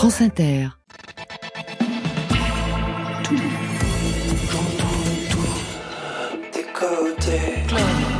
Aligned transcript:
France 0.00 0.22
Inter. 0.22 0.68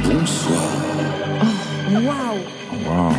Bonsoir. 0.05 0.63
Waouh 1.91 3.15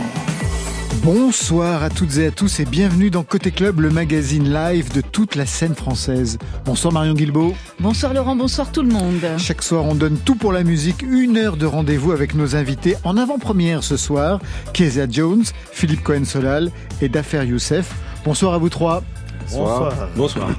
Bonsoir 1.03 1.81
à 1.81 1.89
toutes 1.89 2.17
et 2.17 2.27
à 2.27 2.31
tous 2.31 2.59
et 2.59 2.65
bienvenue 2.65 3.09
dans 3.09 3.23
Côté 3.23 3.49
Club, 3.49 3.79
le 3.79 3.89
magazine 3.89 4.53
live 4.53 4.93
de 4.93 5.01
toute 5.01 5.33
la 5.33 5.47
scène 5.47 5.73
française. 5.73 6.37
Bonsoir 6.63 6.93
Marion 6.93 7.15
Guilbeault. 7.15 7.55
Bonsoir 7.79 8.13
Laurent, 8.13 8.35
bonsoir 8.35 8.71
tout 8.71 8.83
le 8.83 8.89
monde. 8.89 9.25
Chaque 9.39 9.63
soir, 9.63 9.85
on 9.85 9.95
donne 9.95 10.19
tout 10.19 10.35
pour 10.35 10.53
la 10.53 10.63
musique, 10.63 11.01
une 11.01 11.37
heure 11.37 11.57
de 11.57 11.65
rendez-vous 11.65 12.11
avec 12.11 12.35
nos 12.35 12.55
invités 12.55 12.95
en 13.03 13.17
avant-première 13.17 13.83
ce 13.83 13.97
soir, 13.97 14.39
Kezia 14.71 15.07
Jones, 15.09 15.45
Philippe 15.71 16.03
Cohen-Solal 16.03 16.69
et 17.01 17.09
Dafer 17.09 17.47
Youssef. 17.47 17.91
Bonsoir 18.23 18.53
à 18.53 18.57
vous 18.57 18.69
trois. 18.69 19.03
Bonsoir. 19.51 19.93
Bonsoir. 20.15 20.49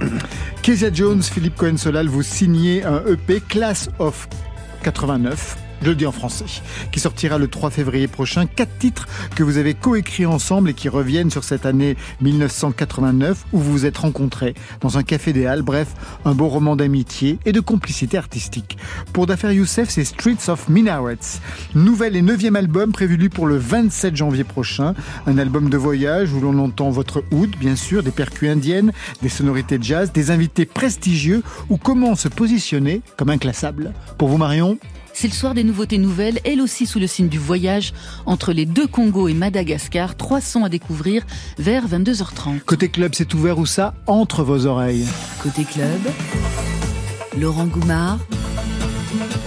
Kezia 0.63 0.93
Jones, 0.93 1.23
Philippe 1.23 1.57
Cohen-Solal, 1.57 2.09
vous 2.09 2.23
signez 2.23 2.85
un 2.85 3.03
EP 3.07 3.41
Class 3.41 3.89
of 3.99 4.29
89 4.83 5.57
je 5.83 5.89
le 5.89 5.97
dis 5.97 6.07
en 6.07 6.13
français, 6.13 6.45
qui 6.93 7.01
sortira 7.01 7.39
le 7.39 7.49
3 7.49 7.71
février 7.71 8.07
prochain. 8.07 8.47
Quatre 8.47 8.79
titres 8.79 9.09
que 9.35 9.43
vous 9.43 9.57
avez 9.57 9.75
coécrits 9.75 10.27
ensemble 10.27 10.71
et 10.71 10.75
qui 10.75 10.89
reviennent 10.89 11.31
sur 11.31 11.43
cette 11.43 11.67
année 11.67 11.97
1989 12.21 13.47
où 13.53 13.59
vous 13.59 13.73
vous 13.73 13.87
êtes 13.87 13.99
rencontrés 13.99 14.55
dans 14.81 14.97
un 14.99 15.03
café 15.03 15.33
des 15.33 15.47
Halles. 15.47 15.63
Bref, 15.63 15.89
un 16.25 16.35
beau 16.35 16.47
roman 16.47 16.77
d'amitié 16.77 17.39
et 17.45 17.53
de 17.53 17.61
complicité 17.61 18.17
artistique. 18.17 18.79
Pour 19.13 19.27
Dafer 19.27 19.55
Youssef, 19.55 19.89
c'est 19.89 20.05
Streets 20.05 20.49
of 20.49 20.69
Minarets. 20.69 21.41
Nouvel 21.75 22.15
et 22.15 22.23
neuvième 22.23 22.57
album 22.57 22.93
prévu 22.93 23.17
lui 23.17 23.29
pour 23.29 23.47
le 23.47 23.57
27 23.57 24.15
janvier 24.15 24.45
prochain. 24.45 24.95
Un 25.27 25.39
album 25.39 25.69
de 25.69 25.77
voyage 25.77 26.33
où 26.33 26.41
l'on 26.41 26.59
entend 26.59 26.91
votre 26.91 27.25
oud, 27.33 27.57
bien 27.59 27.75
sûr, 27.75 28.05
des 28.05 28.13
percus 28.13 28.51
indiennes, 28.51 28.93
des 29.21 29.29
sonorités 29.29 29.79
jazz, 29.81 30.13
des 30.13 30.31
invités 30.31 30.65
prestigieux 30.65 31.43
ou 31.69 31.77
comment 31.77 32.15
se 32.15 32.29
positionner 32.29 33.03
comme 33.17 33.31
inclassable. 33.31 33.93
Pour 34.17 34.29
vous, 34.29 34.39
Marion 34.39 34.79
c'est 35.23 35.29
le 35.29 35.35
soir 35.35 35.55
des 35.55 35.63
nouveautés 35.63 35.99
nouvelles, 35.99 36.41
elle 36.45 36.61
aussi 36.61 36.85
sous 36.85 36.99
le 36.99 37.07
signe 37.07 37.29
du 37.29 37.39
voyage 37.39 37.93
entre 38.27 38.53
les 38.53 38.67
deux 38.67 38.89
Congo 38.89 39.29
et 39.29 39.35
Madagascar. 39.35 40.17
Trois 40.17 40.41
sons 40.41 40.65
à 40.65 40.69
découvrir 40.69 41.23
vers 41.59 41.87
22h30. 41.87 42.59
Côté 42.63 42.89
club, 42.89 43.13
c'est 43.15 43.33
ouvert 43.33 43.57
où 43.61 43.65
ça 43.65 43.95
Entre 44.09 44.43
vos 44.43 44.67
oreilles? 44.67 45.07
Côté 45.41 45.63
club, 45.63 46.01
Laurent 47.39 47.67
Goumard 47.67 48.19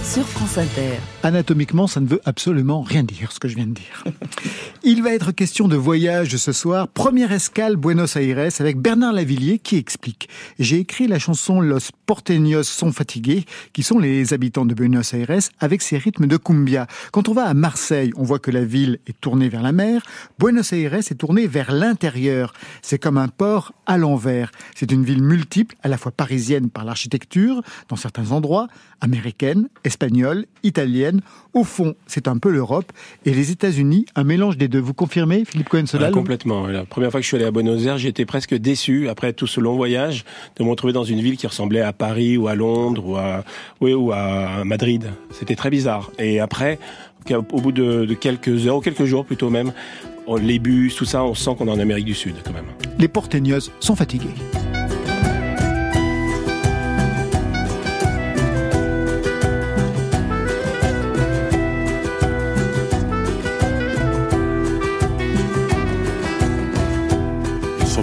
sur 0.06 0.26
France 0.28 0.56
Inter. 0.56 1.00
Anatomiquement, 1.24 1.88
ça 1.88 2.00
ne 2.00 2.06
veut 2.06 2.20
absolument 2.24 2.82
rien 2.82 3.02
dire, 3.02 3.32
ce 3.32 3.40
que 3.40 3.48
je 3.48 3.56
viens 3.56 3.66
de 3.66 3.72
dire. 3.72 4.04
Il 4.84 5.02
va 5.02 5.12
être 5.12 5.32
question 5.32 5.66
de 5.66 5.74
voyage 5.74 6.36
ce 6.36 6.52
soir. 6.52 6.86
Première 6.86 7.32
escale 7.32 7.74
Buenos 7.74 8.14
Aires 8.14 8.52
avec 8.60 8.78
Bernard 8.78 9.12
Lavillier 9.12 9.58
qui 9.58 9.76
explique. 9.76 10.28
J'ai 10.60 10.78
écrit 10.78 11.08
la 11.08 11.18
chanson 11.18 11.60
Los 11.60 11.90
Porteños 12.06 12.62
sont 12.62 12.92
fatigués, 12.92 13.46
qui 13.72 13.82
sont 13.82 13.98
les 13.98 14.32
habitants 14.32 14.64
de 14.64 14.74
Buenos 14.74 15.12
Aires, 15.12 15.40
avec 15.58 15.82
ses 15.82 15.98
rythmes 15.98 16.28
de 16.28 16.36
cumbia. 16.36 16.86
Quand 17.10 17.28
on 17.28 17.32
va 17.32 17.46
à 17.46 17.54
Marseille, 17.54 18.12
on 18.16 18.22
voit 18.22 18.38
que 18.38 18.52
la 18.52 18.64
ville 18.64 19.00
est 19.08 19.20
tournée 19.20 19.48
vers 19.48 19.62
la 19.62 19.72
mer. 19.72 20.02
Buenos 20.38 20.72
Aires 20.72 20.94
est 20.94 21.18
tournée 21.18 21.48
vers 21.48 21.72
l'intérieur. 21.72 22.52
C'est 22.80 23.00
comme 23.00 23.18
un 23.18 23.28
port 23.28 23.72
à 23.86 23.98
l'envers. 23.98 24.52
C'est 24.76 24.92
une 24.92 25.04
ville 25.04 25.22
multiple, 25.22 25.74
à 25.82 25.88
la 25.88 25.98
fois 25.98 26.12
parisienne 26.12 26.70
par 26.70 26.84
l'architecture, 26.84 27.62
dans 27.88 27.96
certains 27.96 28.30
endroits, 28.30 28.68
américaine, 29.00 29.68
espagnole, 29.84 29.95
italienne. 30.62 31.20
Au 31.54 31.64
fond, 31.64 31.94
c'est 32.06 32.28
un 32.28 32.38
peu 32.38 32.50
l'Europe 32.50 32.92
et 33.24 33.32
les 33.32 33.50
États-Unis, 33.50 34.06
un 34.14 34.24
mélange 34.24 34.56
des 34.56 34.68
deux. 34.68 34.78
Vous 34.78 34.94
confirmez, 34.94 35.44
Philippe 35.44 35.68
Cohen-Solal 35.68 36.12
Complètement. 36.12 36.66
La 36.66 36.84
première 36.84 37.10
fois 37.10 37.20
que 37.20 37.24
je 37.24 37.28
suis 37.28 37.36
allé 37.36 37.46
à 37.46 37.50
Buenos 37.50 37.84
Aires, 37.86 37.98
j'étais 37.98 38.26
presque 38.26 38.54
déçu, 38.54 39.08
après 39.08 39.32
tout 39.32 39.46
ce 39.46 39.60
long 39.60 39.76
voyage, 39.76 40.24
de 40.56 40.64
me 40.64 40.70
retrouver 40.70 40.92
dans 40.92 41.04
une 41.04 41.20
ville 41.20 41.36
qui 41.36 41.46
ressemblait 41.46 41.80
à 41.80 41.92
Paris 41.92 42.36
ou 42.36 42.48
à 42.48 42.54
Londres 42.54 43.06
ou 43.06 43.16
à, 43.16 43.44
oui, 43.80 43.94
ou 43.94 44.12
à 44.12 44.64
Madrid. 44.64 45.10
C'était 45.30 45.56
très 45.56 45.70
bizarre. 45.70 46.10
Et 46.18 46.40
après, 46.40 46.78
au 47.34 47.60
bout 47.60 47.72
de, 47.72 48.14
quelques 48.14 48.66
heures, 48.66 48.76
ou 48.76 48.80
quelques 48.80 49.04
jours 49.04 49.24
plutôt 49.24 49.50
même, 49.50 49.72
les 50.40 50.58
bus, 50.58 50.96
tout 50.96 51.04
ça, 51.04 51.22
on 51.24 51.34
sent 51.34 51.54
qu'on 51.56 51.68
est 51.68 51.70
en 51.70 51.78
Amérique 51.78 52.06
du 52.06 52.14
Sud 52.14 52.34
quand 52.44 52.52
même. 52.52 52.66
Les 52.98 53.08
porteños 53.08 53.70
sont 53.80 53.96
fatigués. 53.96 54.34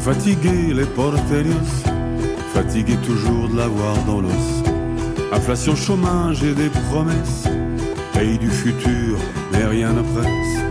Fatigués 0.03 0.73
les 0.73 0.85
porteños, 0.85 1.71
fatigués 2.53 2.97
toujours 2.97 3.47
de 3.47 3.57
l'avoir 3.57 3.95
dans 4.05 4.19
l'os. 4.19 4.63
Inflation, 5.31 5.75
chômage 5.75 6.43
et 6.43 6.53
des 6.53 6.69
promesses, 6.89 7.47
pays 8.13 8.37
du 8.37 8.49
futur, 8.49 9.17
mais 9.51 9.65
rien 9.65 9.93
ne 9.93 10.01
presse. 10.01 10.63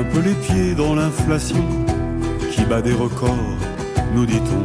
Un 0.00 0.04
peu 0.04 0.20
les 0.20 0.34
pieds 0.34 0.74
dans 0.74 0.94
l'inflation, 0.94 1.62
qui 2.52 2.64
bat 2.64 2.80
des 2.80 2.94
records, 2.94 3.58
nous 4.14 4.24
dit-on. 4.24 4.64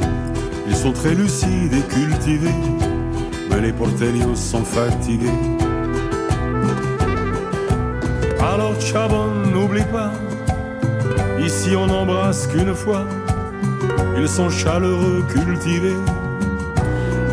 Ils 0.68 0.76
sont 0.76 0.94
très 0.94 1.14
lucides 1.14 1.74
et 1.74 1.94
cultivés, 1.94 2.62
mais 3.50 3.60
les 3.60 3.74
porteños 3.74 4.36
sont 4.36 4.64
fatigués. 4.64 5.55
Alors 8.40 8.80
Chabon, 8.80 9.28
n'oublie 9.52 9.84
pas, 9.92 10.12
ici 11.40 11.76
on 11.76 11.88
n'embrasse 11.88 12.48
qu'une 12.48 12.74
fois, 12.74 13.06
ils 14.18 14.28
sont 14.28 14.50
chaleureux, 14.50 15.24
cultivés. 15.30 15.96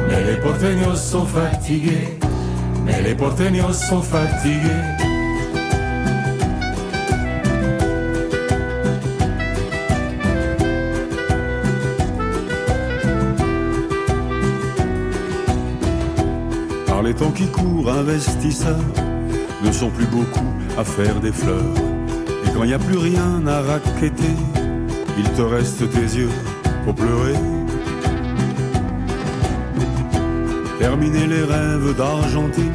Mais 0.09 0.25
les 0.25 0.37
porteños 0.37 0.97
sont 0.97 1.27
fatigués, 1.27 2.19
mais 2.85 3.03
les 3.03 3.15
porteños 3.15 3.73
sont 3.73 4.03
fatigués. 4.03 4.69
Par 16.87 17.03
les 17.03 17.15
temps 17.15 17.31
qui 17.31 17.47
courent, 17.47 17.91
investisseurs 17.91 18.77
ne 19.65 19.73
sont 19.73 19.91
plus 19.91 20.07
beaucoup 20.07 20.53
à 20.79 20.85
faire 20.85 21.21
des 21.21 21.33
fleurs. 21.33 21.75
Et 22.45 22.51
quand 22.53 22.65
il 22.65 22.69
n'y 22.69 22.75
a 22.75 22.79
plus 22.79 22.99
rien 22.99 23.47
à 23.47 23.61
raqueter, 23.61 24.35
il 25.19 25.25
te 25.31 25.43
reste 25.43 25.91
tes 25.91 26.19
yeux 26.19 26.31
pour 26.85 26.95
pleurer. 26.95 27.35
Terminer 30.79 31.27
les 31.27 31.45
rêves 31.45 31.97
d'Argentine, 31.97 32.73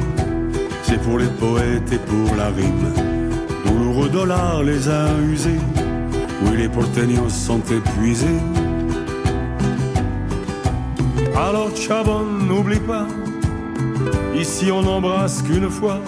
c'est 0.82 1.00
pour 1.02 1.18
les 1.18 1.26
poètes 1.26 1.92
et 1.92 1.98
pour 1.98 2.36
la 2.36 2.46
rime. 2.46 2.92
Douloureux 3.66 4.08
dollars 4.08 4.62
les 4.62 4.88
a 4.88 5.08
usés, 5.30 5.60
oui 6.42 6.56
les 6.56 6.68
porteños 6.68 7.28
sont 7.28 7.60
épuisés. 7.60 8.40
Alors 11.36 11.74
Chabon, 11.76 12.24
n'oublie 12.24 12.80
pas, 12.80 13.06
ici 14.34 14.72
on 14.72 14.82
n'embrasse 14.82 15.42
qu'une 15.42 15.68
fois 15.68 16.00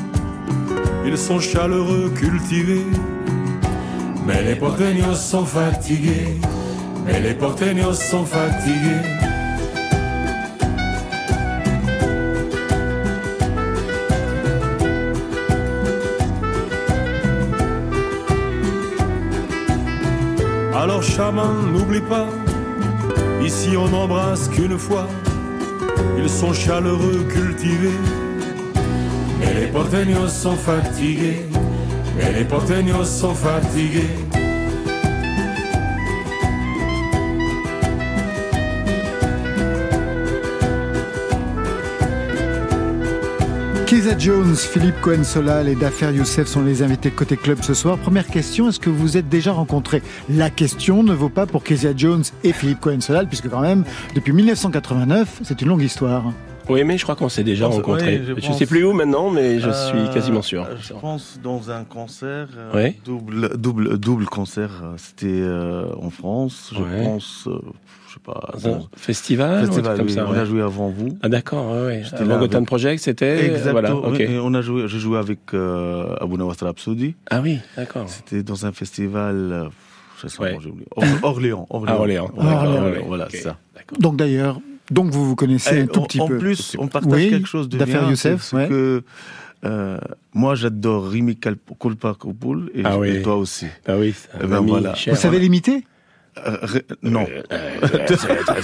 ils 1.06 1.19
sont 1.19 1.41
chaleureux, 1.41 2.11
cultivés. 2.15 2.87
Mais 4.27 4.43
les 4.43 4.55
porteños 4.55 5.15
sont 5.15 5.44
fatigués, 5.44 6.38
mais 7.05 7.21
les 7.21 7.34
porteños 7.34 7.94
sont 7.94 8.25
fatigués. 8.25 9.06
Alors 20.75 21.02
chaman, 21.02 21.73
n'oublie 21.73 22.00
pas, 22.00 22.26
ici 23.43 23.76
on 23.76 23.88
n'embrasse 23.88 24.49
qu'une 24.49 24.79
fois. 24.79 25.08
Ils 26.19 26.29
sont 26.29 26.52
chaleureux, 26.52 27.25
cultivés. 27.29 27.99
Mais 29.52 29.61
les 29.62 29.67
porteños 29.67 30.29
sont 30.29 30.56
fatigués, 30.56 31.47
les 32.35 32.44
porteños 32.44 33.05
sont 33.05 33.35
fatigués. 33.35 34.11
Keza 43.87 44.17
Jones, 44.17 44.55
Philippe 44.55 45.00
Cohen-Solal 45.00 45.69
et 45.69 45.75
Dafer 45.75 46.12
Youssef 46.14 46.47
sont 46.47 46.62
les 46.62 46.82
invités 46.82 47.11
côté 47.11 47.37
club 47.37 47.58
ce 47.62 47.75
soir. 47.75 47.99
Première 47.99 48.29
question, 48.29 48.69
est-ce 48.69 48.79
que 48.79 48.88
vous 48.88 48.99
vous 48.99 49.17
êtes 49.17 49.29
déjà 49.29 49.50
rencontrés 49.50 50.00
La 50.29 50.50
question 50.50 51.02
ne 51.02 51.12
vaut 51.12 51.29
pas 51.29 51.47
pour 51.47 51.64
Kezia 51.64 51.93
Jones 51.97 52.23
et 52.44 52.52
Philippe 52.52 52.79
Cohen-Solal, 52.79 53.26
puisque 53.26 53.49
quand 53.49 53.62
même, 53.62 53.85
depuis 54.14 54.32
1989, 54.32 55.41
c'est 55.43 55.61
une 55.61 55.69
longue 55.69 55.82
histoire. 55.82 56.23
Oui, 56.70 56.84
mais 56.84 56.96
je 56.99 57.02
crois 57.02 57.17
qu'on 57.17 57.28
s'est 57.28 57.44
déjà 57.44 57.67
Pense- 57.67 57.76
rencontrés. 57.76 58.19
oui, 58.19 58.25
je 58.37 58.40
je 58.40 58.46
pense. 58.46 58.58
sais 58.58 58.67
plus 58.67 58.84
où 58.84 58.93
maintenant, 58.93 59.31
mais 59.31 59.58
je 59.61 59.69
Euh, 59.69 59.72
suis 59.72 60.14
quasiment 60.14 60.43
sûr. 60.43 60.67
Je 60.81 60.93
pense 60.94 61.38
dans 61.43 61.70
un 61.70 61.84
concert, 61.84 62.49
euh, 62.56 62.72
Ouais. 62.75 62.96
double, 63.05 63.56
double, 63.58 63.99
double 63.99 64.26
concert. 64.26 64.70
euh, 64.82 64.94
C'était 64.96 65.26
euh, 65.43 65.87
en 66.00 66.11
France, 66.11 66.72
je 66.75 66.81
Ouais. 66.82 67.05
pense, 67.05 67.46
euh, 67.49 67.58
je 68.08 68.14
sais 68.14 68.20
pas. 68.25 68.50
Dans 68.55 68.67
un 68.69 68.70
dans- 68.78 68.88
festival, 68.96 69.67
festival, 69.67 69.96
comme 69.96 70.06
oui, 70.06 70.12
ça. 70.12 70.26
on 70.28 70.32
ouais. 70.32 70.38
a 70.38 70.44
joué 70.44 70.62
avant 70.62 70.88
vous. 70.88 71.19
Ah 71.22 71.28
d'accord, 71.28 71.70
ouais, 71.87 72.02
Avant 72.12 72.38
Gotham 72.38 72.56
avec- 72.58 72.67
Project, 72.67 73.02
c'était 73.02 73.46
Exactement. 73.46 73.73
voilà, 73.73 73.94
ok. 73.96 74.20
Et 74.20 74.38
on 74.38 74.55
a 74.55 74.62
joué, 74.62 74.88
j'ai 74.88 74.99
joué 74.99 75.19
avec 75.19 75.40
euh, 75.55 76.14
Abu 76.20 76.37
Nawas 76.37 76.55
Rhapsody. 76.61 77.14
Ah 77.31 77.40
oui, 77.43 77.58
d'accord. 77.76 78.08
C'était 78.08 78.43
dans 78.43 78.66
un 78.66 78.73
festival, 78.73 79.34
euh, 79.37 79.64
je 80.23 80.28
sais 80.28 80.37
pas 80.37 80.44
Ouais. 80.44 80.50
comment 80.50 80.61
j'ai 80.62 80.70
oublié. 80.70 80.88
Or- 80.96 81.05
Orléans, 81.23 81.66
Orléans. 81.70 81.94
Ah, 81.96 82.00
Orléans. 82.00 82.31
Orléans, 82.37 82.56
Orléans, 82.56 82.82
Orléans, 82.84 83.05
voilà, 83.06 83.25
ok, 83.25 83.31
c'est 83.32 83.38
ça. 83.38 83.56
d'accord. 83.75 83.99
Donc 83.99 84.16
d'ailleurs, 84.16 84.61
donc 84.90 85.10
vous 85.10 85.25
vous 85.26 85.37
connaissez 85.37 85.76
Et 85.76 85.81
un 85.82 85.87
tout 85.87 86.00
en- 86.00 86.06
petit 86.06 86.20
en 86.20 86.26
peu. 86.28 86.38
plus, 86.38 86.76
on 86.78 86.88
partage 86.88 87.12
Oui, 87.12 87.31
quelque 87.31 87.48
chose 87.48 87.69
de 87.69 87.78
d'affaires 87.78 88.02
bien. 88.02 88.10
Youssef, 88.10 88.42
c'est 88.42 88.56
ouais. 88.56 88.69
que 88.69 89.02
euh, 89.64 89.98
moi, 90.32 90.54
j'adore 90.54 91.08
Rimi 91.08 91.37
Kulpakopoul 91.78 92.70
et, 92.75 92.82
Ah 92.84 92.98
oui. 92.98 93.10
et 93.16 93.22
toi 93.22 93.37
aussi. 93.37 93.66
Bah 93.87 93.94
oui, 93.98 94.14
Eh 94.42 94.46
ben 94.46 94.60
voilà. 94.60 94.94
cher. 94.94 95.14
Vous 95.14 95.20
savez 95.20 95.38
l'imiter? 95.38 95.84
Ré- 96.62 96.84
non. 97.02 97.26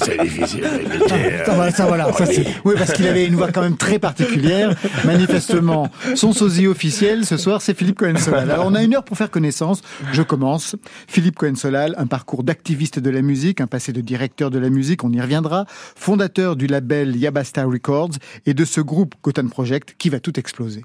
c'est 0.03 0.21
difficile. 0.23 0.65
Ça, 1.45 1.55
voilà, 1.55 1.71
ça, 1.71 1.87
voilà. 1.87 2.13
Ça, 2.13 2.27
c'est- 2.27 2.47
oui, 2.65 2.75
parce 2.77 2.93
qu'il 2.93 3.07
avait 3.07 3.27
une 3.27 3.35
voix 3.37 3.51
quand 3.53 3.63
même 3.63 3.77
très 3.77 3.99
particulière. 3.99 4.75
Manifestement, 5.05 5.89
son 6.15 6.33
sosie 6.33 6.67
officiel 6.67 7.25
ce 7.27 7.37
soir, 7.37 7.63
c'est 7.63 7.77
Philippe 7.77 7.99
Cohen-Solal. 7.99 8.51
Alors, 8.51 8.67
on 8.67 8.75
a 8.75 8.83
une 8.83 8.95
heure 8.95 9.05
pour 9.05 9.17
faire 9.17 9.31
connaissance. 9.31 9.83
Je 10.13 10.23
commence. 10.23 10.77
Philippe 11.09 11.37
Cohen-Solal, 11.37 11.95
un 11.99 12.07
parcours 12.07 12.43
d'activiste 12.43 12.99
de 12.99 13.11
la 13.11 13.23
musique, 13.23 13.61
un 13.61 13.67
passé 13.67 13.93
de 13.93 14.01
directeur 14.01 14.51
de 14.51 14.59
la 14.59 14.71
musique, 14.71 15.05
on 15.05 15.13
y 15.13 15.21
reviendra. 15.21 15.67
Fondateur 15.95 16.57
du 16.57 16.67
label 16.67 17.17
Yabasta 17.17 17.65
Records 17.65 18.11
et 18.47 18.55
de 18.55 18.65
ce 18.65 18.81
groupe 18.81 19.15
Gotham 19.23 19.51
Project 19.51 19.95
qui 19.99 20.09
va 20.11 20.21
tout 20.21 20.39
exploser. 20.39 20.85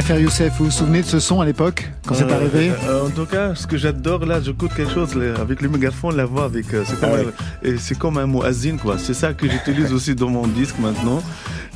D'affaires 0.00 0.18
Youssef, 0.18 0.54
vous 0.56 0.64
vous 0.64 0.70
souvenez 0.70 1.02
de 1.02 1.06
ce 1.06 1.20
son 1.20 1.42
à 1.42 1.44
l'époque, 1.44 1.86
quand 2.06 2.14
c'est 2.14 2.24
Euh, 2.24 2.34
arrivé 2.34 2.72
euh, 2.88 3.04
En 3.06 3.10
tout 3.10 3.26
cas, 3.26 3.54
ce 3.54 3.66
que 3.66 3.76
j'adore 3.76 4.24
là, 4.24 4.40
j'écoute 4.40 4.70
quelque 4.74 4.94
chose 4.94 5.10
avec 5.38 5.60
le 5.60 5.68
mégaphone, 5.68 6.16
la 6.16 6.24
voix, 6.24 6.44
avec, 6.44 6.72
euh, 6.72 6.84
c'est 6.86 6.98
comme, 6.98 7.10
Ah 7.12 7.68
ouais. 7.68 7.76
c'est 7.78 7.98
comme 7.98 8.16
un 8.16 8.26
muazzin, 8.26 8.78
quoi. 8.78 8.96
C'est 8.96 9.12
ça 9.12 9.34
que 9.34 9.46
j'utilise 9.46 9.92
aussi 9.96 10.14
dans 10.14 10.30
mon 10.30 10.46
disque 10.46 10.76
maintenant. 10.78 11.22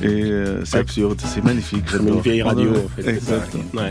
Et 0.01 0.23
c'est 0.63 0.73
Ouais. 0.73 0.79
absurde, 0.79 1.21
c'est 1.23 1.43
magnifique. 1.43 1.85
Comme 1.85 2.07
une 2.07 2.19
vieille 2.21 2.41
radio, 2.41 2.71
en 2.71 2.99
fait. 2.99 3.09
Exactement. 3.09 3.63
Ouais. 3.75 3.89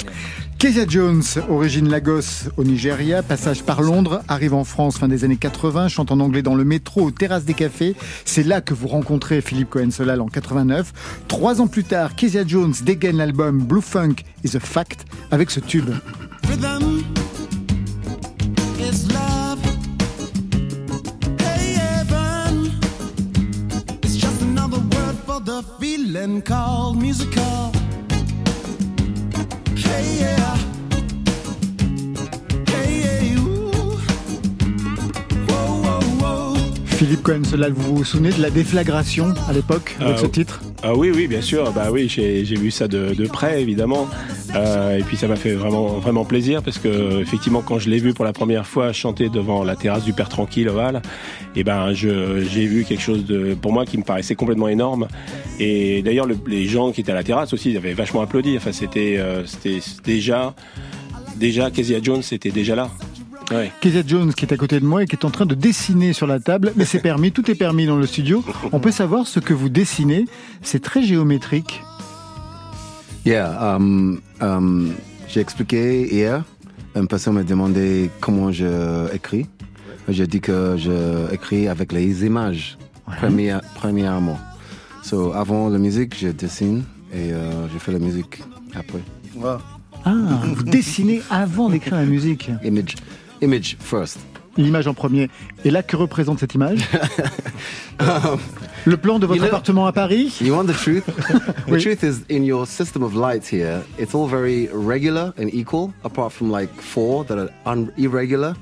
Kezia 0.58 0.86
Jones, 0.88 1.22
origine 1.48 1.88
Lagos 1.88 2.48
au 2.56 2.64
Nigeria, 2.64 3.22
passage 3.22 3.62
par 3.62 3.82
Londres, 3.82 4.22
arrive 4.28 4.54
en 4.54 4.64
France 4.64 4.98
fin 4.98 5.08
des 5.08 5.24
années 5.24 5.36
80, 5.36 5.88
chante 5.88 6.10
en 6.10 6.20
anglais 6.20 6.42
dans 6.42 6.54
le 6.54 6.64
métro, 6.64 7.02
aux 7.02 7.10
terrasses 7.10 7.44
des 7.44 7.54
cafés. 7.54 7.94
C'est 8.24 8.42
là 8.42 8.60
que 8.60 8.74
vous 8.74 8.88
rencontrez 8.88 9.40
Philippe 9.40 9.70
Cohen-Solal 9.70 10.20
en 10.20 10.26
89. 10.26 10.92
Trois 11.28 11.60
ans 11.60 11.66
plus 11.66 11.84
tard, 11.84 12.14
Kezia 12.16 12.46
Jones 12.46 12.74
dégaine 12.82 13.16
l'album 13.16 13.62
Blue 13.62 13.82
Funk 13.82 14.16
is 14.44 14.56
a 14.56 14.60
Fact 14.60 15.04
avec 15.30 15.50
ce 15.50 15.60
tube. 15.60 15.90
The. 27.24 27.73
Hey, 30.04 30.20
yeah. 30.20 30.73
Philippe 37.04 37.22
Cohen-Solal, 37.22 37.72
vous 37.74 37.96
vous 37.96 38.04
souvenez 38.04 38.30
de 38.30 38.40
la 38.40 38.48
déflagration 38.48 39.34
à 39.46 39.52
l'époque 39.52 39.94
avec 40.00 40.14
Ah, 40.16 40.20
ce 40.22 40.24
titre? 40.26 40.62
Ah 40.82 40.94
oui, 40.94 41.12
oui, 41.14 41.26
bien 41.26 41.42
sûr. 41.42 41.70
Bah 41.72 41.88
oui, 41.92 42.08
j'ai 42.08 42.42
vu 42.44 42.70
ça 42.70 42.88
de, 42.88 43.12
de 43.12 43.26
près, 43.26 43.60
évidemment. 43.60 44.08
Euh, 44.54 44.96
et 44.96 45.02
puis 45.02 45.18
ça 45.18 45.28
m'a 45.28 45.36
fait 45.36 45.52
vraiment, 45.52 45.98
vraiment 45.98 46.24
plaisir 46.24 46.62
parce 46.62 46.78
que 46.78 47.20
effectivement, 47.20 47.60
quand 47.60 47.78
je 47.78 47.90
l'ai 47.90 47.98
vu 47.98 48.14
pour 48.14 48.24
la 48.24 48.32
première 48.32 48.66
fois 48.66 48.94
chanter 48.94 49.28
devant 49.28 49.64
la 49.64 49.76
terrasse 49.76 50.04
du 50.04 50.14
Père 50.14 50.30
Tranquille 50.30 50.66
au 50.70 50.76
Val, 50.76 51.02
et 51.54 51.62
ben, 51.62 51.92
je- 51.92 52.42
j'ai 52.50 52.64
vu 52.64 52.84
quelque 52.86 53.02
chose 53.02 53.26
de, 53.26 53.52
pour 53.52 53.74
moi, 53.74 53.84
qui 53.84 53.98
me 53.98 54.02
paraissait 54.02 54.34
complètement 54.34 54.68
énorme. 54.68 55.06
Et 55.60 56.00
d'ailleurs, 56.00 56.24
le- 56.26 56.38
les 56.46 56.66
gens 56.68 56.90
qui 56.90 57.02
étaient 57.02 57.12
à 57.12 57.16
la 57.16 57.22
terrasse 57.24 57.52
aussi, 57.52 57.70
ils 57.72 57.76
avaient 57.76 57.92
vachement 57.92 58.22
applaudi. 58.22 58.56
Enfin, 58.56 58.72
c'était, 58.72 59.16
euh, 59.18 59.44
c'était 59.44 59.80
déjà, 60.06 60.54
déjà, 61.36 61.70
Kezia 61.70 61.98
Jones 62.02 62.22
était 62.32 62.50
déjà 62.50 62.74
là. 62.74 62.88
Ouais. 63.50 63.70
Kezia 63.80 64.02
Jones 64.06 64.32
qui 64.32 64.44
est 64.46 64.52
à 64.52 64.56
côté 64.56 64.80
de 64.80 64.86
moi 64.86 65.02
et 65.02 65.06
qui 65.06 65.16
est 65.16 65.24
en 65.24 65.30
train 65.30 65.46
de 65.46 65.54
dessiner 65.54 66.12
sur 66.12 66.26
la 66.26 66.40
table, 66.40 66.72
mais 66.76 66.84
c'est 66.84 67.00
permis, 67.00 67.30
tout 67.32 67.50
est 67.50 67.54
permis 67.54 67.86
dans 67.86 67.96
le 67.96 68.06
studio. 68.06 68.42
On 68.72 68.80
peut 68.80 68.90
savoir 68.90 69.26
ce 69.26 69.38
que 69.40 69.52
vous 69.52 69.68
dessinez, 69.68 70.24
c'est 70.62 70.82
très 70.82 71.02
géométrique. 71.02 71.82
Yeah, 73.26 73.76
um, 73.76 74.20
um, 74.40 74.92
j'ai 75.28 75.40
expliqué 75.40 76.12
hier. 76.14 76.42
Une 76.94 77.08
personne 77.08 77.34
m'a 77.34 77.42
demandé 77.42 78.10
comment 78.20 78.52
je 78.52 79.12
écris. 79.14 79.46
J'ai 80.08 80.26
dit 80.26 80.40
que 80.40 80.76
je 80.78 81.32
écris 81.32 81.66
avec 81.68 81.92
les 81.92 82.24
images, 82.26 82.76
première- 83.18 83.62
premièrement. 83.74 84.38
So, 85.02 85.32
avant 85.32 85.68
la 85.68 85.78
musique, 85.78 86.16
je 86.18 86.28
dessine 86.28 86.84
et 87.12 87.32
euh, 87.32 87.68
je 87.72 87.78
fais 87.78 87.92
la 87.92 87.98
musique 87.98 88.42
après. 88.74 89.00
Wow. 89.36 89.58
Ah, 90.06 90.12
vous 90.54 90.62
dessinez 90.62 91.22
avant 91.30 91.70
d'écrire 91.70 91.94
la 91.96 92.04
musique. 92.04 92.50
Image, 92.62 92.94
image 93.40 93.76
first. 93.80 94.18
L'image 94.56 94.86
en 94.86 94.94
premier. 94.94 95.28
Et 95.64 95.70
là, 95.70 95.82
que 95.82 95.96
représente 95.96 96.38
cette 96.38 96.54
image 96.54 96.78
Le 98.86 98.96
plan 98.96 99.18
de 99.18 99.26
votre 99.26 99.36
You 99.36 99.42
know- 99.42 99.48
appartement 99.48 99.86
à 99.86 99.92
Paris 99.92 100.36
You 100.40 100.52
want 100.54 100.66
the 100.66 100.76
truth? 100.76 101.04
the 101.66 101.72
Oui. 101.72 101.80
truth 101.82 102.02
is 102.04 102.24
in 102.30 102.44
your 102.44 102.66
system 102.66 103.02
of 103.02 103.14
lights 103.14 103.48
here, 103.50 103.82
it's 103.98 104.14
all 104.14 104.26
very 104.28 104.68
regular 104.72 105.32
and 105.38 105.48
equal, 105.52 105.92
apart 106.04 106.32
from 106.32 106.50
like 106.52 106.68
four 106.80 107.24
that 107.24 107.38
are 107.38 107.48
un- 107.66 107.90
irregular. 107.96 108.54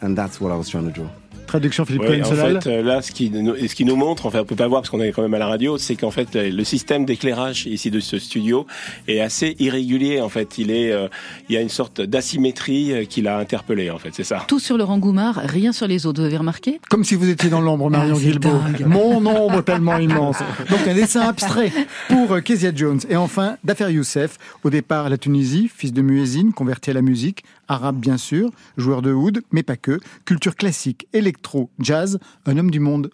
And 0.00 0.16
that's 0.16 0.40
what 0.40 0.50
I 0.52 0.56
was 0.56 0.68
trying 0.68 0.86
to 0.86 0.92
draw. 0.92 1.08
Traduction 1.48 1.84
Philippe 1.84 2.02
Ouais, 2.02 2.22
en 2.22 2.30
fait, 2.30 2.66
euh, 2.66 2.82
là, 2.82 3.02
ce 3.02 3.10
qui, 3.10 3.30
nous, 3.30 3.56
ce 3.56 3.74
qui 3.74 3.84
nous 3.84 3.96
montre, 3.96 4.26
enfin, 4.26 4.40
on 4.40 4.44
peut 4.44 4.54
pas 4.54 4.68
voir 4.68 4.82
parce 4.82 4.90
qu'on 4.90 5.00
est 5.00 5.10
quand 5.12 5.22
même 5.22 5.34
à 5.34 5.38
la 5.38 5.46
radio, 5.48 5.78
c'est 5.78 5.96
qu'en 5.96 6.10
fait, 6.10 6.28
le 6.34 6.62
système 6.64 7.04
d'éclairage 7.04 7.66
ici 7.66 7.90
de 7.90 7.98
ce 8.00 8.18
studio 8.18 8.66
est 9.08 9.20
assez 9.20 9.56
irrégulier. 9.58 10.20
En 10.20 10.28
fait, 10.28 10.58
il 10.58 10.70
est, 10.70 10.92
euh, 10.92 11.08
il 11.48 11.54
y 11.54 11.58
a 11.58 11.60
une 11.60 11.68
sorte 11.68 12.00
d'asymétrie 12.00 12.92
euh, 12.92 13.04
qui 13.04 13.22
l'a 13.22 13.38
interpellé. 13.38 13.90
En 13.90 13.98
fait, 13.98 14.10
c'est 14.12 14.24
ça. 14.24 14.44
Tout 14.46 14.60
sur 14.60 14.76
le 14.76 14.84
Rangoumar, 14.84 15.36
rien 15.36 15.72
sur 15.72 15.86
les 15.88 16.06
autres. 16.06 16.20
Vous 16.20 16.26
avez 16.26 16.36
remarqué? 16.36 16.80
Comme 16.90 17.02
si 17.04 17.14
vous 17.14 17.28
étiez 17.28 17.50
dans 17.50 17.60
l'ombre, 17.60 17.90
Marion 17.90 18.14
Ah, 18.16 18.20
Guilbeault. 18.20 18.50
dingue. 18.50 18.86
Mon 18.86 19.24
ombre 19.26 19.62
tellement 19.64 19.98
immense. 19.98 20.36
Donc 20.70 20.86
un 20.86 20.94
dessin 20.94 21.22
abstrait 21.22 21.72
pour 22.08 22.40
Kezia 22.42 22.72
Jones. 22.74 23.00
Et 23.08 23.16
enfin, 23.16 23.56
Dafer 23.64 23.90
Youssef, 23.90 24.36
au 24.64 24.70
départ 24.70 25.08
la 25.08 25.16
Tunisie, 25.18 25.70
fils 25.74 25.92
de 25.92 26.02
muezzin, 26.02 26.50
converti 26.54 26.90
à 26.90 26.92
la 26.92 27.02
musique, 27.02 27.42
arabe 27.68 27.98
bien 27.98 28.16
sûr, 28.16 28.50
joueur 28.76 29.02
de 29.02 29.12
oud, 29.12 29.42
mais 29.52 29.62
pas 29.62 29.76
que, 29.76 30.00
culture 30.24 30.56
classique, 30.56 31.06
électro, 31.12 31.70
jazz, 31.78 32.18
un 32.46 32.58
homme 32.58 32.70
du 32.70 32.80
monde. 32.80 33.10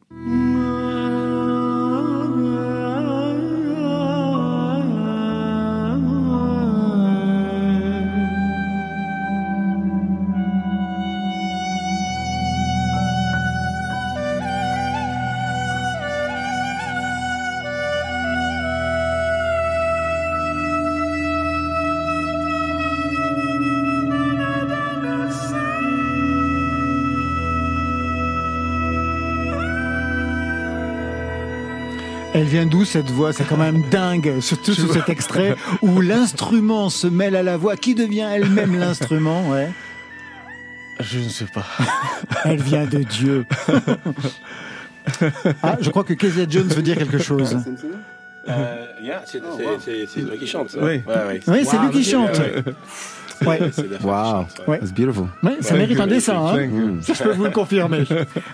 Vient 32.65 32.79
d'où 32.79 32.85
cette 32.85 33.11
voix 33.11 33.33
C'est 33.33 33.45
quand 33.45 33.57
même 33.57 33.83
dingue, 33.91 34.41
surtout 34.41 34.75
sur 34.75 34.93
cet 34.93 35.09
extrait 35.09 35.57
où 35.83 36.01
l'instrument 36.01 36.91
se 36.91 37.07
mêle 37.07 37.37
à 37.37 37.43
la 37.43 37.57
voix, 37.57 37.77
qui 37.77 37.95
devient 37.95 38.29
elle-même 38.33 38.79
l'instrument. 38.79 39.51
Ouais? 39.51 39.71
Je 41.01 41.19
ne 41.19 41.29
sais 41.29 41.47
pas. 41.47 41.67
Elle 42.45 42.63
vient 42.63 42.87
de 42.87 42.99
Dieu. 42.99 43.47
ah, 45.63 45.77
je 45.81 45.91
crois 45.91 46.05
que 46.05 46.15
Kezia 46.15 46.47
Jones 46.49 46.69
veut 46.69 46.83
dire 46.83 46.97
quelque 46.97 47.19
chose. 47.19 47.57
Euh, 48.49 48.87
yeah, 49.03 49.23
c'est 49.25 49.43
oh, 49.43 49.57
wow. 49.57 50.31
lui 50.31 50.39
qui 50.39 50.47
chante. 50.47 50.71
Ça. 50.71 50.79
Oui, 50.83 51.03
oui 51.49 51.65
c'est 51.65 51.79
lui 51.79 51.91
qui 51.91 52.05
chante. 52.05 52.41
Ouais. 53.45 53.61
Wow, 54.03 54.47
that's 54.67 54.93
beautiful. 54.93 55.27
Ouais, 55.43 55.57
ça 55.61 55.75
mérite 55.75 56.01
un 56.01 56.07
dessin, 56.07 56.37
hein. 56.37 56.57
je 57.01 57.23
peux 57.23 57.33
vous 57.33 57.45
le 57.45 57.51
confirmer. 57.51 58.05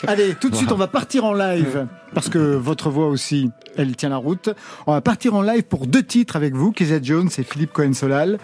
Allez, 0.07 0.35
tout 0.35 0.51
de 0.51 0.57
suite, 0.57 0.73
on 0.73 0.77
va 0.77 0.87
partir 0.87 1.25
en 1.25 1.35
live, 1.35 1.87
parce 2.15 2.29
que 2.29 2.39
votre 2.39 2.91
voix 2.91 3.09
aussi, 3.09 3.51
elle 3.77 3.95
tient 3.97 4.09
la 4.09 4.17
route. 4.17 4.51
On 4.87 4.93
va 4.93 5.01
partir 5.01 5.35
en 5.35 5.43
live 5.43 5.65
pour 5.65 5.87
deux 5.87 6.03
titres 6.03 6.37
avec 6.37 6.55
vous, 6.55 6.73
Kezia 6.73 7.01
Jones 7.03 7.29
et 7.37 7.43
Philippe 7.43 7.73
Cohen-Solal. 7.73 8.39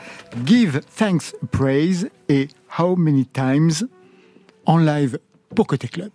Give 0.45 0.81
Thanks 0.97 1.35
Praise 1.51 2.11
et 2.29 2.49
How 2.79 2.97
Many 2.97 3.27
Times 3.27 3.89
en 4.67 4.79
live 4.79 5.19
pour 5.55 5.67
Côté 5.67 5.89
Club. 5.89 6.11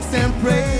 thanks 0.00 0.14
and 0.14 0.42
praise. 0.42 0.77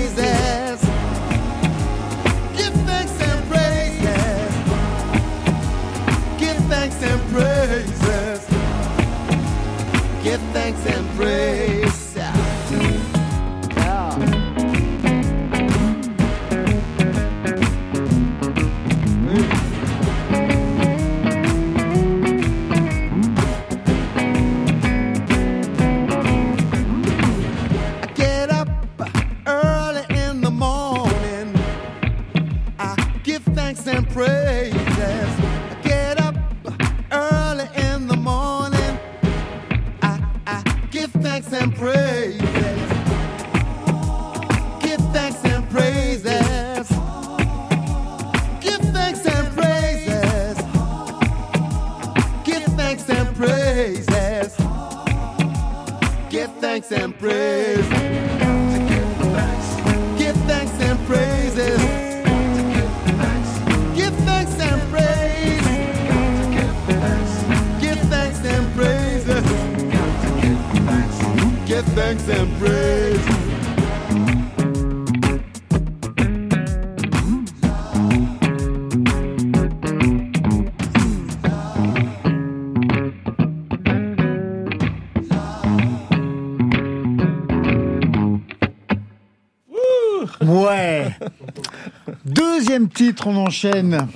qu'on 93.29 93.35
enchaîne. 93.35 94.07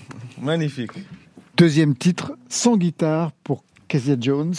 Magnifique. 0.42 0.92
Deuxième 1.56 1.96
titre, 1.96 2.34
sans 2.50 2.78
guitare 2.78 3.32
pour 3.44 3.64
Kezia 3.88 4.16
Jones. 4.20 4.56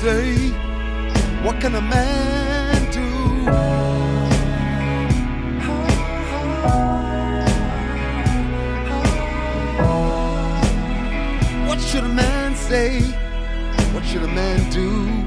Say? 0.00 0.50
What 1.42 1.60
can 1.60 1.74
a 1.74 1.80
man 1.80 2.90
do? 2.92 3.08
What 11.68 11.80
should 11.80 12.04
a 12.04 12.08
man 12.08 12.54
say? 12.54 13.00
What 13.92 14.04
should 14.04 14.22
a 14.22 14.28
man 14.28 14.70
do? 14.70 15.17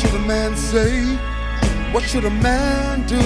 Should 0.00 0.14
a 0.14 0.18
man 0.20 0.56
say? 0.56 1.04
What 1.92 2.04
should 2.04 2.24
a 2.24 2.30
man 2.30 3.06
do? 3.06 3.20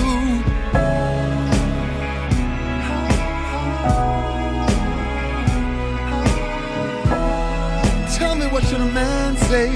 Tell 8.17 8.35
me 8.35 8.47
what 8.47 8.65
should 8.65 8.81
a 8.81 8.91
man 8.93 9.37
say? 9.37 9.69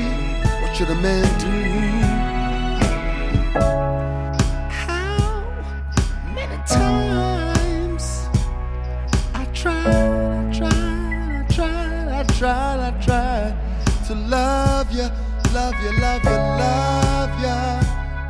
What 0.61 0.75
should 0.75 0.91
a 0.91 0.97
man 0.97 1.27
do? 1.39 1.68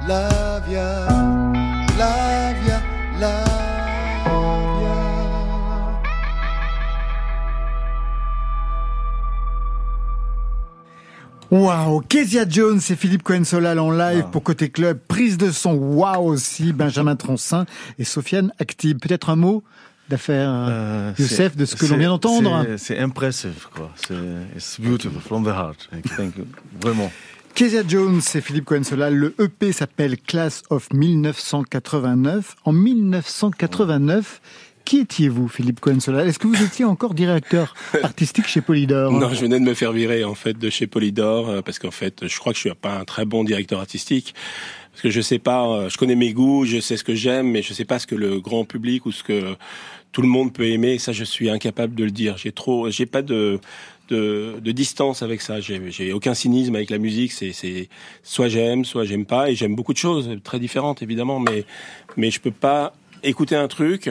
Love 0.09 0.67
you, 0.69 0.89
love 1.99 2.57
you, 2.67 2.79
love 3.21 3.49
you. 4.83 5.99
Waouh, 11.51 12.01
Kezia 12.03 12.45
Jones 12.47 12.81
et 12.91 12.97
Philippe 12.97 13.23
Cohen-Solal 13.23 13.79
en 13.79 13.91
live 13.91 14.25
pour 14.33 14.43
Côté 14.43 14.69
Club. 14.69 14.99
Prise 15.09 15.39
de 15.39 15.51
son, 15.51 15.73
waouh 15.75 16.27
aussi, 16.27 16.73
Benjamin 16.75 17.17
Troncin 17.17 17.65
et 17.99 18.05
Sofiane 18.05 18.53
Actib. 18.59 18.99
Peut-être 19.01 19.31
un 19.31 19.37
mot 19.37 19.65
d'affaire, 20.11 20.51
Euh, 20.51 21.13
Youssef, 21.19 21.53
c'est- 21.53 21.57
de 21.57 21.65
ce 21.65 21.75
que 21.77 21.87
l'on 21.87 21.97
vient 21.97 22.09
d'entendre 22.11 22.67
c'est- 22.77 22.99
impressive, 22.99 23.67
quoi. 23.75 23.91
C'est 23.97 24.15
it's 24.57 24.79
beautiful 24.79 25.21
from 25.23 25.45
the 25.45 25.49
heart. 25.49 25.89
Thank 26.17 26.37
you. 26.37 26.47
Vraiment. 26.83 27.11
Kezia 27.55 27.83
Jones 27.87 28.21
et 28.35 28.41
Philippe 28.41 28.67
Cohen-Solal, 28.67 29.15
le 29.15 29.35
EP 29.39 29.73
s'appelle 29.73 30.17
Class 30.17 30.63
of 30.71 30.93
1989. 30.93 32.57
En 32.65 32.73
1989, 32.73 34.41
qui 34.85 34.99
étiez-vous, 35.01 35.49
Philippe 35.49 35.81
Cohen-Solal? 35.81 36.29
Est-ce 36.29 36.39
que 36.39 36.47
vous 36.47 36.63
étiez 36.63 36.85
encore 36.85 37.15
directeur 37.15 37.75
artistique 38.03 38.47
chez 38.47 38.61
Polydor? 38.61 39.13
Non, 39.13 39.33
je 39.33 39.41
venais 39.41 39.61
de 39.61 39.65
me 39.65 39.75
faire 39.75 39.93
virer 39.93 40.25
en 40.25 40.35
fait 40.35 40.59
de 40.59 40.71
chez 40.71 40.87
Polydor 40.87 41.49
euh, 41.49 41.63
parce 41.63 41.79
qu'en 41.79 41.91
fait, 41.91 42.27
je 42.27 42.39
crois 42.39 42.53
que 42.53 42.59
je 42.59 42.69
suis 42.69 42.75
pas 42.75 43.01
un 43.01 43.05
très 43.05 43.25
bon 43.25 43.45
directeur 43.45 43.81
artistique 43.81 44.35
parce 44.93 45.03
que 45.03 45.11
je 45.11 45.21
sais 45.21 45.39
pas, 45.39 45.65
euh, 45.69 45.89
je 45.89 45.97
connais 45.97 46.17
mes 46.17 46.33
goûts, 46.33 46.65
je 46.65 46.81
sais 46.81 46.97
ce 46.97 47.05
que 47.05 47.15
j'aime, 47.15 47.49
mais 47.51 47.63
je 47.63 47.73
sais 47.73 47.85
pas 47.85 47.99
ce 47.99 48.07
que 48.07 48.15
le 48.15 48.41
grand 48.41 48.65
public 48.65 49.07
ou 49.07 49.13
ce 49.13 49.23
que 49.23 49.57
tout 50.11 50.23
le 50.23 50.29
monde 50.29 50.53
peut 50.53 50.67
aimer. 50.67 50.99
Ça, 50.99 51.13
je 51.13 51.23
suis 51.23 51.51
incapable 51.51 51.95
de 51.95 52.05
le 52.05 52.11
dire. 52.11 52.37
J'ai 52.37 52.53
trop, 52.53 52.91
j'ai 52.91 53.07
pas 53.07 53.23
de 53.23 53.61
de, 54.09 54.57
de 54.63 54.73
distance 54.73 55.23
avec 55.23 55.41
ça. 55.41 55.61
J'ai 55.61 56.13
aucun 56.13 56.35
cynisme 56.35 56.75
avec 56.75 56.91
la 56.91 56.99
musique. 56.99 57.33
C'est 57.33 57.53
c'est 57.53 57.89
soit 58.23 58.49
j'aime, 58.49 58.85
soit 58.85 59.05
j'aime 59.05 59.27
pas, 59.27 59.51
et 59.51 59.55
j'aime 59.55 59.75
beaucoup 59.75 59.93
de 59.93 59.99
choses 59.99 60.31
très 60.45 60.59
différentes 60.59 61.03
évidemment, 61.03 61.41
mais 61.41 61.65
mais 62.17 62.31
je 62.31 62.41
peux 62.41 62.51
pas 62.51 62.95
écouter 63.23 63.57
un 63.57 63.69
truc 63.69 64.11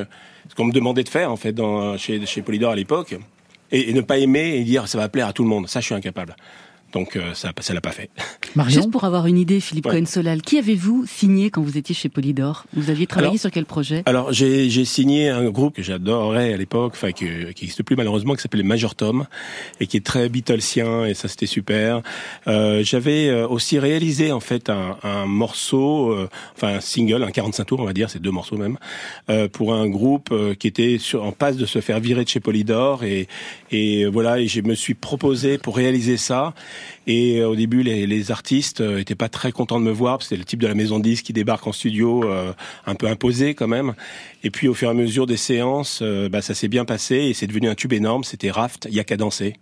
ce 0.49 0.55
qu'on 0.55 0.65
me 0.65 0.73
demandait 0.73 1.03
de 1.03 1.09
faire 1.09 1.31
en 1.31 1.37
fait 1.37 1.53
dans, 1.53 1.97
chez 1.97 2.25
chez 2.25 2.41
Polydor 2.41 2.71
à 2.71 2.75
l'époque 2.75 3.15
et, 3.71 3.89
et 3.89 3.93
ne 3.93 4.01
pas 4.01 4.17
aimer 4.17 4.55
et 4.55 4.63
dire 4.63 4.87
ça 4.87 4.97
va 4.97 5.09
plaire 5.09 5.27
à 5.27 5.33
tout 5.33 5.43
le 5.43 5.49
monde. 5.49 5.67
Ça, 5.67 5.79
je 5.79 5.85
suis 5.85 5.95
incapable. 5.95 6.35
Donc 6.93 7.15
euh, 7.15 7.33
ça, 7.33 7.51
ça 7.59 7.73
l'a 7.73 7.81
pas 7.81 7.91
fait. 7.91 8.09
Marion 8.55 8.75
Juste 8.81 8.91
pour 8.91 9.03
avoir 9.03 9.27
une 9.27 9.37
idée, 9.37 9.59
Philippe 9.59 9.85
Ouais. 9.87 9.93
Cohen-Solal, 9.93 10.41
qui 10.41 10.57
avez-vous 10.57 11.05
signé 11.05 11.49
quand 11.49 11.61
vous 11.61 11.77
étiez 11.77 11.93
chez 11.93 12.09
Polydor 12.09 12.65
Vous 12.73 12.89
aviez 12.89 13.05
travaillé 13.07 13.31
Alors- 13.31 13.39
sur 13.41 13.51
quel 13.51 13.65
projet 13.65 14.03
Alors 14.05 14.31
j'ai 14.33 14.69
j'ai 14.69 14.85
signé 14.85 15.29
un 15.29 15.49
groupe 15.49 15.75
que 15.75 15.83
j'adorais 15.83 16.53
à 16.53 16.57
l'époque, 16.57 16.93
enfin 16.95 17.11
qui 17.11 17.25
qui 17.55 17.65
existe 17.65 17.83
plus 17.83 17.95
malheureusement, 17.95 18.35
qui 18.35 18.41
s'appelait 18.41 18.63
Major 18.63 18.95
Tom 18.95 19.25
et 19.79 19.87
qui 19.87 19.97
est 19.97 20.05
très 20.05 20.29
Beatlesien 20.29 21.05
et 21.05 21.13
ça 21.13 21.27
c'était 21.27 21.45
super. 21.45 22.01
Euh, 22.47 22.83
J'avais 22.83 23.27
euh, 23.29 23.47
aussi 23.47 23.79
réalisé 23.79 24.31
en 24.31 24.39
fait 24.39 24.69
un, 24.69 24.97
un 25.03 25.25
morceau, 25.25 26.11
euh, 26.11 26.29
enfin 26.55 26.75
un 26.75 26.81
single, 26.81 27.23
un 27.23 27.31
45 27.31 27.65
tours 27.65 27.79
on 27.81 27.85
va 27.85 27.93
dire, 27.93 28.09
c'est 28.09 28.21
deux 28.21 28.31
morceaux 28.31 28.57
même, 28.57 28.77
euh, 29.29 29.47
pour 29.47 29.73
un 29.73 29.87
groupe 29.87 30.29
euh, 30.31 30.53
qui 30.55 30.67
était 30.67 30.97
sur, 30.99 31.23
en 31.23 31.31
passe 31.33 31.57
de 31.57 31.65
se 31.65 31.79
faire 31.81 31.99
virer 31.99 32.23
de 32.23 32.29
chez 32.29 32.39
Polydor 32.39 33.03
et 33.03 33.27
et 33.71 34.05
voilà 34.05 34.39
et 34.39 34.47
je 34.47 34.61
me 34.61 34.73
suis 34.75 34.93
proposé 34.93 35.57
pour 35.57 35.75
réaliser 35.75 36.17
ça. 36.17 36.53
Et 37.07 37.39
euh, 37.39 37.47
au 37.49 37.55
début, 37.55 37.83
les, 37.83 38.05
les 38.07 38.31
artistes 38.31 38.81
euh, 38.81 38.97
étaient 38.99 39.15
pas 39.15 39.29
très 39.29 39.51
contents 39.51 39.79
de 39.79 39.85
me 39.85 39.91
voir, 39.91 40.17
parce 40.17 40.25
que 40.25 40.35
c'était 40.35 40.39
le 40.39 40.45
type 40.45 40.61
de 40.61 40.67
la 40.67 40.75
maison 40.75 40.97
de 40.99 41.03
disques 41.03 41.25
qui 41.25 41.33
débarque 41.33 41.65
en 41.67 41.71
studio, 41.71 42.23
euh, 42.29 42.53
un 42.85 42.95
peu 42.95 43.07
imposé 43.07 43.53
quand 43.55 43.67
même. 43.67 43.93
Et 44.43 44.49
puis 44.51 44.67
au 44.67 44.73
fur 44.73 44.87
et 44.89 44.91
à 44.91 44.93
mesure 44.93 45.25
des 45.25 45.37
séances, 45.37 45.99
euh, 46.01 46.29
bah, 46.29 46.41
ça 46.41 46.53
s'est 46.53 46.67
bien 46.67 46.85
passé 46.85 47.15
et 47.15 47.33
c'est 47.33 47.47
devenu 47.47 47.69
un 47.69 47.75
tube 47.75 47.93
énorme. 47.93 48.23
C'était 48.23 48.51
Raft, 48.51 48.87
Y'a 48.91 49.03
qu'à 49.03 49.17
danser. 49.17 49.55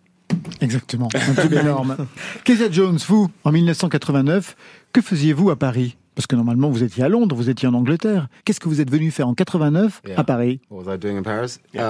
Exactement, 0.61 1.07
un 1.13 1.41
tube 1.41 1.53
énorme. 1.53 1.97
Kezia 2.43 2.69
Jones, 2.71 2.97
vous, 3.07 3.29
en 3.43 3.51
1989, 3.51 4.55
que 4.91 5.01
faisiez-vous 5.01 5.49
à 5.51 5.55
Paris? 5.55 5.97
Parce 6.15 6.27
que 6.27 6.35
normalement, 6.35 6.69
vous 6.69 6.81
étiez 6.81 7.03
à 7.03 7.09
Londres, 7.09 7.35
vous 7.35 7.49
étiez 7.49 7.67
en 7.67 7.73
Angleterre. 7.73 8.27
Qu'est-ce 8.45 8.59
que 8.61 8.69
vous 8.69 8.79
êtes 8.81 8.89
venu 8.89 9.11
faire 9.11 9.27
en 9.27 9.33
89 9.33 10.01
Yeah. 10.07 10.19
à 10.19 10.23
Paris? 10.23 10.61
What 10.69 10.83
was 10.85 10.95
I 10.95 10.97
doing 10.97 11.17
in 11.17 11.23
Paris? 11.23 11.57
Pff, 11.73 11.81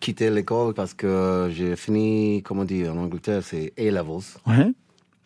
quitter 0.00 0.30
l'école 0.30 0.74
parce 0.74 0.94
que 0.94 1.48
j'ai 1.52 1.76
fini, 1.76 2.42
comment 2.42 2.64
dire, 2.64 2.92
en 2.92 2.98
Angleterre, 2.98 3.42
c'est 3.42 3.72
A-levels. 3.78 4.36
Ouais. 4.46 4.72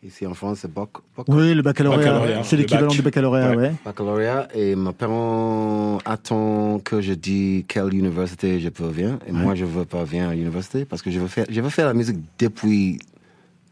Ici 0.02 0.26
en 0.26 0.34
France, 0.34 0.58
c'est 0.62 0.72
bac, 0.72 0.90
bac- 1.16 1.26
Oui, 1.28 1.52
le 1.54 1.62
baccalauréat, 1.62 1.98
Baccalauréat, 1.98 2.44
c'est 2.44 2.54
le 2.56 2.62
l'équivalent 2.62 2.86
du 2.88 3.02
baccalauréat, 3.02 3.50
Ouais. 3.50 3.56
ouais. 3.56 3.72
baccalauréat. 3.84 4.48
Et 4.54 4.76
mes 4.76 4.92
parents 4.92 5.98
attendent 6.04 6.82
que 6.82 7.00
je 7.00 7.14
dise 7.14 7.64
quelle 7.66 7.92
université 7.94 8.60
je 8.60 8.68
peux 8.68 8.84
venir. 8.86 9.18
Et 9.26 9.32
moi, 9.32 9.54
je 9.54 9.64
veux 9.64 9.84
pas 9.84 10.04
venir 10.04 10.28
à 10.28 10.34
l'université 10.34 10.84
parce 10.84 11.02
que 11.02 11.10
je 11.10 11.18
veux 11.18 11.26
faire, 11.28 11.46
je 11.48 11.60
veux 11.60 11.70
faire 11.70 11.86
la 11.86 11.94
musique 11.94 12.18
depuis 12.38 12.98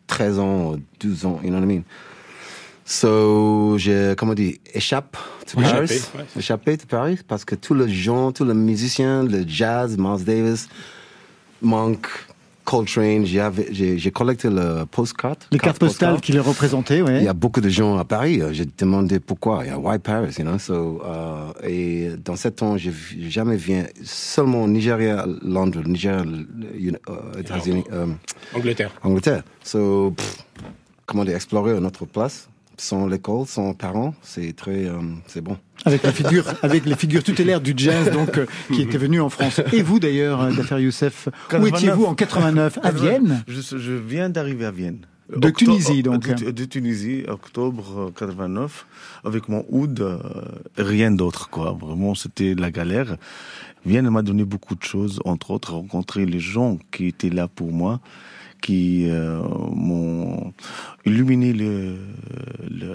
13 0.06 0.38
ans, 0.38 0.74
12 0.98 1.24
ans, 1.26 1.40
you 1.44 1.50
know 1.50 1.58
what 1.58 1.64
I 1.64 1.66
mean? 1.66 1.82
So, 2.84 3.76
j'ai, 3.78 4.14
comment 4.16 4.34
dire, 4.34 4.56
échappe 4.74 5.16
to. 5.46 5.60
Paris. 5.60 5.84
Échappé, 5.84 6.00
ouais. 6.18 6.24
Échappé 6.38 6.76
to 6.76 6.86
Paris 6.86 7.18
parce 7.26 7.44
que 7.44 7.54
tous 7.54 7.74
les 7.74 7.88
gens, 7.92 8.30
tous 8.32 8.44
les 8.44 8.54
musiciens, 8.54 9.22
le 9.22 9.44
jazz, 9.46 9.96
Miles 9.98 10.24
Davis, 10.24 10.68
Monk, 11.62 12.06
Coltrane, 12.64 13.24
j'ai, 13.26 13.40
avait- 13.40 13.68
j'ai, 13.72 13.98
j'ai 13.98 14.10
collecté 14.10 14.48
le 14.50 14.84
postcard. 14.84 15.36
Les 15.50 15.58
cartes 15.58 15.78
postales 15.78 16.20
qui 16.20 16.32
les 16.32 16.40
représentaient, 16.40 17.00
ouais. 17.02 17.18
Il 17.18 17.24
y 17.24 17.28
a 17.28 17.32
beaucoup 17.34 17.60
de 17.62 17.68
gens 17.68 17.96
à 17.98 18.04
Paris. 18.04 18.40
euh, 18.42 18.52
J'ai 18.52 18.66
demandé 18.78 19.18
pourquoi. 19.20 19.64
Il 19.64 19.68
y 19.68 19.70
a 19.70 19.78
Why 19.78 19.98
Paris, 19.98 20.34
you 20.38 20.44
know? 20.44 20.58
So, 20.58 21.02
euh, 21.04 21.52
et 21.62 22.10
dans 22.22 22.36
sept 22.36 22.62
ans, 22.62 22.74
vu- 22.74 23.30
jamais 23.30 23.56
vu 23.56 23.82
seulement 24.02 24.62
au 24.64 24.68
Nigeria, 24.68 25.26
Londres, 25.42 25.82
Nigeria, 25.86 26.20
euh, 26.20 26.92
euh, 27.08 27.40
États-Unis, 27.40 27.84
euh, 27.92 28.06
Angleterre. 28.54 28.92
Angleterre. 29.02 29.42
So, 29.62 30.10
pff, 30.12 30.38
comment 31.06 31.24
dire, 31.24 31.36
explorer 31.36 31.76
une 31.76 31.84
autre 31.86 32.04
place 32.06 32.48
sans 32.76 33.06
l'école, 33.06 33.46
sans 33.46 33.74
parents, 33.74 34.14
c'est 34.22 34.54
très, 34.54 34.86
euh, 34.86 35.00
c'est 35.26 35.40
bon. 35.40 35.56
Avec 35.84 36.02
la 36.02 36.12
figure, 36.12 36.44
avec 36.62 36.86
les 36.86 36.94
figures 36.94 37.22
tutélaires 37.22 37.60
du 37.60 37.74
jazz, 37.76 38.10
donc, 38.10 38.38
euh, 38.38 38.46
qui 38.72 38.82
étaient 38.82 38.98
venues 38.98 39.20
en 39.20 39.28
France. 39.28 39.60
Et 39.72 39.82
vous, 39.82 40.00
d'ailleurs, 40.00 40.40
euh, 40.40 40.52
Dafer 40.52 40.80
Youssef, 40.80 41.28
où 41.28 41.50
89. 41.50 41.68
étiez-vous 41.68 42.04
en 42.04 42.14
89 42.14 42.78
À 42.82 42.90
Vienne? 42.90 43.44
Je, 43.46 43.60
je 43.60 43.92
viens 43.92 44.30
d'arriver 44.30 44.64
à 44.64 44.70
Vienne. 44.70 45.06
De 45.34 45.50
Tunisie, 45.50 46.02
donc. 46.02 46.26
De, 46.28 46.50
de 46.50 46.64
Tunisie, 46.64 47.24
octobre 47.28 48.08
euh, 48.08 48.10
89, 48.10 48.86
avec 49.24 49.48
mon 49.48 49.64
oud, 49.70 50.00
euh, 50.00 50.18
rien 50.76 51.10
d'autre, 51.10 51.48
quoi. 51.48 51.76
Vraiment, 51.78 52.14
c'était 52.14 52.54
la 52.54 52.70
galère. 52.70 53.16
Vienne 53.86 54.08
m'a 54.10 54.22
donné 54.22 54.44
beaucoup 54.44 54.74
de 54.74 54.82
choses, 54.82 55.20
entre 55.24 55.50
autres, 55.50 55.72
rencontrer 55.72 56.26
les 56.26 56.40
gens 56.40 56.78
qui 56.92 57.06
étaient 57.06 57.30
là 57.30 57.48
pour 57.48 57.72
moi, 57.72 58.00
qui 58.64 59.10
euh, 59.10 59.42
m'ont 59.74 60.54
illuminé 61.04 61.52
le, 61.52 61.98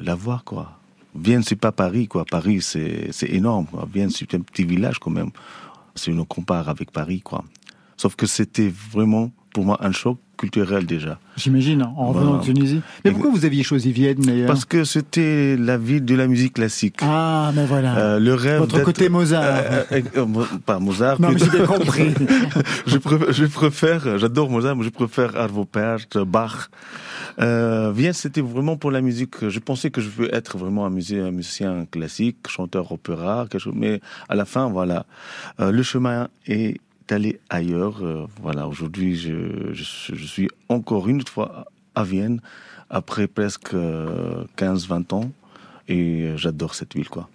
la 0.01 0.15
voie, 0.15 0.41
quoi. 0.43 0.79
Vienne, 1.13 1.43
c'est 1.43 1.55
pas 1.55 1.71
Paris, 1.71 2.07
quoi. 2.07 2.25
Paris, 2.25 2.59
c'est 2.61 3.11
c'est 3.11 3.29
énorme, 3.29 3.67
quoi. 3.67 3.87
Vienne, 3.93 4.09
c'est 4.09 4.33
un 4.33 4.39
petit 4.39 4.63
village, 4.63 4.97
quand 4.97 5.11
même. 5.11 5.29
Si 5.93 6.09
on 6.09 6.25
compare 6.25 6.69
avec 6.69 6.91
Paris, 6.91 7.21
quoi. 7.21 7.43
Sauf 7.97 8.15
que 8.15 8.25
c'était 8.25 8.73
vraiment, 8.91 9.29
pour 9.53 9.63
moi, 9.63 9.77
un 9.81 9.91
choc 9.91 10.17
culturel 10.39 10.85
déjà. 10.85 11.19
J'imagine, 11.35 11.83
en 11.83 12.07
revenant 12.07 12.37
Voilà. 12.37 12.39
de 12.39 12.45
Tunisie. 12.45 12.81
Mais 13.03 13.11
pourquoi 13.11 13.29
vous 13.29 13.43
aviez 13.45 13.61
choisi 13.61 13.91
Vienne, 13.91 14.19
d'ailleurs 14.19 14.47
Parce 14.47 14.63
que 14.63 14.85
c'était 14.85 15.57
la 15.57 15.77
ville 15.77 16.05
de 16.05 16.15
la 16.15 16.27
musique 16.27 16.53
classique. 16.53 16.95
Ah, 17.01 17.51
ben 17.53 17.65
voilà. 17.65 17.97
Euh, 17.97 18.19
le 18.19 18.33
rêve 18.33 18.59
Votre 18.59 18.81
côté 18.81 19.09
Mozart. 19.09 19.43
Euh, 19.43 20.01
euh, 20.15 20.25
pas 20.65 20.79
Mozart. 20.79 21.19
non, 21.21 21.31
mais 21.31 21.37
j'ai 21.37 21.49
bien 21.49 21.65
compris. 21.65 22.13
je, 22.87 22.97
préfère, 22.97 23.33
je 23.33 23.45
préfère, 23.45 24.17
j'adore 24.17 24.49
Mozart, 24.49 24.77
mais 24.77 24.85
je 24.85 24.89
préfère 24.89 25.35
Arvo 25.35 25.65
Pärt, 25.65 26.17
Bach. 26.17 26.69
Euh, 27.41 27.91
Vienne, 27.93 28.13
c'était 28.13 28.41
vraiment 28.41 28.77
pour 28.77 28.91
la 28.91 29.01
musique. 29.01 29.47
Je 29.47 29.59
pensais 29.59 29.91
que 29.91 29.99
je 29.99 30.09
veux 30.09 30.33
être 30.33 30.57
vraiment 30.57 30.85
un, 30.85 30.89
musicien, 30.89 31.25
un 31.25 31.31
musicien 31.31 31.85
classique, 31.91 32.37
chanteur 32.47 32.91
opéra, 32.93 33.45
quelque 33.49 33.61
chose. 33.61 33.75
Mais 33.75 33.99
à 34.29 34.35
la 34.35 34.45
fin, 34.45 34.69
voilà, 34.69 35.05
le 35.59 35.83
chemin 35.83 36.29
est 36.47 36.79
allé 37.11 37.39
ailleurs. 37.49 38.03
Euh, 38.03 38.25
voilà, 38.41 38.67
aujourd'hui, 38.67 39.15
je, 39.15 39.73
je, 39.73 39.83
je 40.15 40.25
suis 40.25 40.49
encore 40.69 41.07
une 41.07 41.25
fois 41.25 41.65
à 41.95 42.03
Vienne 42.03 42.41
après 42.89 43.27
presque 43.27 43.73
euh, 43.73 44.43
15-20 44.57 45.13
ans, 45.13 45.31
et 45.87 46.23
euh, 46.23 46.37
j'adore 46.37 46.75
cette 46.75 46.95
ville, 46.95 47.09
quoi. 47.09 47.29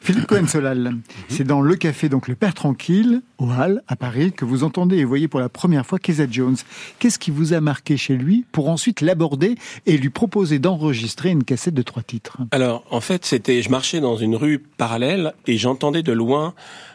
Philippe 0.00 0.26
Cohen-Solal, 0.26 0.96
c'est 1.28 1.44
dans 1.44 1.60
Le 1.60 1.76
Café, 1.76 2.08
donc 2.08 2.28
le 2.28 2.34
Père 2.34 2.52
Tranquille, 2.52 3.22
au 3.38 3.46
Hall, 3.50 3.82
à 3.88 3.96
Paris, 3.96 4.32
que 4.32 4.44
vous 4.44 4.64
entendez 4.64 4.98
et 4.98 5.04
voyez 5.04 5.28
pour 5.28 5.40
la 5.40 5.48
première 5.48 5.86
fois 5.86 5.98
Keza 5.98 6.26
Jones. 6.30 6.56
Qu'est-ce 6.98 7.18
qui 7.18 7.30
vous 7.30 7.52
a 7.52 7.60
marqué 7.60 7.96
chez 7.96 8.16
lui 8.16 8.44
pour 8.52 8.68
ensuite 8.68 9.00
l'aborder 9.00 9.54
et 9.86 9.96
lui 9.96 10.10
proposer 10.10 10.58
d'enregistrer 10.58 11.30
une 11.30 11.44
cassette 11.44 11.74
de 11.74 11.82
trois 11.82 12.02
titres? 12.02 12.38
Alors, 12.50 12.84
en 12.90 13.00
fait, 13.00 13.24
c'était, 13.24 13.62
je 13.62 13.70
marchais 13.70 14.00
dans 14.00 14.16
une 14.16 14.36
rue 14.36 14.58
parallèle 14.58 15.32
et 15.46 15.56
j'entendais 15.56 16.02
de 16.02 16.12
loin 16.12 16.54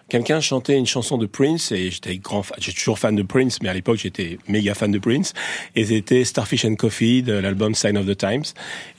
quelqu'un 0.10 0.39
chanter 0.39 0.76
une 0.76 0.86
chanson 0.86 1.17
de 1.17 1.26
Prince 1.26 1.72
et 1.72 1.91
j'étais 1.91 2.17
grand 2.17 2.43
fan, 2.43 2.58
j'étais 2.60 2.78
toujours 2.78 3.00
fan 3.00 3.15
de 3.15 3.24
Prince, 3.24 3.60
mais 3.62 3.70
à 3.70 3.74
l'époque 3.74 3.98
j'étais 3.98 4.39
méga 4.48 4.74
fan 4.74 4.91
de 4.91 5.00
Prince 5.00 5.34
et 5.76 5.86
c'était 5.86 6.24
Starfish 6.24 6.65
and 6.65 6.76
Coffee 6.76 7.24
de 7.24 7.34
l'album 7.34 7.76
Sign 7.76 7.98
of 7.98 8.06
the 8.06 8.17
Times 8.17 8.43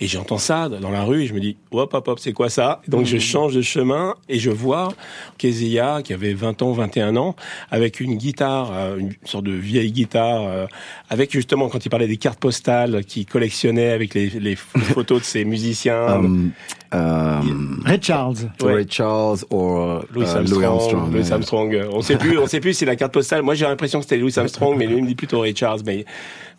et 0.00 0.06
j'entends 0.06 0.38
ça 0.38 0.68
dans 0.68 0.90
la 0.90 1.04
rue 1.04 1.22
et 1.22 1.26
je 1.26 1.34
me 1.34 1.40
dis 1.40 1.56
hop 1.70 1.94
hop 1.94 2.08
hop 2.08 2.18
c'est 2.18 2.32
quoi 2.32 2.50
ça? 2.50 2.82
Donc 2.88 3.06
je 3.06 3.18
change 3.18 3.54
de 3.54 3.62
chemin 3.62 4.14
et 4.28 4.38
je 4.38 4.50
vois 4.50 4.94
Kezia 5.38 6.02
qui 6.02 6.12
avait 6.12 6.34
20 6.34 6.62
ans 6.62 6.72
21 6.72 7.16
ans 7.16 7.36
avec 7.70 8.00
une 8.00 8.16
guitare 8.16 8.70
euh, 8.72 8.96
une 8.98 9.12
sorte 9.24 9.44
de 9.44 9.52
vieille 9.52 9.92
guitare 9.92 10.42
euh, 10.46 10.66
avec 11.10 11.32
justement 11.32 11.68
quand 11.68 11.84
il 11.84 11.88
parlait 11.88 12.08
des 12.08 12.16
cartes 12.16 12.40
postales 12.40 13.04
qu'il 13.04 13.26
collectionnait 13.26 13.90
avec 13.90 14.14
les, 14.14 14.28
les 14.28 14.56
photos 14.94 15.20
de 15.20 15.24
ses 15.24 15.44
musiciens 15.44 15.88
Um, 16.18 16.54
um, 16.92 17.82
Ray 17.84 17.98
Charles. 18.00 18.50
Ouais. 18.62 18.74
Ray 18.74 18.86
Charles 18.88 19.44
ou 19.50 20.00
Louis 20.12 20.24
uh, 20.24 20.36
Armstrong, 20.36 20.48
Louis 20.48 20.64
Armstrong. 20.64 20.97
Louis. 21.06 21.32
Armstrong. 21.32 21.84
On 21.92 22.02
sait 22.02 22.16
plus, 22.16 22.38
on 22.38 22.46
sait 22.46 22.60
plus 22.60 22.74
si 22.74 22.84
la 22.84 22.96
carte 22.96 23.12
postale. 23.12 23.42
Moi, 23.42 23.54
j'ai 23.54 23.64
l'impression 23.66 23.98
que 24.00 24.04
c'était 24.04 24.16
Louis 24.18 24.32
Armstrong, 24.36 24.76
mais 24.76 24.86
lui 24.86 24.96
il 24.96 25.02
me 25.02 25.08
dit 25.08 25.14
plutôt 25.14 25.40
Ray 25.40 25.54
Charles. 25.56 25.80
Mais 25.86 26.04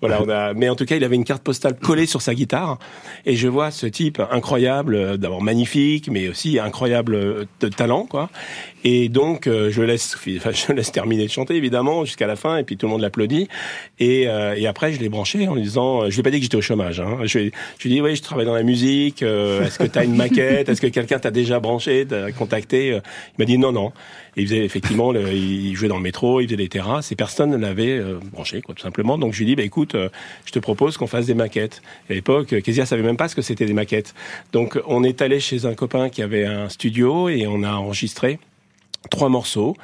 voilà, 0.02 0.22
on 0.24 0.30
a. 0.30 0.54
Mais 0.54 0.70
en 0.70 0.76
tout 0.76 0.86
cas, 0.86 0.96
il 0.96 1.04
avait 1.04 1.16
une 1.16 1.24
carte 1.26 1.44
postale 1.44 1.76
collée 1.78 2.06
sur 2.06 2.22
sa 2.22 2.34
guitare, 2.34 2.80
et 3.26 3.36
je 3.36 3.48
vois 3.48 3.72
ce 3.72 3.86
type 3.86 4.22
incroyable, 4.32 4.96
euh, 4.96 5.18
d'abord 5.18 5.42
magnifique, 5.42 6.10
mais 6.10 6.30
aussi 6.30 6.58
incroyable 6.60 7.16
euh, 7.16 7.46
de 7.60 7.68
talent, 7.68 8.06
quoi. 8.06 8.30
Et 8.86 9.10
donc, 9.10 9.46
euh, 9.48 9.70
je 9.72 9.82
laisse, 9.82 10.16
enfin, 10.38 10.52
je 10.52 10.72
laisse 10.74 10.92
terminer 10.92 11.26
de 11.26 11.32
chanter 11.32 11.56
évidemment 11.56 12.06
jusqu'à 12.06 12.28
la 12.28 12.36
fin, 12.38 12.58
et 12.58 12.64
puis 12.64 12.78
tout 12.78 12.86
le 12.86 12.92
monde 12.92 13.02
l'applaudit. 13.02 13.48
Et, 14.00 14.28
euh, 14.28 14.56
et 14.56 14.68
après, 14.68 14.94
je 14.94 15.00
l'ai 15.00 15.10
branché 15.10 15.48
en 15.48 15.56
lui 15.56 15.64
disant, 15.64 16.10
je 16.10 16.16
lui 16.16 16.20
ai 16.22 16.24
pas 16.24 16.32
dit 16.32 16.38
que 16.38 16.44
j'étais 16.44 16.56
au 16.58 16.62
chômage. 16.62 17.00
Hein. 17.02 17.18
Je, 17.26 17.38
lui 17.40 17.48
ai- 17.48 17.90
dit, 17.90 18.02
oui, 18.02 18.16
je 18.16 18.22
travaille 18.22 18.46
dans 18.46 18.54
la 18.54 18.64
musique. 18.64 19.22
euh, 19.24 19.66
Est-ce 19.66 19.80
que 19.80 19.84
tu 19.84 20.00
as 20.00 20.06
une 20.06 20.16
maquette? 20.16 20.70
Est-ce 20.70 20.80
que 20.82 20.88
quelqu'un 20.88 21.20
t'a 21.20 21.32
déjà 21.32 21.60
branché, 21.60 22.06
t'a 22.06 22.32
contacté 22.32 22.88
Il 22.90 23.02
m'a 23.38 23.46
dit 23.46 23.58
non, 23.58 23.72
non. 23.74 23.92
Et 24.40 24.44
il 24.44 24.54
effectivement, 24.54 25.12
le- 25.12 25.34
il 25.34 25.76
jouait 25.76 25.90
dans 25.90 25.98
le 25.98 26.02
métro, 26.02 26.40
il 26.40 26.46
faisait 26.46 26.56
des 26.56 26.70
terrasses, 26.70 27.12
et 27.12 27.16
personne 27.16 27.50
ne 27.50 27.58
l'avait 27.58 27.98
euh, 27.98 28.20
branché, 28.32 28.62
quoi, 28.62 28.74
tout 28.74 28.82
simplement. 28.82 29.18
Donc 29.18 29.34
je 29.34 29.40
lui 29.40 29.46
dit, 29.46 29.56
bah, 29.58 29.64
écoute, 29.64 29.96
euh, 29.96 30.08
je 30.46 30.54
te 30.54 30.60
propose 30.60 30.96
qu'on 30.96 31.08
fasse 31.08 31.26
des 31.26 31.34
maquettes. 31.34 31.82
Et 32.10 32.14
à 32.14 32.16
l'époque, 32.16 32.54
euh, 32.54 32.62
Kezia 32.62 32.86
savait 32.86 33.04
même 33.04 33.18
pas 33.18 33.28
ce 33.28 33.36
que 33.36 33.42
c'était 33.42 33.66
des 33.66 33.74
maquettes. 33.74 34.16
Donc 34.54 34.80
on 34.88 35.04
est 35.04 35.22
allé 35.22 35.42
chez 35.42 35.66
un 35.66 35.74
copain 35.74 36.08
qui 36.08 36.22
avait 36.22 36.46
un 36.46 36.70
studio 36.70 37.28
et 37.28 37.48
on 37.48 37.64
a 37.64 37.74
enregistré 37.74 38.40
trois 39.12 39.28
morceaux, 39.28 39.76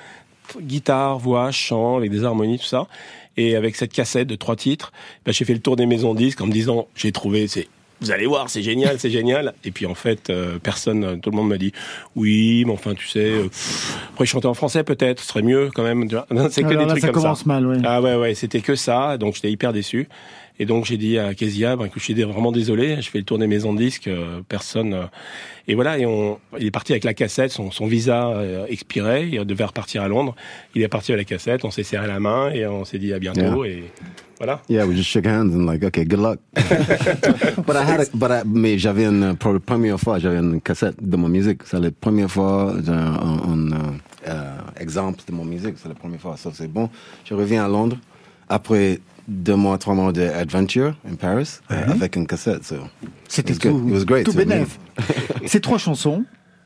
guitare, 0.61 1.19
voix, 1.19 1.51
chant, 1.51 1.97
avec 1.97 2.09
des 2.11 2.23
harmonies, 2.23 2.57
tout 2.57 2.65
ça. 2.65 2.87
Et 3.35 3.57
avec 3.57 3.75
cette 3.75 3.91
cassette 3.91 4.29
de 4.29 4.35
trois 4.37 4.55
titres, 4.55 4.93
bah, 5.25 5.33
j'ai 5.33 5.43
fait 5.43 5.53
le 5.53 5.59
tour 5.59 5.75
des 5.75 5.85
maisons 5.85 6.13
disques 6.13 6.39
en 6.39 6.47
me 6.47 6.53
disant, 6.53 6.87
j'ai 6.95 7.11
trouvé, 7.11 7.49
c'est, 7.49 7.67
vous 8.01 8.11
allez 8.11 8.25
voir, 8.25 8.49
c'est 8.49 8.61
génial, 8.61 8.99
c'est 8.99 9.09
génial. 9.09 9.53
Et 9.63 9.71
puis 9.71 9.85
en 9.85 9.95
fait, 9.95 10.29
euh, 10.29 10.59
personne, 10.61 11.19
tout 11.21 11.29
le 11.31 11.35
monde 11.35 11.49
m'a 11.49 11.57
dit, 11.57 11.71
oui, 12.15 12.63
mais 12.65 12.73
enfin, 12.73 12.93
tu 12.93 13.07
sais, 13.07 13.19
euh, 13.19 13.49
après 14.13 14.25
chanter 14.25 14.47
en 14.47 14.53
français 14.53 14.83
peut-être, 14.83 15.21
ce 15.21 15.27
serait 15.27 15.41
mieux 15.41 15.69
quand 15.73 15.83
même. 15.83 16.07
C'est 16.51 16.61
que 16.63 16.67
Alors 16.67 16.71
des 16.71 16.75
là, 16.75 16.87
trucs 16.87 17.01
ça 17.01 17.07
comme 17.09 17.23
commence 17.23 17.39
ça. 17.39 17.45
mal, 17.47 17.65
oui. 17.65 17.77
Ah 17.83 18.01
ouais, 18.01 18.15
ouais, 18.15 18.33
c'était 18.35 18.61
que 18.61 18.75
ça, 18.75 19.17
donc 19.17 19.35
j'étais 19.35 19.51
hyper 19.51 19.73
déçu. 19.73 20.07
Et 20.59 20.65
donc 20.65 20.85
j'ai 20.85 20.97
dit 20.97 21.17
à 21.17 21.33
Kezia, 21.33 21.75
ben, 21.75 21.89
que 21.89 21.99
je 21.99 22.03
suis 22.03 22.13
vraiment 22.13 22.51
désolé, 22.51 23.01
je 23.01 23.09
fais 23.09 23.17
le 23.17 23.25
tour 23.25 23.37
des 23.37 23.47
maisons 23.47 23.73
de 23.73 23.79
disques, 23.79 24.07
euh, 24.07 24.41
personne. 24.47 24.93
euh, 24.93 25.03
et 25.67 25.75
voilà, 25.75 25.97
et 25.97 26.05
on, 26.05 26.39
il 26.57 26.65
est 26.65 26.71
parti 26.71 26.93
avec 26.93 27.03
la 27.03 27.13
cassette, 27.13 27.51
son, 27.51 27.71
son 27.71 27.87
visa 27.87 28.27
euh, 28.29 28.65
expirait, 28.67 29.27
il 29.29 29.43
devait 29.45 29.65
repartir 29.65 30.03
à 30.03 30.07
Londres. 30.07 30.35
Il 30.75 30.81
est 30.81 30.87
parti 30.87 31.11
avec 31.11 31.29
la 31.29 31.37
cassette, 31.37 31.65
on 31.65 31.71
s'est 31.71 31.83
serré 31.83 32.07
la 32.07 32.19
main 32.19 32.51
et 32.51 32.65
on 32.67 32.85
s'est 32.85 32.99
dit 32.99 33.13
à 33.13 33.19
bientôt. 33.19 33.65
Et 33.65 33.83
voilà. 34.37 34.61
Yeah, 34.69 34.85
we 34.85 34.95
just 34.95 35.09
shook 35.09 35.25
hands 35.25 35.53
and 35.53 35.65
like, 35.65 35.83
okay, 35.83 36.05
good 36.05 36.19
luck. 36.19 36.39
but 37.65 37.75
I 37.75 37.83
had, 37.83 38.01
a, 38.01 38.05
but 38.13 38.31
I, 38.31 38.43
mais 38.45 38.77
j'avais 38.77 39.05
une 39.05 39.35
pour 39.35 39.53
la 39.53 39.59
première 39.59 39.99
fois, 39.99 40.19
j'avais 40.19 40.37
une 40.37 40.61
cassette 40.61 41.01
de 41.01 41.17
mon 41.17 41.27
musique. 41.29 41.63
C'est 41.65 41.79
la 41.79 41.91
première 41.91 42.29
fois 42.29 42.75
un, 42.87 42.91
un, 42.91 43.71
un, 44.27 44.79
exemple 44.79 45.21
de 45.27 45.33
mon 45.33 45.45
musique. 45.45 45.75
C'est 45.77 45.89
la 45.89 45.95
première 45.95 46.21
fois. 46.21 46.37
Ça 46.37 46.51
c'est 46.53 46.71
bon. 46.71 46.89
Je 47.25 47.33
reviens 47.33 47.65
à 47.65 47.67
Londres 47.67 47.97
après 48.47 48.99
deux 49.27 49.55
mois, 49.55 49.77
trois 49.77 49.93
mois 49.95 50.11
d'adventure 50.11 50.95
in 51.09 51.15
Paris 51.15 51.59
euh, 51.71 51.75
avec 51.91 52.15
une 52.15 52.27
cassette. 52.27 52.63
So. 52.63 52.75
C'était 53.27 53.53
It 53.53 53.63
was 53.63 53.69
good. 53.71 53.81
tout, 53.81 53.87
It 53.87 53.93
was 53.93 54.05
great. 54.05 54.25
tout 54.25 54.31
So. 54.33 54.77
Ces 55.45 55.61
trois 55.61 55.77
chansons, 55.77 56.25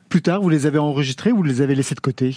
plus 0.10 0.22
tard, 0.22 0.41
vous 0.41 0.50
les 0.50 0.65
avez 0.65 0.78
enregistrées 0.80 1.32
ou 1.32 1.38
vous 1.38 1.43
les 1.43 1.62
avez 1.62 1.76
laissées 1.76 1.95
de 1.95 2.00
côté? 2.02 2.36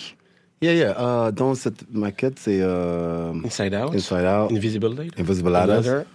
Yeah, 0.61 0.75
yeah. 0.75 0.97
euh, 1.01 1.33
dans 1.33 1.55
cette 1.57 1.93
maquette, 1.93 2.39
c'est 2.39 2.61
euh, 2.61 3.33
Inside 3.45 3.75
Out, 3.75 3.95
Inside 3.97 4.25
Out, 4.27 4.53
Invisible 4.53 4.95
Lady, 4.97 5.11
Invisible 5.19 5.51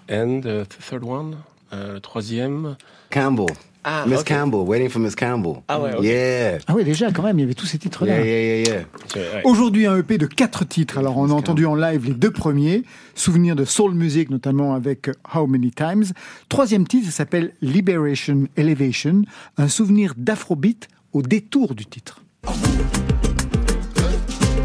and 0.10 0.40
the 0.40 0.68
th- 0.68 0.68
third 0.90 1.04
one, 1.04 1.36
le 1.74 2.00
troisième. 2.00 2.78
Campbell. 3.10 3.48
Ah, 3.90 4.04
Miss. 4.06 4.22
Campbell, 4.24 4.60
Waiting 4.68 4.90
for 4.90 5.00
Miss 5.00 5.16
Campbell. 5.16 5.62
Ah 5.70 5.80
ouais. 5.80 5.94
Yeah. 6.02 6.58
Ah 6.68 6.74
oui, 6.76 6.84
déjà, 6.84 7.10
quand 7.10 7.24
même, 7.24 7.40
il 7.40 7.44
y 7.44 7.46
avait 7.46 7.54
tous 7.54 7.68
ces 7.68 7.78
titres-là. 7.78 8.18
Yeah, 8.18 8.26
yeah, 8.26 8.58
yeah, 8.58 8.86
ouais. 9.16 9.42
Aujourd'hui, 9.46 9.86
un 9.86 9.96
EP 9.96 10.18
de 10.18 10.26
quatre 10.26 10.66
titres. 10.66 10.98
Alors, 10.98 11.18
on 11.18 11.30
a 11.30 11.34
entendu 11.34 11.66
en 11.66 11.74
live 11.74 12.04
les 12.06 12.14
deux 12.14 12.32
premiers. 12.32 12.84
Souvenir 13.16 13.56
de 13.56 13.64
soul 13.64 13.94
music, 13.94 14.30
notamment 14.30 14.74
avec 14.74 15.10
How 15.34 15.48
Many 15.48 15.72
Times. 15.72 16.04
Troisième 16.50 16.86
titre, 16.86 17.06
ça 17.06 17.14
s'appelle 17.14 17.54
Liberation 17.62 18.50
Elevation. 18.58 19.22
Un 19.56 19.70
souvenir 19.70 20.16
d'afrobeat 20.18 20.90
au 21.14 21.22
détour 21.22 21.74
du 21.74 21.86
titre. 21.86 22.22